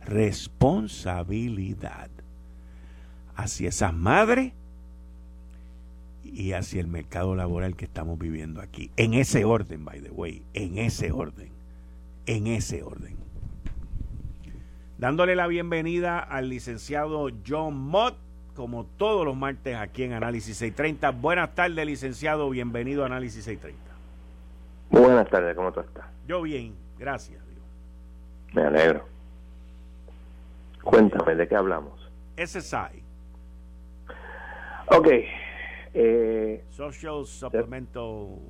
Responsabilidad 0.04 2.10
hacia 3.36 3.68
esas 3.68 3.94
madres 3.94 4.52
y 6.24 6.50
hacia 6.52 6.80
el 6.80 6.88
mercado 6.88 7.36
laboral 7.36 7.76
que 7.76 7.84
estamos 7.84 8.18
viviendo 8.18 8.62
aquí. 8.62 8.90
En 8.96 9.14
ese 9.14 9.44
orden, 9.44 9.84
by 9.84 10.00
the 10.00 10.10
way, 10.10 10.42
en 10.54 10.78
ese 10.78 11.12
orden, 11.12 11.50
en 12.26 12.46
ese 12.46 12.82
orden. 12.82 13.18
Dándole 14.96 15.36
la 15.36 15.46
bienvenida 15.46 16.18
al 16.18 16.48
licenciado 16.48 17.28
John 17.46 17.78
Mott 17.78 18.16
como 18.58 18.86
todos 18.96 19.24
los 19.24 19.36
martes 19.36 19.76
aquí 19.76 20.02
en 20.02 20.14
Análisis 20.14 20.56
630. 20.56 21.12
Buenas 21.12 21.54
tardes, 21.54 21.86
licenciado. 21.86 22.50
Bienvenido 22.50 23.04
a 23.04 23.06
Análisis 23.06 23.44
630. 23.44 23.80
Buenas 24.90 25.30
tardes, 25.30 25.54
¿cómo 25.54 25.70
tú 25.70 25.78
estás? 25.78 26.06
Yo 26.26 26.42
bien, 26.42 26.74
gracias. 26.98 27.40
Me 28.52 28.62
alegro. 28.62 29.06
Cuéntame, 30.82 31.36
¿de 31.36 31.46
qué 31.46 31.54
hablamos? 31.54 32.10
SSI. 32.36 33.00
Ok. 34.86 35.06
Eh, 35.94 36.64
Social 36.70 37.26
Supplemental 37.26 38.40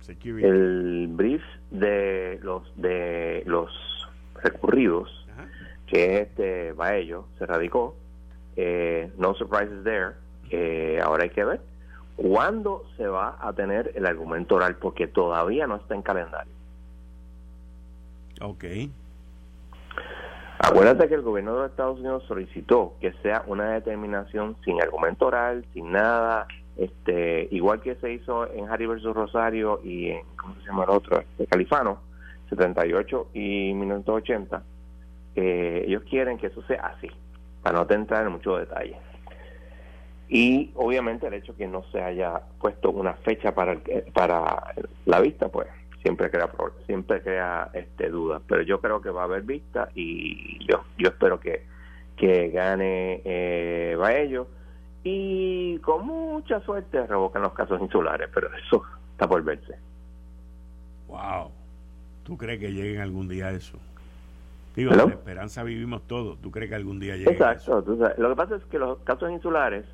Security. 0.00 0.46
El 0.46 1.08
brief 1.10 1.42
de 1.70 2.38
los 2.42 2.74
de 2.76 3.42
los 3.44 3.70
recurridos, 4.42 5.28
que 5.86 6.14
es 6.14 6.28
este 6.28 6.72
Baello, 6.72 7.26
se 7.36 7.44
radicó 7.44 7.94
eh, 8.56 9.10
no 9.18 9.34
surprises 9.34 9.82
there. 9.84 10.14
ahora 11.02 11.24
hay 11.24 11.30
que 11.30 11.44
ver 11.44 11.60
cuándo 12.16 12.84
se 12.96 13.06
va 13.06 13.36
a 13.40 13.52
tener 13.52 13.92
el 13.94 14.06
argumento 14.06 14.56
oral, 14.56 14.76
porque 14.76 15.06
todavía 15.06 15.66
no 15.66 15.76
está 15.76 15.94
en 15.94 16.02
calendario. 16.02 16.52
Ok. 18.40 18.64
Acuérdate 20.58 21.08
que 21.08 21.14
el 21.14 21.22
gobierno 21.22 21.54
de 21.54 21.62
los 21.62 21.70
Estados 21.70 21.98
Unidos 21.98 22.24
solicitó 22.26 22.94
que 23.00 23.12
sea 23.22 23.44
una 23.46 23.72
determinación 23.72 24.56
sin 24.64 24.80
argumento 24.80 25.26
oral, 25.26 25.64
sin 25.72 25.92
nada, 25.92 26.46
este, 26.76 27.48
igual 27.50 27.80
que 27.80 27.96
se 27.96 28.12
hizo 28.12 28.50
en 28.52 28.68
Harry 28.68 28.86
versus 28.86 29.14
Rosario 29.14 29.80
y 29.84 30.10
en, 30.10 30.24
¿cómo 30.36 30.54
se 30.56 30.66
llama 30.66 30.84
el 30.84 30.90
otro? 30.90 31.20
Este, 31.20 31.46
Califano, 31.46 32.00
78 32.48 33.28
y 33.34 33.74
1980. 33.74 34.62
Eh, 35.36 35.84
ellos 35.86 36.02
quieren 36.08 36.38
que 36.38 36.46
eso 36.46 36.62
sea 36.62 36.94
así 36.96 37.10
para 37.64 37.82
no 37.82 37.86
entrar 37.90 38.26
en 38.26 38.32
mucho 38.32 38.58
detalle. 38.58 38.96
Y 40.28 40.70
obviamente 40.74 41.26
el 41.26 41.34
hecho 41.34 41.56
que 41.56 41.66
no 41.66 41.82
se 41.90 42.02
haya 42.02 42.42
puesto 42.60 42.90
una 42.90 43.14
fecha 43.14 43.54
para 43.54 43.80
para 44.12 44.74
la 45.06 45.20
vista, 45.20 45.48
pues 45.48 45.68
siempre 46.02 46.30
crea 46.30 46.50
siempre 46.86 47.22
crea 47.22 47.70
este 47.72 48.10
dudas, 48.10 48.42
pero 48.46 48.62
yo 48.62 48.80
creo 48.80 49.00
que 49.00 49.10
va 49.10 49.22
a 49.22 49.24
haber 49.24 49.42
vista 49.42 49.88
y 49.94 50.58
yo 50.66 50.84
yo 50.98 51.08
espero 51.08 51.40
que 51.40 51.64
que 52.16 52.50
gane 52.50 53.22
eh, 53.24 53.96
ello 54.16 54.46
y 55.02 55.78
con 55.78 56.06
mucha 56.06 56.60
suerte 56.60 57.06
revocan 57.06 57.42
los 57.42 57.54
casos 57.54 57.80
insulares, 57.80 58.28
pero 58.32 58.48
eso 58.54 58.82
está 59.12 59.26
por 59.26 59.42
verse. 59.42 59.74
Wow. 61.08 61.50
¿Tú 62.24 62.36
crees 62.36 62.60
que 62.60 62.72
lleguen 62.72 63.00
algún 63.00 63.28
día 63.28 63.50
eso? 63.50 63.78
Digo, 64.74 64.90
la 64.92 65.04
esperanza 65.04 65.62
vivimos 65.62 66.02
todos. 66.06 66.40
¿Tú 66.40 66.50
crees 66.50 66.68
que 66.68 66.74
algún 66.74 66.98
día 66.98 67.16
llegue? 67.16 67.30
Exacto. 67.30 67.84
Lo 68.18 68.28
que 68.30 68.36
pasa 68.36 68.56
es 68.56 68.64
que 68.64 68.78
los 68.78 68.98
casos 69.00 69.30
insulares 69.30 69.84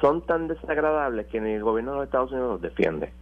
son 0.00 0.22
tan 0.22 0.48
desagradables 0.48 1.26
que 1.26 1.40
ni 1.40 1.52
el 1.52 1.62
gobierno 1.62 1.92
de 1.92 1.98
los 1.98 2.06
Estados 2.06 2.32
Unidos 2.32 2.50
los 2.52 2.62
defiende. 2.62 3.12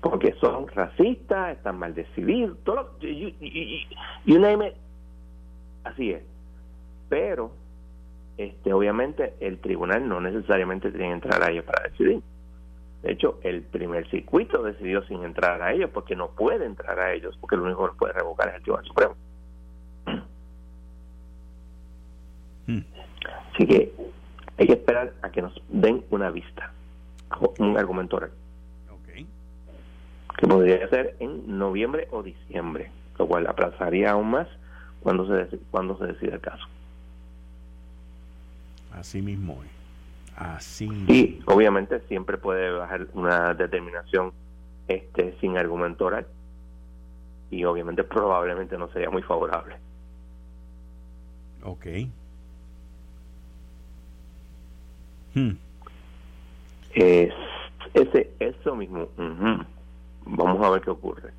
Porque 0.00 0.34
son 0.40 0.68
racistas, 0.68 1.56
están 1.56 1.78
mal 1.78 1.94
decididos, 1.94 2.58
todo 2.64 2.92
y, 3.00 3.34
y, 3.40 3.86
y, 4.24 4.36
así 5.84 6.12
es. 6.12 6.22
Pero, 7.08 7.52
este, 8.36 8.72
obviamente, 8.72 9.34
el 9.40 9.58
tribunal 9.58 10.08
no 10.08 10.20
necesariamente 10.20 10.90
tiene 10.90 11.06
que 11.08 11.12
entrar 11.12 11.42
a 11.42 11.50
ellos 11.50 11.64
para 11.64 11.88
decidir. 11.88 12.22
De 13.02 13.12
hecho, 13.12 13.38
el 13.42 13.62
primer 13.62 14.08
circuito 14.10 14.62
decidió 14.62 15.02
sin 15.06 15.22
entrar 15.22 15.62
a 15.62 15.72
ellos 15.72 15.90
porque 15.92 16.16
no 16.16 16.30
puede 16.30 16.66
entrar 16.66 16.98
a 16.98 17.12
ellos, 17.12 17.36
porque 17.40 17.56
lo 17.56 17.64
único 17.64 17.88
que 17.88 17.98
puede 17.98 18.12
revocar 18.14 18.48
es 18.48 18.54
el 18.56 18.62
Tribunal 18.62 18.86
Supremo. 18.86 19.16
Hmm. 22.66 22.80
Así 23.52 23.66
que 23.66 23.92
hay 24.58 24.66
que 24.66 24.72
esperar 24.72 25.12
a 25.22 25.30
que 25.30 25.42
nos 25.42 25.60
den 25.68 26.04
una 26.10 26.30
vista, 26.30 26.72
un 27.58 27.76
argumento 27.76 28.16
oral. 28.16 28.30
Que 30.38 30.46
podría 30.46 30.86
ser 30.90 31.16
en 31.18 31.58
noviembre 31.58 32.08
o 32.10 32.22
diciembre, 32.22 32.90
lo 33.18 33.26
cual 33.26 33.46
aplazaría 33.46 34.10
aún 34.10 34.32
más 34.32 34.46
cuando 35.00 35.26
se, 35.26 35.56
cuando 35.70 35.96
se 35.96 36.08
decida 36.08 36.34
el 36.34 36.40
caso. 36.42 36.66
Así 38.92 39.22
mismo 39.22 39.62
es. 39.62 39.70
Así. 40.36 40.90
Y 41.08 41.40
obviamente 41.46 42.00
siempre 42.08 42.36
puede 42.36 42.70
bajar 42.70 43.06
una 43.14 43.54
determinación 43.54 44.32
este 44.88 45.34
sin 45.40 45.56
argumento 45.56 46.04
oral 46.04 46.26
y 47.50 47.64
obviamente 47.64 48.04
probablemente 48.04 48.76
no 48.76 48.88
sería 48.88 49.08
muy 49.08 49.22
favorable. 49.22 49.76
Ok. 51.62 51.86
Hmm. 55.36 55.52
Es, 56.94 57.34
ese, 57.92 58.30
eso 58.40 58.74
mismo. 58.74 59.08
Vamos 60.24 60.64
a 60.64 60.70
ver 60.70 60.80
qué 60.80 60.90
ocurre. 60.90 61.30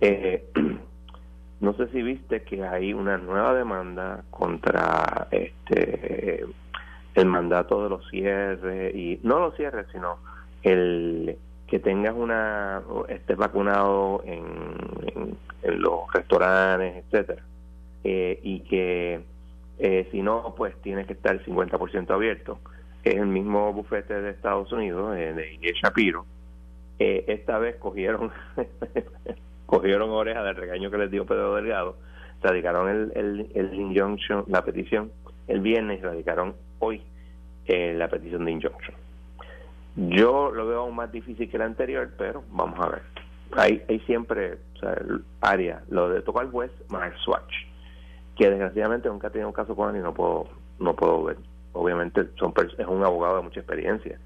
Eh, 0.00 0.44
no 1.60 1.74
sé 1.74 1.88
si 1.88 2.02
viste 2.02 2.42
que 2.42 2.64
hay 2.64 2.94
una 2.94 3.18
nueva 3.18 3.54
demanda 3.54 4.24
contra 4.30 5.28
este 5.30 6.46
el 7.14 7.26
mandato 7.26 7.82
de 7.82 7.90
los 7.90 8.08
cierres 8.10 8.94
y 8.94 9.18
no 9.24 9.40
los 9.40 9.56
cierres 9.56 9.86
sino 9.90 10.18
el 10.62 11.36
que 11.66 11.80
tengas 11.80 12.14
una 12.14 12.82
estés 13.08 13.36
vacunado 13.36 14.22
en, 14.24 15.36
en, 15.62 15.82
los 15.82 16.12
restaurantes 16.12 17.04
etcétera 17.04 17.42
eh, 18.04 18.38
y 18.40 18.60
que 18.60 19.20
eh, 19.80 20.08
si 20.12 20.22
no 20.22 20.54
pues 20.56 20.76
tienes 20.82 21.08
que 21.08 21.14
estar 21.14 21.34
el 21.34 21.44
50% 21.44 22.10
abierto 22.10 22.60
es 23.10 23.16
el 23.16 23.26
mismo 23.26 23.72
bufete 23.72 24.20
de 24.20 24.30
Estados 24.30 24.72
Unidos, 24.72 25.16
eh, 25.16 25.32
de 25.32 25.54
Inés 25.54 25.74
Shapiro, 25.82 26.26
eh, 26.98 27.24
esta 27.28 27.58
vez 27.58 27.76
cogieron 27.76 28.32
cogieron 29.66 30.10
oreja 30.10 30.42
del 30.42 30.56
regaño 30.56 30.90
que 30.90 30.98
les 30.98 31.10
dio 31.10 31.26
Pedro 31.26 31.54
Delgado, 31.54 31.96
radicaron 32.42 32.88
el, 32.88 33.12
el, 33.14 33.50
el 33.54 33.74
injunction, 33.74 34.44
la 34.48 34.64
petición 34.64 35.10
el 35.46 35.60
viernes 35.60 36.02
radicaron 36.02 36.54
hoy 36.78 37.02
eh, 37.66 37.94
la 37.96 38.08
petición 38.08 38.44
de 38.44 38.52
injunction. 38.52 38.94
Yo 39.96 40.50
lo 40.52 40.66
veo 40.66 40.80
aún 40.80 40.94
más 40.94 41.10
difícil 41.10 41.50
que 41.50 41.56
el 41.56 41.62
anterior, 41.62 42.10
pero 42.16 42.44
vamos 42.50 42.78
a 42.80 42.88
ver. 42.88 43.02
Hay, 43.56 43.82
hay 43.88 43.98
siempre 44.00 44.58
o 44.82 45.20
área, 45.40 45.82
lo 45.88 46.10
de 46.10 46.20
tocar 46.20 46.50
juez 46.50 46.70
Mark 46.88 47.14
Swatch, 47.24 47.52
que 48.36 48.48
desgraciadamente 48.48 49.08
nunca 49.08 49.28
ha 49.28 49.30
tenido 49.30 49.48
un 49.48 49.54
caso 49.54 49.74
con 49.74 49.94
él 49.94 50.00
y 50.00 50.04
no 50.04 50.14
puedo, 50.14 50.48
no 50.78 50.94
puedo 50.94 51.24
ver 51.24 51.36
obviamente 51.78 52.26
son, 52.38 52.52
es 52.78 52.86
un 52.86 53.04
abogado 53.04 53.36
de 53.36 53.42
mucha 53.42 53.60
experiencia. 53.60 54.18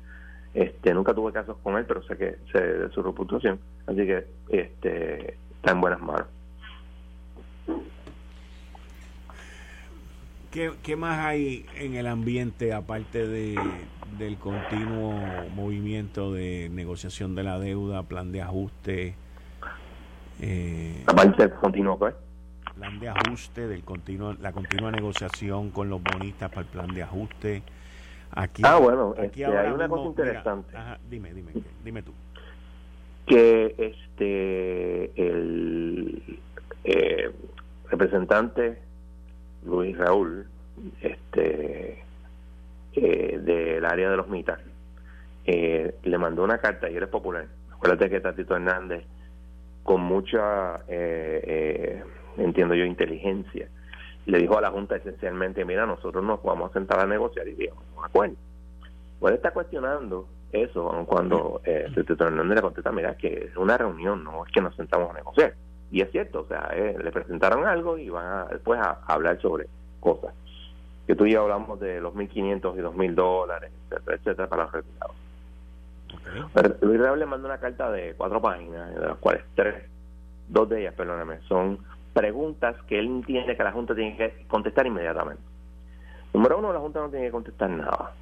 Este, 0.54 0.92
nunca 0.92 1.14
tuve 1.14 1.32
casos 1.32 1.56
con 1.62 1.76
él, 1.76 1.84
pero 1.86 2.02
sé 2.02 2.16
que 2.16 2.36
sé 2.50 2.60
de 2.60 2.90
su 2.90 3.02
reputación, 3.02 3.58
así 3.86 4.06
que 4.06 4.26
este, 4.50 5.34
está 5.56 5.72
en 5.72 5.80
buenas 5.80 6.00
manos. 6.00 6.26
¿Qué, 10.50 10.72
¿Qué, 10.82 10.96
más 10.96 11.18
hay 11.20 11.64
en 11.76 11.94
el 11.94 12.06
ambiente 12.06 12.74
aparte 12.74 13.26
de, 13.26 13.58
del 14.18 14.36
continuo 14.36 15.14
movimiento 15.54 16.32
de 16.32 16.68
negociación 16.70 17.34
de 17.34 17.42
la 17.42 17.58
deuda, 17.58 18.02
plan 18.02 18.32
de 18.32 18.42
ajuste? 18.42 19.14
Eh, 20.42 21.04
aparte 21.06 21.44
del 21.44 21.54
continuo, 21.54 21.98
pues 21.98 22.14
plan 22.74 22.98
de 22.98 23.08
ajuste, 23.08 23.66
del 23.66 23.84
continuo, 23.84 24.34
la 24.40 24.52
continua 24.52 24.90
negociación 24.90 25.70
con 25.70 25.88
los 25.88 26.02
bonistas 26.02 26.50
para 26.50 26.62
el 26.62 26.66
plan 26.68 26.88
de 26.88 27.02
ajuste. 27.02 27.62
Aquí, 28.32 28.62
ah, 28.64 28.78
bueno, 28.78 29.14
aquí 29.18 29.42
este, 29.42 29.58
hay 29.58 29.72
una 29.72 29.88
cosa 29.88 30.04
interesante. 30.06 30.76
dime, 31.08 31.34
dime, 31.34 31.52
dime 31.84 32.02
tú. 32.02 32.12
Que 33.26 33.74
este 33.78 35.12
el 35.28 36.40
eh, 36.84 37.30
representante 37.90 38.78
Luis 39.64 39.96
Raúl, 39.96 40.46
este 41.00 42.02
eh, 42.94 43.38
del 43.42 43.84
área 43.84 44.10
de 44.10 44.16
los 44.16 44.28
mitas, 44.28 44.58
eh, 45.44 45.94
le 46.02 46.18
mandó 46.18 46.42
una 46.42 46.58
carta 46.58 46.90
y 46.90 46.96
eres 46.96 47.08
popular. 47.08 47.46
Acuérdate 47.70 48.10
que 48.10 48.20
Tatito 48.20 48.56
Hernández, 48.56 49.04
con 49.82 50.00
mucha 50.00 50.80
eh, 50.88 52.02
entiendo 52.36 52.74
yo, 52.74 52.84
inteligencia. 52.84 53.68
Le 54.26 54.38
dijo 54.38 54.56
a 54.56 54.60
la 54.60 54.70
Junta 54.70 54.96
esencialmente, 54.96 55.64
mira, 55.64 55.86
nosotros 55.86 56.22
nos 56.24 56.42
vamos 56.42 56.70
a 56.70 56.74
sentar 56.74 57.00
a 57.00 57.06
negociar 57.06 57.48
y 57.48 57.54
digamos, 57.54 57.84
un 57.96 58.04
acuerdo. 58.04 58.36
Pues 59.18 59.34
está 59.34 59.52
cuestionando 59.52 60.26
eso, 60.52 61.04
cuando 61.06 61.60
eh, 61.64 61.86
Hernández 61.96 62.56
le 62.56 62.62
contesta, 62.62 62.92
mira, 62.92 63.16
que 63.16 63.46
es 63.50 63.56
una 63.56 63.78
reunión, 63.78 64.22
no 64.22 64.44
es 64.44 64.52
que 64.52 64.60
nos 64.60 64.76
sentamos 64.76 65.10
a 65.10 65.14
negociar. 65.14 65.54
Y 65.90 66.00
es 66.00 66.10
cierto, 66.10 66.40
o 66.40 66.46
sea, 66.46 66.70
eh, 66.72 66.96
le 67.02 67.10
presentaron 67.10 67.66
algo 67.66 67.98
y 67.98 68.08
van 68.08 68.26
a, 68.26 68.44
después 68.46 68.80
a, 68.80 69.00
hablar 69.06 69.40
sobre 69.40 69.66
cosas. 70.00 70.34
Que 71.06 71.14
tú 71.14 71.26
y 71.26 71.32
yo 71.32 71.42
hablamos 71.42 71.80
de 71.80 72.00
los 72.00 72.14
1.500 72.14 72.76
y 72.76 72.80
2.000 72.80 73.14
dólares, 73.14 73.72
etcétera, 73.90 74.16
etcétera, 74.16 74.48
para 74.48 74.62
los 74.64 74.72
retirados. 74.72 75.16
Luis 76.82 77.00
Real 77.00 77.18
le 77.18 77.26
manda 77.26 77.48
una 77.48 77.58
carta 77.58 77.90
de 77.90 78.14
cuatro 78.14 78.40
páginas, 78.40 78.94
de 78.94 79.00
las 79.00 79.16
cuales 79.18 79.42
tres, 79.54 79.84
dos 80.48 80.68
de 80.68 80.82
ellas, 80.82 80.94
perdóname, 80.94 81.40
son 81.48 81.78
preguntas 82.12 82.76
que 82.86 82.98
él 82.98 83.06
entiende 83.06 83.56
que 83.56 83.64
la 83.64 83.72
Junta 83.72 83.94
tiene 83.94 84.16
que 84.16 84.44
contestar 84.48 84.86
inmediatamente. 84.86 85.42
Número 86.32 86.58
uno, 86.58 86.72
la 86.72 86.80
Junta 86.80 87.00
no 87.00 87.10
tiene 87.10 87.26
que 87.26 87.32
contestar 87.32 87.70
nada. 87.70 88.12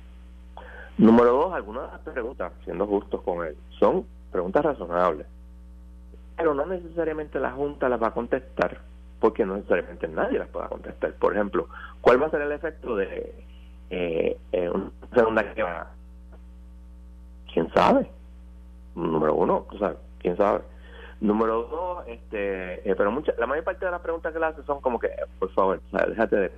Número 0.99 1.33
dos, 1.33 1.55
algunas 1.55 1.85
de 1.85 1.93
las 1.93 2.01
preguntas, 2.01 2.53
siendo 2.65 2.87
justos 2.87 3.23
con 3.23 3.47
él, 3.47 3.57
son 3.79 4.05
preguntas 4.31 4.65
razonables. 4.65 5.27
Pero 6.37 6.55
no 6.55 6.67
necesariamente 6.67 7.39
la 7.39 7.53
Junta 7.53 7.89
las 7.89 8.03
va 8.03 8.09
a 8.09 8.15
contestar, 8.15 8.79
porque 9.19 9.45
no 9.47 9.57
necesariamente 9.57 10.09
nadie 10.09 10.39
las 10.39 10.49
pueda 10.49 10.69
contestar. 10.69 11.13
Por 11.15 11.35
ejemplo, 11.35 11.69
¿cuál 12.01 12.23
va 12.23 12.27
a 12.27 12.31
ser 12.31 12.43
el 12.43 12.53
efecto 12.53 12.97
de 12.97 13.35
eh, 13.91 14.39
eh 14.53 14.71
una 14.71 14.91
segunda 15.15 15.43
guerra? 15.43 15.91
¿Quién 17.53 17.73
sabe? 17.73 18.11
Número 18.95 19.35
uno, 19.35 19.67
o 19.71 19.79
sea, 19.79 19.95
¿quién 20.19 20.37
sabe? 20.37 20.61
Número 21.21 21.65
dos, 21.65 22.05
este, 22.07 22.89
eh, 22.89 22.95
pero 22.97 23.11
mucha, 23.11 23.35
la 23.39 23.47
mayor 23.47 23.65
parte 23.65 23.85
de 23.85 23.91
las 23.91 24.01
preguntas 24.01 24.33
que 24.33 24.39
le 24.39 24.47
hace 24.47 24.63
son 24.63 24.81
como 24.81 24.99
que, 24.99 25.11
por 25.39 25.51
favor, 25.53 25.81
déjate 25.93 26.37
de... 26.37 26.51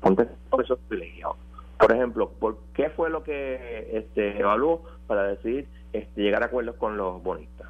Ponte 0.00 0.28
eso 0.62 0.76
privilegiado. 0.88 1.36
Por 1.78 1.92
ejemplo, 1.92 2.30
¿por 2.30 2.56
qué 2.72 2.90
fue 2.90 3.10
lo 3.10 3.22
que 3.22 3.90
este, 3.92 4.38
evaluó 4.38 4.82
para 5.06 5.24
decidir 5.24 5.66
este, 5.92 6.22
llegar 6.22 6.42
a 6.42 6.46
acuerdos 6.46 6.76
con 6.76 6.96
los 6.96 7.22
bonistas? 7.22 7.68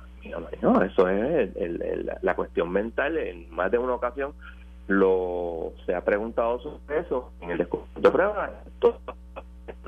no, 0.63 0.83
eso 0.83 1.09
es 1.09 1.55
el, 1.57 2.11
la 2.23 2.35
cuestión 2.35 2.71
mental. 2.71 3.19
En 3.19 3.51
más 3.51 3.71
de 3.71 3.79
una 3.79 3.95
ocasión 3.95 4.33
lo 4.87 5.73
se 5.87 5.95
ha 5.95 6.03
preguntado 6.03 6.61
sobre 6.61 7.01
eso 7.01 7.33
en 7.41 7.51
el 7.51 7.59
discurso 7.59 7.87
de 7.97 8.11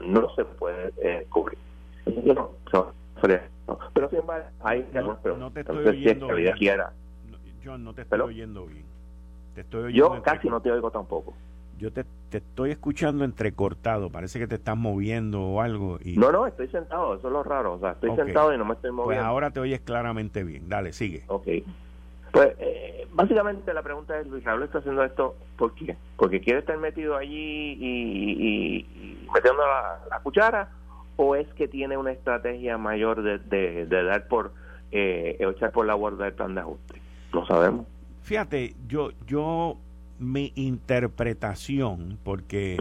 no 0.05 0.35
se 0.35 0.45
puede 0.45 0.93
eh, 1.03 1.27
cubrir. 1.31 1.59
No, 2.25 2.51
pero 3.93 4.09
sin 4.11 4.21
embargo, 4.21 4.47
hay 4.63 4.87
no, 4.93 5.51
te 5.51 5.61
estoy 5.61 5.87
oyendo 5.87 6.29
bien. 6.35 6.55
John, 7.65 7.85
no 7.85 7.95
te 7.95 8.03
estoy 8.03 8.21
oyendo 8.21 8.67
bien. 8.67 8.85
Te 9.55 9.63
estoy 9.63 9.85
oyendo 9.85 10.17
Yo 10.17 10.23
casi 10.23 10.49
no 10.49 10.61
te 10.61 10.71
oigo 10.71 10.91
tampoco. 10.91 11.35
Yo 11.79 11.93
te, 11.93 12.05
te, 12.31 12.39
estoy 12.39 12.71
escuchando 12.71 13.25
entrecortado. 13.25 14.09
Parece 14.11 14.39
que 14.39 14.47
te 14.47 14.55
estás 14.55 14.77
moviendo 14.77 15.43
o 15.43 15.61
algo. 15.61 15.99
Y... 16.03 16.17
No, 16.17 16.33
no, 16.33 16.47
estoy 16.47 16.69
sentado. 16.69 17.15
Eso 17.17 17.27
es 17.27 17.33
lo 17.33 17.43
raro. 17.43 17.75
O 17.75 17.81
sea, 17.81 17.93
estoy 17.93 18.15
sentado 18.17 18.55
y 18.55 18.59
no 18.59 18.65
me 18.65 18.75
estoy 18.75 18.91
pues 18.91 18.97
moviendo. 18.97 19.23
Pues 19.23 19.29
ahora 19.29 19.51
te 19.51 19.61
oyes 19.61 19.81
claramente 19.81 20.45
bien. 20.45 20.69
Dale, 20.69 20.93
sigue. 20.93 21.25
Ok. 21.27 21.49
Pues 22.33 22.55
eh, 22.59 23.07
básicamente 23.13 23.75
la 23.75 23.83
pregunta 23.83 24.19
es, 24.19 24.27
Luis 24.27 24.45
Raúl 24.45 24.63
está 24.63 24.79
haciendo 24.79 25.03
esto, 25.05 25.37
¿por 25.57 25.75
qué? 25.75 25.97
Porque 26.17 26.41
quiere 26.41 26.61
estar 26.61 26.77
metido 26.79 27.17
allí 27.17 27.77
y, 27.81 29.27
metiendo 29.35 29.67
la, 29.67 30.01
la 30.11 30.21
cuchara 30.21 30.69
o 31.17 31.35
es 31.35 31.47
que 31.55 31.69
tiene 31.69 31.97
una 31.97 32.13
estrategia 32.13 32.79
mayor 32.79 33.23
de, 33.23 33.39
de, 33.39 33.87
dar 33.87 34.29
por 34.29 34.53
eh, 34.93 35.37
echar 35.41 35.73
por 35.73 35.87
la 35.87 35.95
borda 35.95 36.27
el 36.27 36.35
plan 36.35 36.55
de 36.55 36.61
ajuste 36.61 37.01
no 37.33 37.47
sabemos. 37.47 37.87
Fíjate 38.23 38.75
yo 38.89 39.11
yo 39.27 39.77
mi 40.19 40.53
interpretación 40.57 42.19
porque 42.25 42.77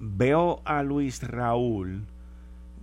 veo 0.00 0.60
a 0.64 0.82
Luis 0.82 1.22
Raúl 1.22 2.06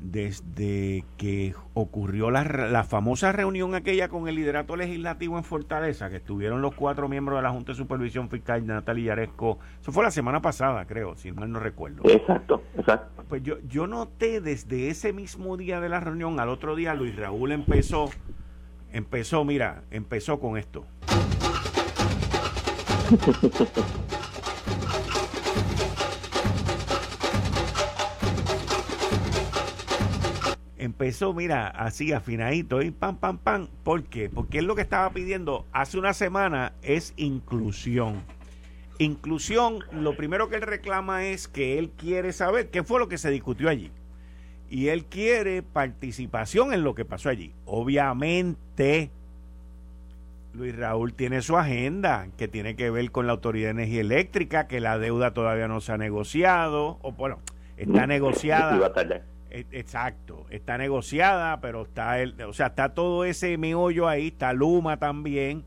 desde 0.01 1.03
que 1.17 1.53
ocurrió 1.73 2.31
la, 2.31 2.43
la, 2.43 2.83
famosa 2.83 3.31
reunión 3.31 3.75
aquella 3.75 4.07
con 4.07 4.27
el 4.27 4.35
liderato 4.35 4.75
legislativo 4.75 5.37
en 5.37 5.43
Fortaleza, 5.43 6.09
que 6.09 6.17
estuvieron 6.17 6.61
los 6.61 6.73
cuatro 6.73 7.09
miembros 7.09 7.37
de 7.39 7.43
la 7.43 7.51
Junta 7.51 7.73
de 7.73 7.77
Supervisión 7.77 8.29
Fiscal, 8.29 8.65
Natalia 8.65 9.07
Yaresco, 9.07 9.59
eso 9.81 9.91
fue 9.91 10.03
la 10.03 10.11
semana 10.11 10.41
pasada, 10.41 10.85
creo, 10.85 11.15
si 11.15 11.31
mal 11.31 11.51
no 11.51 11.59
recuerdo. 11.59 12.01
Exacto, 12.05 12.63
exacto. 12.77 13.23
Pues 13.27 13.43
yo, 13.43 13.59
yo 13.67 13.87
noté 13.87 14.41
desde 14.41 14.89
ese 14.89 15.13
mismo 15.13 15.57
día 15.57 15.79
de 15.79 15.89
la 15.89 15.99
reunión, 15.99 16.39
al 16.39 16.49
otro 16.49 16.75
día, 16.75 16.93
Luis 16.93 17.15
Raúl 17.15 17.51
empezó, 17.51 18.09
empezó, 18.91 19.43
mira, 19.43 19.83
empezó 19.91 20.39
con 20.39 20.57
esto. 20.57 20.85
empezó, 30.79 31.33
mira, 31.33 31.67
así 31.67 32.13
afinadito 32.13 32.81
y 32.81 32.91
pam, 32.91 33.17
pam, 33.17 33.37
pam. 33.37 33.67
¿Por 33.83 34.03
qué? 34.03 34.29
Porque 34.29 34.59
él 34.59 34.65
lo 34.65 34.75
que 34.75 34.81
estaba 34.81 35.09
pidiendo 35.11 35.65
hace 35.71 35.99
una 35.99 36.13
semana 36.13 36.73
es 36.81 37.13
inclusión. 37.17 38.23
Inclusión, 38.97 39.83
lo 39.91 40.15
primero 40.15 40.49
que 40.49 40.55
él 40.55 40.61
reclama 40.61 41.25
es 41.25 41.47
que 41.47 41.77
él 41.77 41.91
quiere 41.91 42.33
saber 42.33 42.69
qué 42.69 42.83
fue 42.83 42.99
lo 42.99 43.07
que 43.07 43.17
se 43.17 43.29
discutió 43.29 43.69
allí. 43.69 43.91
Y 44.69 44.87
él 44.87 45.05
quiere 45.05 45.61
participación 45.61 46.73
en 46.73 46.83
lo 46.83 46.95
que 46.95 47.05
pasó 47.05 47.29
allí. 47.29 47.53
Obviamente, 47.65 49.09
Luis 50.53 50.75
Raúl 50.75 51.13
tiene 51.13 51.41
su 51.41 51.57
agenda 51.57 52.27
que 52.37 52.47
tiene 52.47 52.75
que 52.75 52.89
ver 52.89 53.11
con 53.11 53.27
la 53.27 53.33
Autoridad 53.33 53.67
de 53.67 53.83
Energía 53.83 54.01
Eléctrica, 54.01 54.67
que 54.67 54.79
la 54.79 54.97
deuda 54.97 55.33
todavía 55.33 55.67
no 55.67 55.81
se 55.81 55.91
ha 55.91 55.97
negociado, 55.97 56.99
o 57.01 57.11
bueno, 57.11 57.39
está 57.77 58.07
negociada. 58.07 58.77
E, 59.51 59.65
exacto, 59.71 60.45
está 60.49 60.77
negociada, 60.77 61.59
pero 61.61 61.83
está 61.83 62.19
el, 62.19 62.39
o 62.41 62.53
sea, 62.53 62.67
está 62.67 62.93
todo 62.93 63.25
ese 63.25 63.57
meollo 63.57 64.07
ahí, 64.07 64.27
está 64.27 64.53
Luma 64.53 64.97
también. 64.97 65.63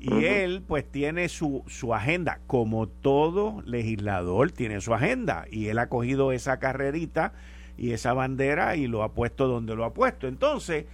Y 0.00 0.26
él 0.26 0.62
pues 0.64 0.88
tiene 0.88 1.28
su, 1.28 1.64
su 1.66 1.92
agenda, 1.92 2.38
como 2.46 2.86
todo 2.86 3.62
legislador 3.66 4.52
tiene 4.52 4.80
su 4.80 4.94
agenda. 4.94 5.46
Y 5.50 5.66
él 5.68 5.78
ha 5.78 5.88
cogido 5.88 6.30
esa 6.30 6.60
carrerita 6.60 7.32
y 7.76 7.92
esa 7.92 8.12
bandera 8.12 8.76
y 8.76 8.86
lo 8.86 9.02
ha 9.02 9.12
puesto 9.12 9.48
donde 9.48 9.74
lo 9.74 9.84
ha 9.84 9.94
puesto. 9.94 10.28
Entonces, 10.28 10.84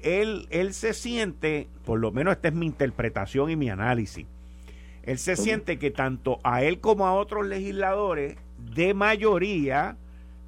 él, 0.00 0.46
él 0.50 0.72
se 0.72 0.94
siente, 0.94 1.68
por 1.84 1.98
lo 1.98 2.10
menos 2.10 2.36
esta 2.36 2.48
es 2.48 2.54
mi 2.54 2.64
interpretación 2.66 3.50
y 3.50 3.56
mi 3.56 3.68
análisis, 3.68 4.26
él 5.02 5.18
se 5.18 5.36
siente 5.36 5.78
que 5.78 5.90
tanto 5.90 6.38
a 6.44 6.62
él 6.62 6.80
como 6.80 7.06
a 7.06 7.12
otros 7.14 7.46
legisladores 7.46 8.36
de 8.74 8.94
mayoría, 8.94 9.96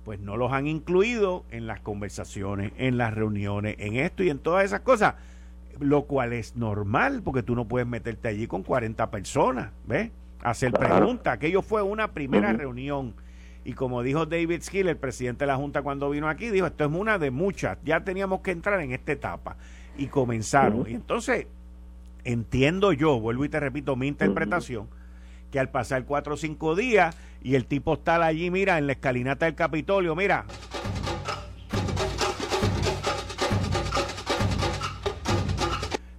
pues 0.07 0.21
no 0.21 0.37
los 0.37 0.53
han 0.53 0.69
incluido 0.69 1.45
en 1.51 1.66
las 1.66 1.81
conversaciones, 1.81 2.71
en 2.77 2.97
las 2.97 3.12
reuniones, 3.12 3.75
en 3.81 3.97
esto 3.97 4.23
y 4.23 4.31
en 4.31 4.38
todas 4.38 4.64
esas 4.64 4.83
cosas, 4.83 5.16
lo 5.81 6.05
cual 6.05 6.33
es 6.33 6.55
normal, 6.55 7.23
porque 7.25 7.42
tú 7.42 7.57
no 7.57 7.66
puedes 7.66 7.88
meterte 7.88 8.29
allí 8.29 8.47
con 8.47 8.62
40 8.62 9.11
personas, 9.11 9.73
¿ves? 9.85 10.12
Hacer 10.45 10.71
preguntas. 10.71 11.35
Aquello 11.35 11.61
fue 11.61 11.83
una 11.83 12.12
primera 12.12 12.53
reunión. 12.53 13.14
Y 13.64 13.73
como 13.73 14.05
dijo 14.05 14.27
David 14.27 14.62
Skill, 14.62 14.87
el 14.90 14.97
presidente 14.97 15.40
de 15.40 15.49
la 15.49 15.57
Junta 15.57 15.83
cuando 15.83 16.09
vino 16.09 16.29
aquí, 16.29 16.51
dijo, 16.51 16.66
esto 16.66 16.85
es 16.85 16.90
una 16.92 17.19
de 17.19 17.33
muchas, 17.33 17.77
ya 17.85 18.05
teníamos 18.05 18.42
que 18.42 18.53
entrar 18.53 18.81
en 18.81 18.92
esta 18.92 19.11
etapa. 19.11 19.57
Y 19.99 20.07
comenzaron. 20.07 20.88
Y 20.88 20.95
entonces, 20.95 21.49
entiendo 22.23 22.92
yo, 22.92 23.19
vuelvo 23.19 23.45
y 23.45 23.49
te 23.49 23.59
repito 23.59 23.97
mi 23.97 24.07
interpretación, 24.07 24.87
que 25.51 25.59
al 25.59 25.71
pasar 25.71 26.05
cuatro 26.05 26.35
o 26.35 26.37
cinco 26.37 26.77
días 26.77 27.16
y 27.47 27.55
el 27.55 27.67
tipo 27.67 27.95
está 27.95 28.17
allí, 28.27 28.51
mira, 28.51 28.77
en 28.77 28.89
la 28.89 28.95
escalinata 28.95 29.47
del 29.47 29.55
Capitolio, 29.55 30.17
mira. 30.17 30.47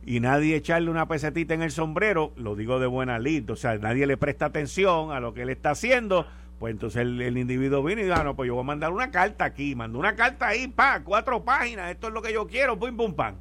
Y 0.05 0.21
nadie 0.21 0.55
echarle 0.55 0.89
una 0.89 1.05
pesetita 1.09 1.53
en 1.53 1.63
el 1.63 1.71
sombrero, 1.71 2.31
lo 2.37 2.55
digo 2.55 2.79
de 2.79 2.87
buena 2.87 3.19
lid, 3.19 3.51
o 3.51 3.57
sea, 3.57 3.77
nadie 3.77 4.07
le 4.07 4.15
presta 4.15 4.45
atención 4.45 5.11
a 5.11 5.19
lo 5.19 5.33
que 5.33 5.41
él 5.41 5.49
está 5.49 5.71
haciendo, 5.71 6.25
pues 6.59 6.71
entonces 6.71 7.01
el, 7.01 7.37
individuo 7.37 7.83
viene 7.83 8.03
y 8.03 8.05
dice, 8.05 8.17
ah, 8.17 8.23
no, 8.23 8.37
pues 8.37 8.47
yo 8.47 8.53
voy 8.53 8.63
a 8.63 8.67
mandar 8.67 8.93
una 8.93 9.11
carta 9.11 9.43
aquí, 9.43 9.75
mando 9.75 9.99
una 9.99 10.15
carta 10.15 10.47
ahí, 10.47 10.69
pa, 10.69 11.01
cuatro 11.03 11.43
páginas, 11.43 11.91
esto 11.91 12.07
es 12.07 12.13
lo 12.13 12.21
que 12.21 12.31
yo 12.31 12.47
quiero, 12.47 12.79
pum, 12.79 12.95
pum, 12.95 13.13
pam. 13.13 13.35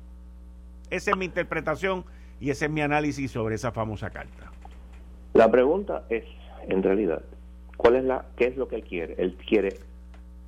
Esa 0.91 1.13
es 1.13 1.17
mi 1.17 1.27
interpretación 1.27 2.05
y 2.41 2.51
ese 2.51 2.65
es 2.65 2.71
mi 2.73 2.81
análisis 2.81 3.31
sobre 3.31 3.55
esa 3.55 3.71
famosa 3.71 4.11
carta. 4.11 4.51
La 5.35 5.49
pregunta 5.49 6.03
es, 6.09 6.25
en 6.69 6.83
realidad, 6.83 7.23
¿cuál 7.77 7.97
es 7.97 8.05
la, 8.05 8.25
qué 8.37 8.47
es 8.47 8.57
lo 8.57 8.69
que 8.69 8.77
él 8.77 8.83
quiere? 8.83 9.15
¿Él 9.19 9.37
quiere 9.47 9.79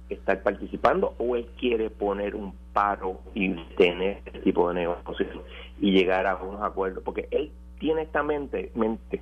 estar 0.08 0.42
participando 0.42 1.14
o 1.18 1.36
él 1.36 1.46
quiere 1.58 1.90
poner 1.90 2.34
un 2.34 2.54
paro 2.72 3.20
y 3.34 3.54
tener 3.76 4.22
este 4.24 4.40
tipo 4.40 4.68
de 4.68 4.74
negociación 4.74 5.42
y 5.80 5.92
llegar 5.92 6.26
a 6.26 6.36
unos 6.36 6.62
acuerdos? 6.62 7.02
Porque 7.04 7.28
él 7.30 7.50
tiene 7.78 8.02
esta 8.02 8.22
mente, 8.22 8.70
mente 8.74 9.20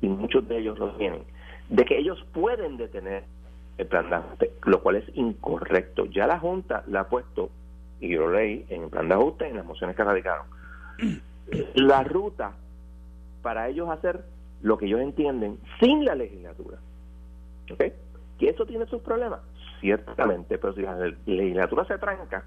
y 0.00 0.08
muchos 0.08 0.46
de 0.48 0.58
ellos 0.58 0.78
lo 0.78 0.92
tienen, 0.96 1.22
de 1.68 1.84
que 1.84 1.98
ellos 1.98 2.24
pueden 2.32 2.76
detener 2.76 3.24
el 3.78 3.86
plan 3.86 4.08
de 4.08 4.16
ajuste, 4.16 4.50
lo 4.64 4.82
cual 4.82 4.96
es 4.96 5.04
incorrecto. 5.14 6.06
Ya 6.06 6.26
la 6.26 6.38
Junta 6.38 6.84
la 6.88 7.00
ha 7.00 7.08
puesto, 7.08 7.50
y 8.00 8.08
yo 8.08 8.28
lo 8.28 8.36
leí, 8.36 8.64
en 8.68 8.84
el 8.84 8.88
plan 8.88 9.08
de 9.08 9.14
ajuste, 9.14 9.48
en 9.48 9.56
las 9.56 9.64
mociones 9.64 9.96
que 9.96 10.04
radicaron. 10.04 10.46
La 11.74 12.02
ruta 12.04 12.52
para 13.42 13.68
ellos 13.68 13.88
hacer 13.90 14.24
lo 14.62 14.78
que 14.78 14.86
ellos 14.86 15.00
entienden 15.00 15.58
sin 15.80 16.04
la 16.04 16.14
legislatura. 16.14 16.78
¿Ok? 17.70 17.84
¿Que 18.38 18.48
eso 18.48 18.66
tiene 18.66 18.86
sus 18.86 19.02
problemas? 19.02 19.40
Ciertamente, 19.80 20.58
pero 20.58 20.74
si 20.74 20.82
la 20.82 20.96
legislatura 21.26 21.84
se 21.84 21.98
tranca, 21.98 22.44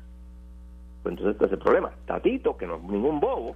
pues 1.03 1.17
entonces 1.17 1.41
ese 1.41 1.57
problema. 1.57 1.91
Tatito, 2.05 2.57
que 2.57 2.67
no 2.67 2.75
es 2.75 2.83
ningún 2.83 3.19
bobo, 3.19 3.55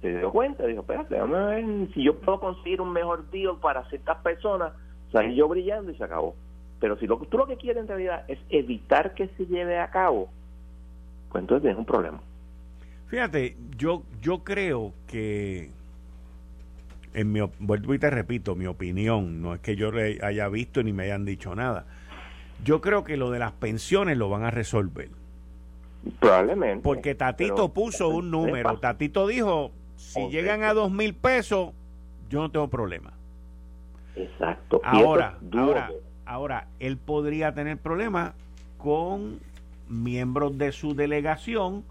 se 0.00 0.18
dio 0.18 0.30
cuenta, 0.30 0.66
dijo, 0.66 0.80
espérate, 0.80 1.18
vamos 1.18 1.36
a 1.36 1.46
ver 1.46 1.64
si 1.94 2.04
yo 2.04 2.18
puedo 2.18 2.38
conseguir 2.38 2.80
un 2.80 2.92
mejor 2.92 3.28
deal 3.30 3.58
para 3.60 3.88
ciertas 3.88 4.18
personas, 4.18 4.72
salí 5.10 5.34
yo 5.34 5.48
brillando 5.48 5.90
y 5.90 5.96
se 5.96 6.04
acabó. 6.04 6.34
Pero 6.78 6.98
si 6.98 7.06
lo, 7.06 7.16
tú 7.18 7.38
lo 7.38 7.46
que 7.46 7.56
quieres 7.56 7.82
en 7.82 7.88
realidad 7.88 8.24
es 8.28 8.38
evitar 8.50 9.14
que 9.14 9.28
se 9.28 9.46
lleve 9.46 9.78
a 9.78 9.90
cabo, 9.90 10.28
pues 11.30 11.42
entonces 11.42 11.62
tienes 11.62 11.78
un 11.78 11.86
problema. 11.86 12.20
Fíjate, 13.06 13.56
yo, 13.76 14.02
yo 14.20 14.44
creo 14.44 14.92
que 15.06 15.70
en 17.14 17.32
mi, 17.32 17.40
vuelvo 17.58 17.94
y 17.94 17.98
te 17.98 18.10
repito, 18.10 18.54
mi 18.54 18.66
opinión, 18.66 19.40
no 19.40 19.54
es 19.54 19.60
que 19.60 19.76
yo 19.76 19.90
haya 20.22 20.48
visto 20.48 20.82
ni 20.82 20.92
me 20.92 21.04
hayan 21.04 21.24
dicho 21.24 21.54
nada. 21.54 21.86
Yo 22.64 22.80
creo 22.80 23.04
que 23.04 23.16
lo 23.16 23.30
de 23.30 23.38
las 23.38 23.52
pensiones 23.52 24.18
lo 24.18 24.28
van 24.28 24.44
a 24.44 24.50
resolver. 24.50 25.10
Probablemente. 26.20 26.82
Porque 26.82 27.14
Tatito 27.14 27.72
puso 27.72 28.08
un 28.08 28.30
número. 28.30 28.78
Tatito 28.78 29.26
dijo, 29.26 29.70
si 29.96 30.28
llegan 30.28 30.62
a 30.62 30.74
dos 30.74 30.90
mil 30.90 31.14
pesos, 31.14 31.70
yo 32.28 32.40
no 32.40 32.50
tengo 32.50 32.68
problema. 32.68 33.12
Exacto. 34.16 34.80
Ahora, 34.84 35.38
ahora, 35.52 35.90
ahora, 36.26 36.68
él 36.78 36.96
podría 36.96 37.54
tener 37.54 37.78
problemas 37.78 38.32
con 38.78 39.40
miembros 39.88 40.58
de 40.58 40.72
su 40.72 40.94
delegación 40.94 41.84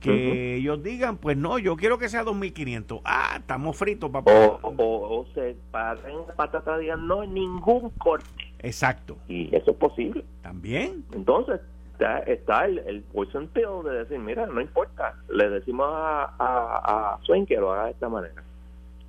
que 0.00 0.56
ellos 0.56 0.82
digan, 0.82 1.16
pues 1.16 1.36
no, 1.36 1.58
yo 1.58 1.76
quiero 1.76 1.98
que 1.98 2.08
sea 2.08 2.24
2.500. 2.24 3.00
Ah, 3.04 3.36
estamos 3.38 3.76
fritos, 3.76 4.10
papá. 4.10 4.32
O, 4.32 4.60
o, 4.62 5.26
se 5.34 5.56
paren 5.70 6.18
patata 6.36 6.78
digan, 6.78 7.06
no, 7.06 7.24
ningún 7.24 7.90
corte. 7.90 8.28
Exacto. 8.60 9.16
Y 9.28 9.54
eso 9.54 9.72
es 9.72 9.76
posible. 9.76 10.24
También. 10.42 11.04
Entonces, 11.12 11.60
está, 11.92 12.18
está 12.20 12.64
el, 12.66 12.78
el 12.80 13.02
poison 13.02 13.48
pill 13.48 13.84
de 13.84 13.98
decir, 13.98 14.18
mira, 14.18 14.46
no 14.46 14.60
importa, 14.60 15.14
le 15.28 15.48
decimos 15.50 15.88
a, 15.90 16.34
a, 16.38 17.14
a 17.14 17.18
Swain 17.22 17.46
que 17.46 17.56
lo 17.56 17.72
haga 17.72 17.86
de 17.86 17.90
esta 17.92 18.08
manera. 18.08 18.42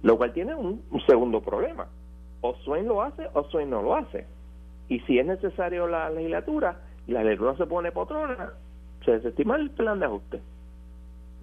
Lo 0.03 0.17
cual 0.17 0.33
tiene 0.33 0.55
un, 0.55 0.83
segundo 1.07 1.41
problema. 1.41 1.87
O 2.41 2.55
Swain 2.63 2.87
lo 2.87 3.01
hace 3.01 3.27
o 3.33 3.43
Swain 3.49 3.69
no 3.69 3.81
lo 3.81 3.95
hace. 3.95 4.25
Y 4.89 4.99
si 5.01 5.19
es 5.19 5.25
necesario 5.25 5.87
la 5.87 6.09
legislatura 6.09 6.79
la 7.07 7.23
legislatura 7.23 7.57
se 7.57 7.65
pone 7.65 7.91
potrona, 7.91 8.51
se 9.05 9.11
desestima 9.11 9.55
el 9.55 9.71
plan 9.71 9.99
de 9.99 10.05
ajuste 10.05 10.41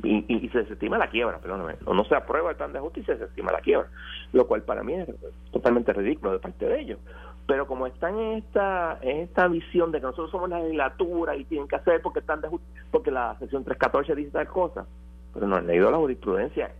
y, 0.02 0.48
se 0.50 0.59
desestima 0.59 0.98
la 0.98 1.09
quiebra, 1.09 1.38
perdóname, 1.38 1.76
o 1.85 1.94
no 1.94 2.04
se 2.04 2.14
aprueba 2.14 2.50
el 2.50 2.57
plan 2.57 2.72
de 2.72 2.80
justicia 2.80 3.14
y 3.14 3.16
se 3.16 3.22
desestima 3.22 3.52
la 3.52 3.61
quiebra, 3.61 3.88
lo 4.33 4.46
cual 4.46 4.62
para 4.62 4.83
mí 4.83 4.94
es 4.94 5.09
totalmente 5.50 5.92
ridículo 5.92 6.33
de 6.33 6.38
parte 6.38 6.66
de 6.66 6.80
ellos. 6.80 6.98
Pero 7.46 7.66
como 7.66 7.87
están 7.87 8.18
en 8.18 8.38
esta, 8.38 8.98
en 9.02 9.18
esta 9.18 9.48
visión 9.48 9.92
de 9.92 10.00
que 10.00 10.07
nosotros 10.07 10.30
somos 10.30 10.48
la 10.48 10.61
legislatura 10.61 11.37
y 11.37 11.44
tienen 11.44 11.68
que 11.68 11.76
hacer 11.76 12.00
porque 12.02 12.20
están 12.20 12.40
de 12.40 12.48
porque 12.90 13.10
la 13.10 13.37
sección 13.38 13.64
314 13.64 14.14
dice 14.14 14.31
tal 14.31 14.48
cosa, 14.48 14.87
pero 15.33 15.46
no 15.46 15.56
han 15.56 15.66
leído 15.66 15.90
la 15.90 15.98
jurisprudencia 15.98 16.71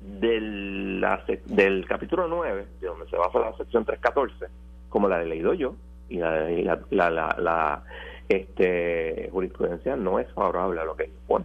del, 0.00 1.00
la, 1.00 1.24
del 1.46 1.86
capítulo 1.86 2.28
9, 2.28 2.66
de 2.80 2.86
donde 2.86 3.06
se 3.08 3.16
basa 3.16 3.38
la 3.38 3.56
sección 3.56 3.84
314, 3.84 4.52
como 4.88 5.08
la 5.08 5.22
he 5.22 5.26
leído 5.26 5.54
yo, 5.54 5.76
y 6.08 6.18
la, 6.18 6.50
la, 6.90 7.10
la, 7.10 7.36
la, 7.38 7.82
este, 8.28 9.28
jurisprudencia 9.32 9.96
no 9.96 10.18
es 10.18 10.30
favorable 10.32 10.80
a 10.80 10.84
lo 10.84 10.96
que 10.96 11.10
pone. 11.26 11.44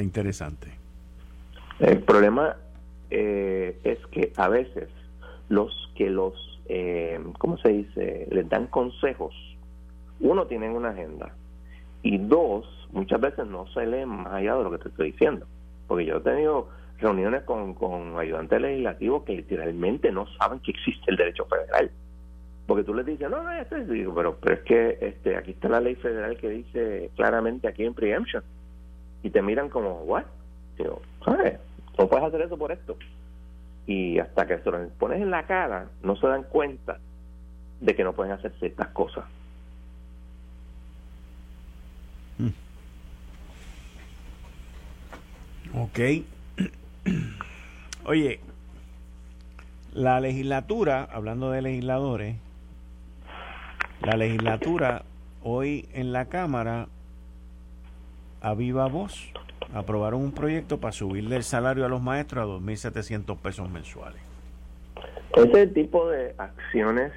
Interesante. 0.00 0.68
El 1.80 2.00
problema 2.00 2.56
eh, 3.10 3.76
es 3.82 3.98
que 4.06 4.32
a 4.36 4.48
veces 4.48 4.88
los 5.48 5.90
que 5.96 6.08
los, 6.08 6.60
eh, 6.66 7.20
¿cómo 7.38 7.58
se 7.58 7.70
dice?, 7.70 8.28
les 8.30 8.48
dan 8.48 8.68
consejos, 8.68 9.34
uno, 10.20 10.46
tienen 10.46 10.72
una 10.72 10.90
agenda, 10.90 11.34
y 12.02 12.18
dos, 12.18 12.64
muchas 12.92 13.20
veces 13.20 13.46
no 13.46 13.66
se 13.68 13.84
leen 13.86 14.08
más 14.08 14.32
allá 14.32 14.56
de 14.56 14.64
lo 14.64 14.70
que 14.70 14.78
te 14.78 14.88
estoy 14.88 15.12
diciendo. 15.12 15.46
Porque 15.86 16.06
yo 16.06 16.18
he 16.18 16.20
tenido 16.20 16.68
reuniones 16.98 17.42
con, 17.42 17.74
con 17.74 18.18
ayudantes 18.18 18.60
legislativos 18.60 19.24
que 19.24 19.36
literalmente 19.36 20.10
no 20.12 20.26
saben 20.38 20.60
que 20.60 20.70
existe 20.70 21.10
el 21.10 21.16
derecho 21.16 21.44
federal. 21.46 21.90
Porque 22.66 22.84
tú 22.84 22.94
les 22.94 23.04
dices, 23.04 23.28
no, 23.28 23.42
no, 23.42 23.50
esto 23.52 23.76
es, 23.76 23.88
digo, 23.88 24.14
pero, 24.14 24.36
pero 24.36 24.54
es 24.54 24.60
que 24.62 24.98
este, 25.00 25.36
aquí 25.36 25.50
está 25.50 25.68
la 25.68 25.80
ley 25.80 25.96
federal 25.96 26.36
que 26.36 26.48
dice 26.48 27.10
claramente 27.16 27.68
aquí 27.68 27.84
en 27.84 27.94
preemption 27.94 28.42
y 29.22 29.30
te 29.30 29.42
miran 29.42 29.68
como, 29.68 30.02
¿what? 30.02 30.24
¿sabes? 31.24 31.58
No 31.98 32.08
puedes 32.08 32.26
hacer 32.26 32.40
eso 32.42 32.56
por 32.56 32.72
esto. 32.72 32.96
Y 33.86 34.18
hasta 34.18 34.46
que 34.46 34.58
se 34.58 34.70
lo 34.70 34.88
pones 34.90 35.20
en 35.20 35.30
la 35.30 35.46
cara, 35.46 35.88
no 36.02 36.16
se 36.16 36.26
dan 36.26 36.44
cuenta 36.44 36.98
de 37.80 37.94
que 37.94 38.04
no 38.04 38.12
pueden 38.12 38.32
hacer 38.32 38.52
ciertas 38.58 38.88
cosas. 38.88 39.24
Mm. 42.38 42.48
Ok. 45.74 45.98
Oye, 48.04 48.40
la 49.92 50.20
legislatura, 50.20 51.08
hablando 51.12 51.50
de 51.50 51.62
legisladores, 51.62 52.36
la 54.00 54.16
legislatura 54.16 55.02
hoy 55.42 55.88
en 55.92 56.12
la 56.12 56.26
Cámara 56.26 56.88
a 58.42 58.54
viva 58.54 58.86
voz, 58.88 59.32
aprobaron 59.74 60.20
un 60.20 60.32
proyecto 60.32 60.78
para 60.78 60.92
subirle 60.92 61.36
el 61.36 61.44
salario 61.44 61.84
a 61.86 61.88
los 61.88 62.02
maestros 62.02 62.44
a 62.44 62.46
2.700 62.46 63.38
pesos 63.38 63.70
mensuales. 63.70 64.20
Ese 65.34 65.66
tipo 65.68 66.08
de 66.08 66.34
acciones 66.36 67.12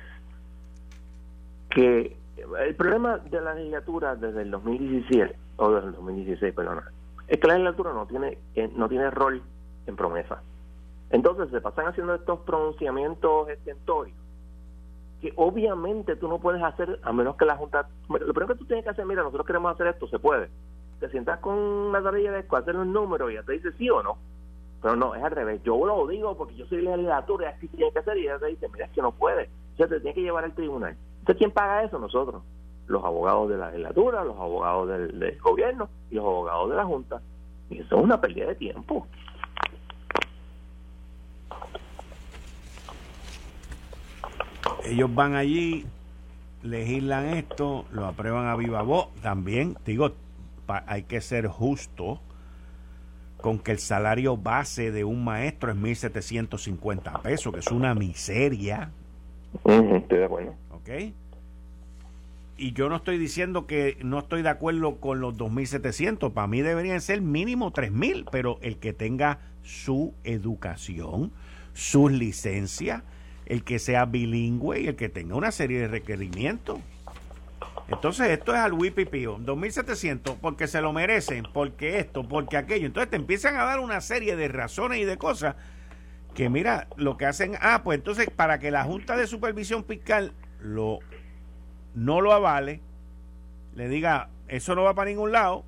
que 1.70 2.16
el 2.60 2.76
problema 2.76 3.18
de 3.18 3.42
la 3.42 3.56
legislatura 3.56 4.16
desde 4.16 4.44
el 4.44 4.52
2017 4.52 5.36
o 5.58 5.72
desde 5.72 5.88
el 5.88 5.94
2016, 5.96 6.54
perdona, 6.54 6.92
es 7.28 7.40
que 7.40 7.48
la 7.48 7.56
legislatura 7.56 7.94
no 7.94 8.06
tiene 8.06 8.38
eh, 8.56 8.70
no 8.76 8.88
tiene 8.88 9.10
rol 9.10 9.42
en 9.88 9.96
promesa. 9.96 10.42
Entonces 11.10 11.50
se 11.52 11.62
pasan 11.62 11.88
haciendo 11.88 12.16
estos 12.16 12.40
pronunciamientos 12.40 13.50
extentorios 13.50 14.18
que 15.22 15.34
obviamente 15.36 16.16
tú 16.16 16.28
no 16.28 16.40
puedes 16.40 16.62
hacer 16.62 17.00
a 17.04 17.14
menos 17.14 17.36
que 17.38 17.46
la 17.46 17.56
Junta... 17.56 17.88
Lo 18.10 18.34
primero 18.34 18.48
que 18.48 18.60
tú 18.60 18.66
tienes 18.66 18.84
que 18.84 18.92
hacer, 18.92 19.06
mira, 19.06 19.24
nosotros 19.24 19.48
queremos 19.48 19.74
hacer 19.74 19.88
esto, 19.88 20.08
se 20.08 20.20
puede. 20.20 20.50
Te 21.00 21.10
sientas 21.10 21.40
con 21.40 21.56
una 21.56 22.02
tablilla 22.02 22.32
de 22.32 22.46
hacer 22.50 22.76
un 22.76 22.94
número 22.94 23.30
y 23.30 23.36
ya 23.36 23.44
te 23.44 23.54
dice 23.54 23.72
sí 23.74 23.90
o 23.90 24.02
no. 24.02 24.18
Pero 24.82 24.96
no, 24.96 25.16
es 25.16 25.24
al 25.24 25.32
revés. 25.32 25.62
Yo 25.64 25.86
lo 25.86 26.08
digo 26.08 26.38
porque 26.38 26.56
yo 26.56 26.66
soy 26.68 26.82
la 26.82 26.96
legislatura 26.96 27.50
y 27.50 27.54
así 27.54 27.68
tiene 27.68 27.92
que 27.92 28.00
hacer 28.00 28.18
y 28.18 28.22
ella 28.22 28.40
te 28.40 28.48
dice, 28.48 28.70
mira, 28.72 28.86
es 28.86 28.92
que 28.92 29.02
no 29.02 29.12
puede. 29.12 29.50
O 29.78 29.88
te 29.88 30.00
tiene 30.00 30.14
que 30.14 30.22
llevar 30.22 30.44
al 30.44 30.54
tribunal. 30.54 30.96
Entonces, 31.20 31.38
¿quién 31.38 31.52
paga 31.52 31.84
eso? 31.84 32.00
Nosotros. 32.00 32.44
Los 32.88 33.04
abogados 33.04 33.50
de 33.50 33.58
la 33.58 33.68
legislatura, 33.68 34.24
los 34.24 34.38
abogados 34.38 34.88
del, 34.90 35.20
del 35.20 35.40
gobierno 35.40 35.90
y 36.12 36.16
los 36.16 36.26
abogados 36.26 36.70
de 36.70 36.76
la 36.76 36.86
Junta. 36.86 37.22
Y 37.70 37.80
eso 37.80 37.96
es 37.98 38.04
una 38.04 38.22
pérdida 38.22 38.48
de 38.48 38.56
tiempo. 38.56 39.08
ellos 44.86 45.14
van 45.14 45.36
allí, 45.36 45.86
legislan 46.64 47.26
esto, 47.26 47.86
lo 47.92 48.06
aprueban 48.06 48.48
a 48.48 48.56
viva 48.56 48.82
voz. 48.82 49.14
También, 49.22 49.78
digo, 49.86 50.12
hay 50.68 51.04
que 51.04 51.22
ser 51.22 51.48
justo 51.48 52.22
con 53.46 53.60
que 53.60 53.72
el 53.72 53.80
salario 53.80 54.38
base 54.38 54.92
de 54.92 55.04
un 55.04 55.24
maestro 55.24 55.72
es 55.72 55.78
1.750 55.78 57.22
pesos, 57.22 57.54
que 57.54 57.60
es 57.60 57.72
una 57.72 57.94
miseria. 57.94 58.92
estoy 59.64 60.18
de 60.18 60.26
acuerdo. 60.26 60.56
¿Ok? 60.72 60.90
Y 62.58 62.72
yo 62.72 62.90
no 62.90 62.96
estoy 62.96 63.18
diciendo 63.18 63.68
que 63.68 63.98
no 64.02 64.20
estoy 64.20 64.42
de 64.42 64.50
acuerdo 64.50 64.96
con 64.96 65.20
los 65.20 65.38
2.700, 65.38 66.32
para 66.32 66.48
mí 66.48 66.62
deberían 66.62 67.02
ser 67.02 67.22
mínimo 67.22 67.74
3.000, 67.74 68.30
pero 68.32 68.58
el 68.62 68.78
que 68.78 68.94
tenga 68.94 69.40
su 69.62 70.14
educación, 70.24 71.32
sus 71.74 72.12
licencias, 72.12 73.04
el 73.46 73.64
que 73.64 73.78
sea 73.78 74.06
bilingüe 74.06 74.82
y 74.82 74.88
el 74.88 74.96
que 74.96 75.10
tenga 75.10 75.36
una 75.36 75.52
serie 75.52 75.80
de 75.80 75.88
requerimientos. 75.88 76.80
Entonces 77.88 78.30
esto 78.30 78.54
es 78.54 78.60
al 78.60 78.74
wipipío, 78.74 79.38
2.700 79.38 80.38
porque 80.42 80.68
se 80.68 80.82
lo 80.82 80.92
merecen, 80.92 81.46
porque 81.54 82.00
esto, 82.00 82.28
porque 82.28 82.58
aquello. 82.58 82.88
Entonces 82.88 83.12
te 83.12 83.16
empiezan 83.16 83.58
a 83.58 83.64
dar 83.64 83.80
una 83.80 84.02
serie 84.02 84.36
de 84.36 84.48
razones 84.48 85.00
y 85.00 85.06
de 85.06 85.18
cosas 85.18 85.56
que 86.34 86.50
mira, 86.50 86.88
lo 86.98 87.16
que 87.18 87.26
hacen, 87.26 87.58
ah, 87.62 87.82
pues 87.84 87.98
entonces 87.98 88.30
para 88.30 88.60
que 88.60 88.70
la 88.70 88.84
Junta 88.84 89.16
de 89.16 89.26
Supervisión 89.26 89.86
Fiscal 89.86 90.34
lo, 90.60 91.00
no 91.94 92.22
lo 92.22 92.34
avale, 92.34 92.82
le 93.74 93.88
diga, 93.88 94.30
eso 94.48 94.76
no 94.76 94.84
va 94.84 94.94
para 94.94 95.10
ningún 95.10 95.32
lado, 95.32 95.64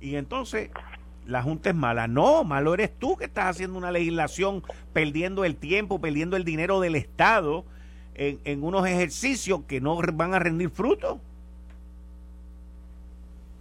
y 0.00 0.16
entonces 0.16 0.70
la 1.24 1.42
Junta 1.42 1.70
es 1.70 1.76
mala. 1.76 2.08
No, 2.08 2.44
malo 2.44 2.74
eres 2.74 2.98
tú 2.98 3.16
que 3.16 3.26
estás 3.26 3.46
haciendo 3.46 3.78
una 3.78 3.92
legislación 3.92 4.62
perdiendo 4.92 5.44
el 5.44 5.56
tiempo, 5.56 6.00
perdiendo 6.00 6.36
el 6.36 6.44
dinero 6.44 6.80
del 6.80 6.96
Estado 6.96 7.64
en, 8.16 8.40
en 8.44 8.64
unos 8.64 8.86
ejercicios 8.86 9.60
que 9.68 9.80
no 9.80 9.96
van 10.14 10.34
a 10.34 10.38
rendir 10.38 10.70
fruto. 10.70 11.20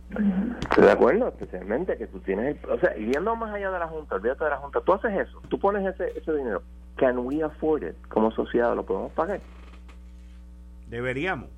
Estoy 0.09 0.83
de 0.83 0.91
acuerdo, 0.91 1.27
especialmente 1.29 1.97
que 1.97 2.07
tú 2.07 2.19
tienes, 2.19 2.57
o 2.65 2.79
sea, 2.79 2.95
y 2.97 3.05
viendo 3.05 3.35
más 3.35 3.53
allá 3.53 3.71
de 3.71 3.79
la 3.79 3.87
Junta, 3.87 4.15
olvídate 4.15 4.43
de 4.43 4.49
la 4.51 4.57
Junta, 4.57 4.81
tú 4.81 4.93
haces 4.93 5.11
eso, 5.27 5.41
tú 5.49 5.59
pones 5.59 5.85
ese, 5.93 6.17
ese 6.17 6.33
dinero, 6.33 6.61
can 6.95 7.17
we 7.19 7.43
afford 7.43 7.83
it? 7.83 7.95
Como 8.07 8.31
sociedad, 8.31 8.75
¿lo 8.75 8.85
podemos 8.85 9.11
pagar? 9.13 9.41
Deberíamos. 10.89 11.49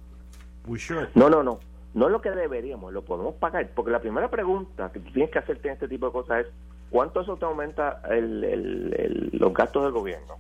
We 0.66 0.80
should. 0.80 1.10
No, 1.14 1.30
no, 1.30 1.44
no 1.44 1.60
no 1.98 2.06
es 2.06 2.12
lo 2.12 2.22
que 2.22 2.30
deberíamos, 2.30 2.94
lo 2.94 3.02
podemos 3.02 3.34
pagar. 3.36 3.72
Porque 3.74 3.90
la 3.90 4.00
primera 4.00 4.30
pregunta 4.30 4.92
que 4.92 5.00
tú 5.00 5.12
tienes 5.12 5.32
que 5.32 5.40
hacerte 5.40 5.68
en 5.68 5.74
este 5.74 5.88
tipo 5.88 6.06
de 6.06 6.12
cosas 6.12 6.46
es, 6.46 6.48
¿cuánto 6.92 7.22
eso 7.22 7.38
te 7.38 7.46
aumenta 7.46 8.04
el, 8.08 9.30
los 9.34 9.52
gastos 9.52 9.84
del 9.84 9.94
gobierno? 9.94 10.36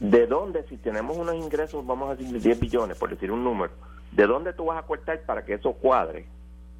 ¿De 0.00 0.26
dónde, 0.26 0.64
si 0.68 0.76
tenemos 0.76 1.16
unos 1.16 1.34
ingresos, 1.34 1.86
vamos 1.86 2.10
a 2.10 2.16
decir 2.16 2.40
10 2.40 2.60
billones, 2.60 2.98
por 2.98 3.10
decir 3.10 3.30
un 3.30 3.44
número, 3.44 3.72
¿de 4.12 4.26
dónde 4.26 4.52
tú 4.52 4.66
vas 4.66 4.82
a 4.82 4.86
cortar 4.86 5.20
para 5.22 5.44
que 5.44 5.54
eso 5.54 5.72
cuadre? 5.74 6.26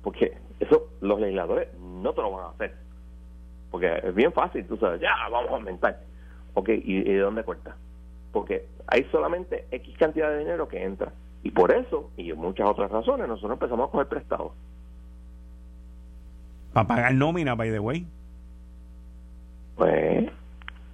Porque 0.03 0.37
eso 0.61 0.89
los 1.01 1.21
legisladores 1.21 1.69
no 1.79 2.13
te 2.13 2.23
lo 2.23 2.33
van 2.33 2.47
a 2.47 2.51
hacer. 2.51 2.75
Porque 3.71 4.01
es 4.03 4.15
bien 4.15 4.33
fácil, 4.33 4.67
tú 4.67 4.77
sabes, 4.77 5.01
ya, 5.01 5.11
vamos 5.31 5.51
a 5.51 5.55
aumentar. 5.55 6.01
Ok, 6.55 6.69
¿y, 6.71 6.99
y 6.99 7.03
de 7.05 7.19
dónde 7.19 7.45
corta? 7.45 7.77
Porque 8.33 8.67
hay 8.87 9.05
solamente 9.13 9.67
X 9.71 9.97
cantidad 9.99 10.31
de 10.31 10.39
dinero 10.39 10.69
que 10.69 10.83
entra. 10.83 11.13
Y 11.43 11.51
por 11.51 11.73
eso, 11.73 12.11
y 12.17 12.33
muchas 12.33 12.69
otras 12.69 12.91
razones, 12.91 13.29
nosotros 13.29 13.53
empezamos 13.53 13.89
a 13.89 13.93
coger 13.93 14.09
prestados. 14.09 14.53
Para 16.73 16.87
pagar 16.87 17.15
nómina, 17.15 17.55
by 17.55 17.71
the 17.71 17.79
way. 17.79 18.07
Pues, 19.77 20.31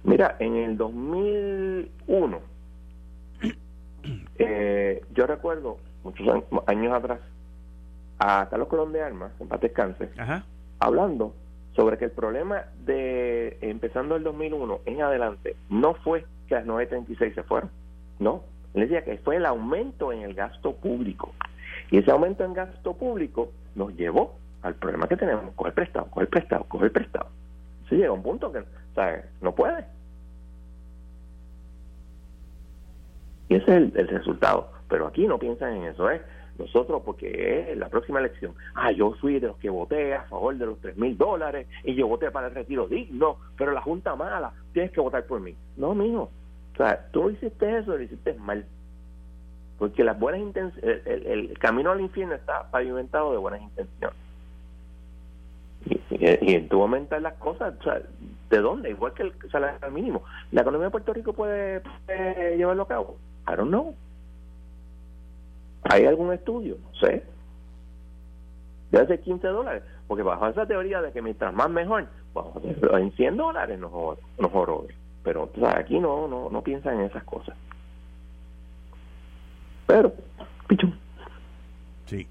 mira, 0.03 0.35
en 0.39 0.55
el 0.55 0.77
2001, 0.77 2.39
eh, 4.37 5.01
yo 5.13 5.27
recuerdo, 5.27 5.77
muchos 6.03 6.27
años, 6.67 6.93
atrás, 6.93 7.19
a 8.19 8.47
Carlos 8.49 8.67
Colón 8.67 8.91
de 8.91 9.01
Armas, 9.01 9.31
en 9.39 9.47
paz 9.47 9.61
descanse, 9.61 10.09
hablando 10.79 11.33
sobre 11.75 11.97
que 11.97 12.05
el 12.05 12.11
problema 12.11 12.65
de 12.85 13.57
empezando 13.61 14.15
el 14.15 14.23
2001 14.23 14.81
en 14.85 15.01
adelante 15.01 15.55
no 15.69 15.93
fue 15.93 16.25
que 16.47 16.55
las 16.55 16.65
936 16.65 17.35
se 17.35 17.43
fueron, 17.43 17.69
no, 18.19 18.43
él 18.73 18.81
decía 18.81 19.03
que 19.03 19.17
fue 19.19 19.37
el 19.37 19.45
aumento 19.45 20.11
en 20.11 20.21
el 20.21 20.33
gasto 20.33 20.75
público. 20.75 21.33
Y 21.91 21.97
ese 21.97 22.11
aumento 22.11 22.43
en 22.43 22.53
gasto 22.53 22.93
público 22.93 23.51
nos 23.75 23.95
llevó 23.95 24.35
al 24.61 24.75
problema 24.75 25.07
que 25.07 25.17
tenemos, 25.17 25.53
coger 25.55 25.73
prestado, 25.73 26.07
coger 26.07 26.29
prestado, 26.29 26.65
coger 26.65 26.91
prestado. 26.91 27.27
Se 27.87 27.95
llega 27.95 28.09
a 28.09 28.13
un 28.13 28.23
punto 28.23 28.51
que 28.51 28.63
¿sabes? 28.95 29.25
no 29.41 29.53
puede. 29.53 29.85
Y 33.49 33.55
ese 33.55 33.77
es 33.77 33.95
el, 33.95 34.07
resultado. 34.07 34.71
Pero 34.87 35.07
aquí 35.07 35.27
no 35.27 35.37
piensan 35.37 35.77
en 35.77 35.83
eso, 35.85 36.09
¿eh? 36.09 36.21
Nosotros, 36.57 37.01
porque 37.05 37.71
es 37.71 37.77
la 37.77 37.89
próxima 37.89 38.19
elección, 38.19 38.53
ah, 38.75 38.91
yo 38.91 39.13
fui 39.13 39.39
de 39.39 39.47
los 39.47 39.57
que 39.57 39.69
voté 39.69 40.13
a 40.13 40.23
favor 40.23 40.57
de 40.57 40.65
los 40.65 40.79
tres 40.79 40.97
mil 40.97 41.17
dólares 41.17 41.67
y 41.83 41.95
yo 41.95 42.07
voté 42.07 42.31
para 42.31 42.47
el 42.47 42.55
retiro 42.55 42.85
digno, 42.85 43.37
pero 43.57 43.71
la 43.71 43.81
Junta 43.81 44.15
mala, 44.15 44.51
tienes 44.73 44.91
que 44.91 44.99
votar 44.99 45.25
por 45.25 45.39
mí. 45.39 45.55
No, 45.77 45.95
mijo, 45.95 46.29
o 46.73 46.77
sea, 46.77 47.07
tú 47.11 47.29
hiciste 47.29 47.77
eso, 47.77 47.95
lo 47.95 48.03
hiciste 48.03 48.33
mal. 48.33 48.65
Porque 49.77 50.03
las 50.03 50.19
buenas 50.19 50.41
intenciones, 50.41 51.01
el, 51.05 51.57
camino 51.57 51.91
al 51.91 52.01
infierno 52.01 52.35
está 52.35 52.69
pavimentado 52.69 53.31
de 53.31 53.37
buenas 53.37 53.61
intenciones. 53.61 54.17
Y, 55.85 55.95
y, 56.09 56.55
y 56.55 56.61
tú 56.67 56.81
aumentas 56.81 57.21
las 57.21 57.35
cosas, 57.35 57.73
o 57.79 57.83
sea, 57.83 58.01
¿de 58.49 58.57
dónde? 58.59 58.89
Igual 58.89 59.13
que 59.13 59.23
el 59.23 59.33
salario 59.51 59.91
mínimo. 59.91 60.23
¿La 60.51 60.61
economía 60.61 60.85
de 60.85 60.91
Puerto 60.91 61.13
Rico 61.13 61.33
puede, 61.33 61.81
llevarlo 62.57 62.83
a 62.83 62.87
cabo? 62.87 63.17
I 63.47 63.55
don't 63.55 63.69
know. 63.69 63.95
¿Hay 65.83 66.05
algún 66.05 66.33
estudio? 66.33 66.77
No 66.81 66.99
sé. 66.99 67.23
Debe 68.91 69.07
ser 69.07 69.21
15 69.21 69.47
dólares. 69.47 69.83
Porque 70.07 70.23
bajo 70.23 70.47
esa 70.47 70.65
teoría 70.65 71.01
de 71.01 71.11
que 71.11 71.21
mientras 71.21 71.53
más 71.53 71.69
mejor, 71.69 72.07
en 72.93 73.11
100 73.11 73.37
dólares 73.37 73.79
nos, 73.79 73.91
nos 74.39 74.51
pero 75.23 75.49
aquí 75.67 75.99
no, 75.99 76.27
no, 76.27 76.49
no 76.49 76.61
piensan 76.63 76.99
en 76.99 77.05
esas 77.05 77.23
cosas. 77.23 77.55
Pero, 79.85 80.13
pichón. 80.67 80.97
Sí, 82.05 82.27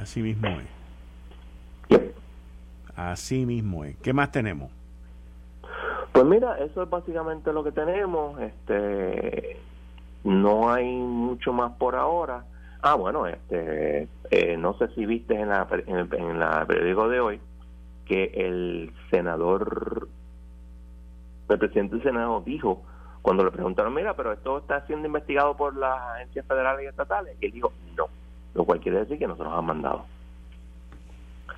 así 0.00 0.22
mismo 0.22 0.48
es. 0.48 2.00
Así 2.94 3.46
mismo 3.46 3.84
es. 3.84 3.96
¿Qué 3.96 4.12
más 4.12 4.30
tenemos? 4.30 4.70
Pues 6.12 6.24
mira, 6.26 6.58
eso 6.58 6.82
es 6.82 6.90
básicamente 6.90 7.52
lo 7.52 7.62
que 7.62 7.72
tenemos. 7.72 8.40
Este, 8.40 9.60
no 10.24 10.72
hay 10.72 10.86
mucho 10.86 11.52
más 11.52 11.72
por 11.72 11.96
ahora. 11.96 12.44
Ah, 12.82 12.94
bueno, 12.94 13.26
este, 13.26 14.08
eh, 14.30 14.56
no 14.56 14.74
sé 14.78 14.88
si 14.94 15.06
viste 15.06 15.34
en 15.34 15.50
la 15.50 15.66
en 15.86 15.96
el, 15.96 16.14
en 16.14 16.38
la 16.38 16.64
periódico 16.66 17.08
de 17.08 17.20
hoy 17.20 17.40
que 18.06 18.24
el 18.34 18.92
senador 19.10 20.08
el 21.48 21.58
presidente 21.58 21.96
del 21.96 22.04
Senado 22.04 22.42
dijo, 22.44 22.82
cuando 23.22 23.44
le 23.44 23.50
preguntaron, 23.50 23.94
mira, 23.94 24.14
pero 24.14 24.32
esto 24.32 24.58
está 24.58 24.86
siendo 24.86 25.06
investigado 25.06 25.56
por 25.56 25.76
las 25.76 26.00
agencias 26.14 26.46
federales 26.46 26.84
y 26.84 26.88
estatales, 26.88 27.36
y 27.40 27.46
él 27.46 27.52
dijo, 27.52 27.72
no, 27.96 28.06
lo 28.54 28.64
cual 28.64 28.80
quiere 28.80 29.00
decir 29.00 29.18
que 29.18 29.26
no 29.26 29.36
se 29.36 29.42
nos 29.42 29.56
han 29.56 29.64
mandado. 29.64 30.04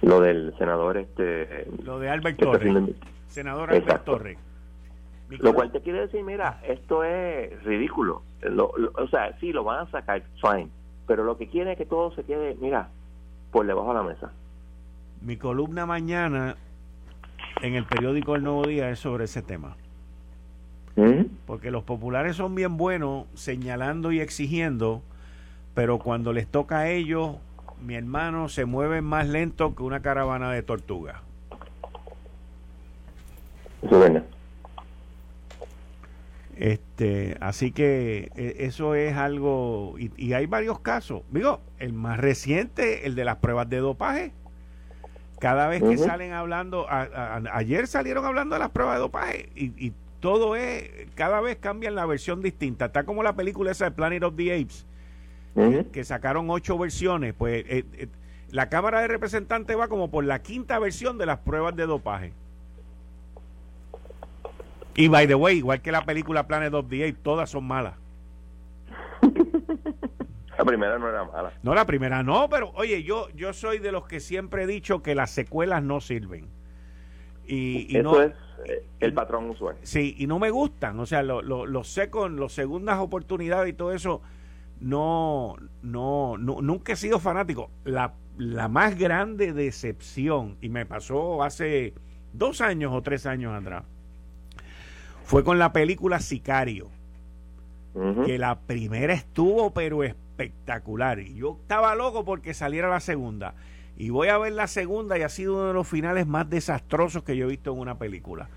Lo 0.01 0.21
del 0.21 0.55
senador 0.59 0.97
este... 0.97 1.69
Lo 1.85 1.99
de 2.01 2.11
Albert 2.11 2.39
Torres. 2.39 2.95
Senador 3.33 3.71
Albert 3.71 4.05
Torres. 4.05 4.39
Lo 5.29 5.55
cual 5.55 5.73
te 5.73 5.81
quiere 5.81 6.01
decir, 6.01 6.23
mira, 6.23 6.61
esto 6.67 7.03
es 7.05 7.63
ridículo. 7.65 8.23
o 8.45 9.09
sea, 9.09 9.37
sí, 9.41 9.53
lo 9.53 9.65
van 9.65 9.87
a 9.87 9.91
sacar, 9.91 10.23
fine. 10.41 10.69
Pero 11.07 11.25
lo 11.25 11.39
que 11.39 11.49
quiere 11.49 11.73
es 11.73 11.79
que 11.79 11.87
todo 11.87 12.15
se 12.15 12.25
quede, 12.25 12.57
mira, 12.61 12.91
por 13.51 13.67
debajo 13.67 13.89
de 13.89 13.95
la 13.95 14.03
mesa. 14.03 14.33
Mi 15.23 15.37
columna 15.37 15.87
mañana 15.87 16.57
en 17.63 17.75
el 17.75 17.85
periódico 17.85 18.37
El 18.37 18.45
Nuevo 18.45 18.67
Día 18.67 18.91
es 18.91 18.99
sobre 18.99 19.25
ese 19.25 19.41
tema. 19.41 19.77
¿Mm? 20.97 21.23
Porque 21.47 21.71
los 21.71 21.85
populares 21.85 22.37
son 22.37 22.55
bien 22.55 22.77
buenos 22.77 23.27
señalando 23.35 24.13
y 24.13 24.21
exigiendo, 24.21 25.03
pero 25.75 25.99
cuando 25.99 26.35
les 26.35 26.47
toca 26.47 26.81
a 26.81 26.89
ellos, 26.91 27.37
mi 27.81 27.95
hermano, 27.95 28.49
se 28.49 28.67
mueven 28.67 29.05
más 29.05 29.27
lento 29.27 29.75
que 29.75 29.83
una 29.83 30.03
caravana 30.03 30.53
de 30.53 30.63
tortugas. 30.63 31.23
Eso 33.83 34.05
es 34.05 34.23
este, 36.63 37.37
así 37.41 37.73
que 37.73 38.31
e, 38.37 38.67
eso 38.67 38.95
es 38.95 39.17
algo, 39.17 39.97
y, 39.99 40.33
hay 40.33 40.47
varios 40.47 40.79
casos. 40.79 41.23
Digo, 41.31 41.61
el 41.81 41.93
más 41.93 42.21
reciente, 42.21 43.07
el 43.07 43.15
de 43.15 43.25
las 43.25 43.39
pruebas 43.39 43.69
de 43.69 43.79
dopaje. 43.79 44.33
Cada 45.41 45.67
vez 45.67 45.83
que 45.83 45.99
salen 45.99 46.33
hablando, 46.33 46.87
ayer 46.89 47.89
salieron 47.89 48.25
hablando 48.25 48.55
de 48.55 48.61
las 48.61 48.71
pruebas 48.71 48.95
de 48.95 49.01
dopaje 49.01 49.49
y, 49.57 49.93
todo 50.21 50.55
es, 50.55 50.89
cada 51.17 51.41
vez 51.41 51.57
cambian 51.57 51.97
la 51.97 52.07
versión 52.07 52.43
distinta. 52.43 52.85
Está 52.85 53.03
como 53.03 53.25
la 53.25 53.35
película 53.35 53.73
esa 53.73 53.87
de 53.87 53.91
Planet 53.91 54.23
of 54.23 54.37
the 54.37 54.55
Apes, 54.55 54.87
que 55.91 56.05
sacaron 56.05 56.49
ocho 56.49 56.79
versiones. 56.79 57.35
Pues 57.35 57.65
eh, 57.67 57.85
eh, 57.95 58.07
la 58.53 58.69
Cámara 58.69 59.01
de 59.01 59.09
Representantes 59.09 59.77
va 59.77 59.89
como 59.89 60.13
por 60.13 60.23
la 60.23 60.43
quinta 60.43 60.79
versión 60.79 61.19
de 61.19 61.27
las 61.27 61.41
pruebas 61.41 61.75
de 61.75 61.87
dopaje. 61.87 62.35
Y 64.95 65.09
by 65.09 65.27
the 65.27 65.35
way, 65.35 65.59
igual 65.59 65.81
que 65.81 65.93
la 65.93 66.05
película 66.05 66.47
Planet 66.47 66.75
of 66.75 66.89
the 66.89 67.09
Apes, 67.09 67.23
todas 67.23 67.51
son 67.51 67.65
malas. 67.65 67.95
La 70.59 70.65
primera 70.67 70.99
no 70.99 71.09
era 71.09 71.25
mala. 71.25 71.53
No, 71.63 71.75
la 71.75 71.87
primera 71.87 72.23
no, 72.23 72.49
pero 72.49 72.73
oye, 72.75 73.03
yo, 73.03 73.29
yo 73.31 73.53
soy 73.53 73.79
de 73.79 73.91
los 73.91 74.07
que 74.07 74.21
siempre 74.21 74.65
he 74.65 74.67
dicho 74.67 75.03
que 75.03 75.15
las 75.15 75.31
secuelas 75.31 75.83
no 75.83 76.01
sirven. 76.01 76.47
Y, 77.47 77.97
Eso 77.97 78.23
es 78.23 78.33
eh, 78.67 78.87
el 79.01 79.13
patrón 79.15 79.51
usual. 79.51 79.77
Sí, 79.83 80.15
y 80.19 80.27
no 80.27 80.39
me 80.39 80.51
gustan. 80.51 81.01
O 81.01 81.07
sea, 81.07 81.23
los 81.23 81.45
lo, 81.45 81.67
lo 81.67 81.83
con 82.11 82.39
las 82.39 82.53
segundas 82.53 82.99
oportunidades 82.99 83.71
y 83.71 83.73
todo 83.73 83.93
eso, 83.93 84.21
no, 84.81 85.57
no, 85.83 86.37
no, 86.39 86.61
nunca 86.61 86.93
he 86.93 86.97
sido 86.97 87.19
fanático. 87.19 87.71
La, 87.85 88.15
la 88.37 88.69
más 88.69 88.99
grande 88.99 89.53
decepción, 89.53 90.59
y 90.61 90.69
me 90.69 90.87
pasó 90.87 91.43
hace 91.43 91.95
dos 92.33 92.61
años 92.61 92.93
o 92.95 93.03
tres 93.03 93.27
años 93.27 93.53
atrás, 93.55 93.85
fue 95.33 95.45
con 95.45 95.59
la 95.59 95.73
película 95.73 96.21
Sicario. 96.21 96.91
Que 98.27 98.37
la 98.37 98.61
primera 98.61 99.15
estuvo, 99.15 99.73
pero 99.73 100.05
espectacular. 100.05 101.21
Y 101.21 101.37
yo 101.37 101.57
estaba 101.59 101.95
loco 101.95 102.23
porque 102.23 102.53
saliera 102.53 102.91
la 102.91 103.01
segunda. 103.01 103.55
Y 103.97 104.11
voy 104.11 104.29
a 104.29 104.37
ver 104.37 104.53
la 104.53 104.67
segunda 104.67 105.17
y 105.17 105.23
ha 105.23 105.31
sido 105.31 105.55
uno 105.55 105.69
de 105.69 105.73
los 105.73 105.89
finales 105.89 106.27
más 106.27 106.51
desastrosos 106.51 107.23
que 107.23 107.35
yo 107.35 107.47
he 107.47 107.49
visto 107.49 107.73
en 107.73 107.79
una 107.79 107.97
película. 107.97 108.51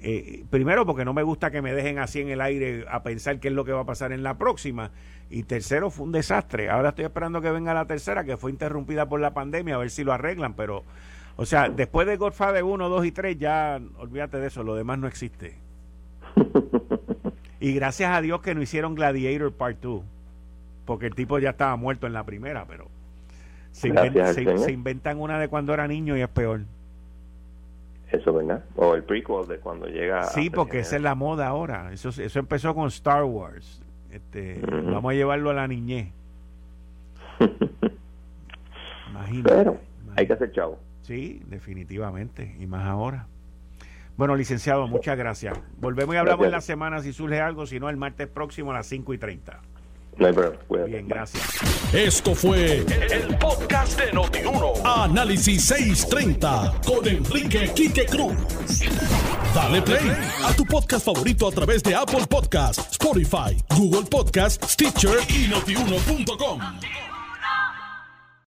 Eh, 0.00 0.46
primero 0.48 0.86
porque 0.86 1.04
no 1.04 1.12
me 1.12 1.22
gusta 1.22 1.50
que 1.50 1.60
me 1.60 1.74
dejen 1.74 1.98
así 1.98 2.22
en 2.22 2.30
el 2.30 2.40
aire 2.40 2.86
a 2.90 3.02
pensar 3.02 3.38
qué 3.38 3.48
es 3.48 3.54
lo 3.54 3.66
que 3.66 3.72
va 3.72 3.82
a 3.82 3.86
pasar 3.86 4.12
en 4.12 4.22
la 4.22 4.38
próxima. 4.38 4.92
Y 5.28 5.42
tercero 5.42 5.90
fue 5.90 6.06
un 6.06 6.12
desastre. 6.12 6.70
Ahora 6.70 6.88
estoy 6.88 7.04
esperando 7.04 7.42
que 7.42 7.50
venga 7.50 7.74
la 7.74 7.86
tercera, 7.86 8.24
que 8.24 8.38
fue 8.38 8.50
interrumpida 8.50 9.10
por 9.10 9.20
la 9.20 9.34
pandemia, 9.34 9.74
a 9.74 9.78
ver 9.78 9.90
si 9.90 10.04
lo 10.04 10.14
arreglan. 10.14 10.54
Pero, 10.54 10.84
o 11.36 11.44
sea, 11.44 11.68
después 11.68 12.06
de 12.06 12.16
Godfather 12.16 12.64
1, 12.64 12.88
2 12.88 13.04
y 13.04 13.12
3, 13.12 13.38
ya 13.38 13.78
olvídate 13.98 14.38
de 14.38 14.46
eso, 14.46 14.62
lo 14.62 14.74
demás 14.74 14.98
no 14.98 15.06
existe. 15.06 15.67
y 17.60 17.74
gracias 17.74 18.10
a 18.10 18.20
Dios 18.20 18.40
que 18.40 18.54
no 18.54 18.62
hicieron 18.62 18.94
Gladiator 18.94 19.52
Part 19.52 19.80
2, 19.80 20.02
porque 20.84 21.06
el 21.06 21.14
tipo 21.14 21.38
ya 21.38 21.50
estaba 21.50 21.76
muerto 21.76 22.06
en 22.06 22.12
la 22.12 22.24
primera, 22.24 22.64
pero 22.66 22.88
se, 23.72 23.88
inventan 24.72 25.20
una 25.20 25.38
de 25.38 25.48
cuando 25.48 25.72
era 25.74 25.86
niño 25.86 26.16
y 26.16 26.22
es 26.22 26.28
peor. 26.28 26.62
Eso, 28.10 28.32
¿verdad? 28.32 28.64
O 28.74 28.94
el 28.94 29.04
prequel 29.04 29.46
de 29.46 29.58
cuando 29.58 29.86
llega. 29.86 30.24
Sí, 30.24 30.48
porque 30.50 30.80
esa 30.80 30.96
es 30.96 31.02
la 31.02 31.14
moda 31.14 31.46
ahora. 31.46 31.92
Eso, 31.92 32.08
eso 32.08 32.38
empezó 32.38 32.74
con 32.74 32.88
Star 32.88 33.24
Wars. 33.24 33.82
Este, 34.10 34.60
Vamos 34.62 35.12
a 35.12 35.14
llevarlo 35.14 35.50
a 35.50 35.54
la 35.54 35.68
niñez. 35.68 36.08
Imagínate. 39.10 39.54
Pero 39.54 39.78
hay 40.16 40.26
que 40.26 40.32
hacer 40.32 40.52
chavo. 40.52 40.78
Sí, 41.02 41.42
definitivamente. 41.46 42.56
Y 42.58 42.66
más 42.66 42.86
ahora. 42.86 43.26
Bueno, 44.18 44.34
licenciado, 44.34 44.88
muchas 44.88 45.16
gracias. 45.16 45.56
Volvemos 45.78 46.12
y 46.12 46.18
hablamos 46.18 46.44
en 46.44 46.50
la 46.50 46.60
semana 46.60 47.00
si 47.00 47.12
surge 47.12 47.40
algo, 47.40 47.66
si 47.66 47.78
no, 47.78 47.88
el 47.88 47.96
martes 47.96 48.26
próximo 48.26 48.72
a 48.72 48.74
las 48.74 48.86
5 48.88 49.14
y 49.14 49.18
30. 49.18 49.60
No 50.16 50.26
hay 50.26 50.32
problema. 50.32 50.86
Bien, 50.86 51.06
gracias. 51.06 51.94
Esto 51.94 52.34
fue 52.34 52.78
el, 52.78 53.38
podcast 53.38 53.96
de 54.00 54.12
Notiuno. 54.12 54.72
Análisis 54.84 55.64
630 55.66 56.80
con 56.84 57.06
Enrique 57.06 57.70
Quique 57.72 58.06
Cruz. 58.06 58.34
Dale 59.54 59.80
play 59.82 60.10
a 60.44 60.52
tu 60.52 60.64
podcast 60.64 61.04
favorito 61.04 61.46
a 61.46 61.52
través 61.52 61.84
de 61.84 61.94
Apple 61.94 62.26
Podcasts, 62.28 62.90
Spotify, 62.90 63.56
Google 63.76 64.08
Podcasts, 64.10 64.72
Stitcher 64.72 65.18
y 65.28 65.46
notiuno.com. 65.46 66.60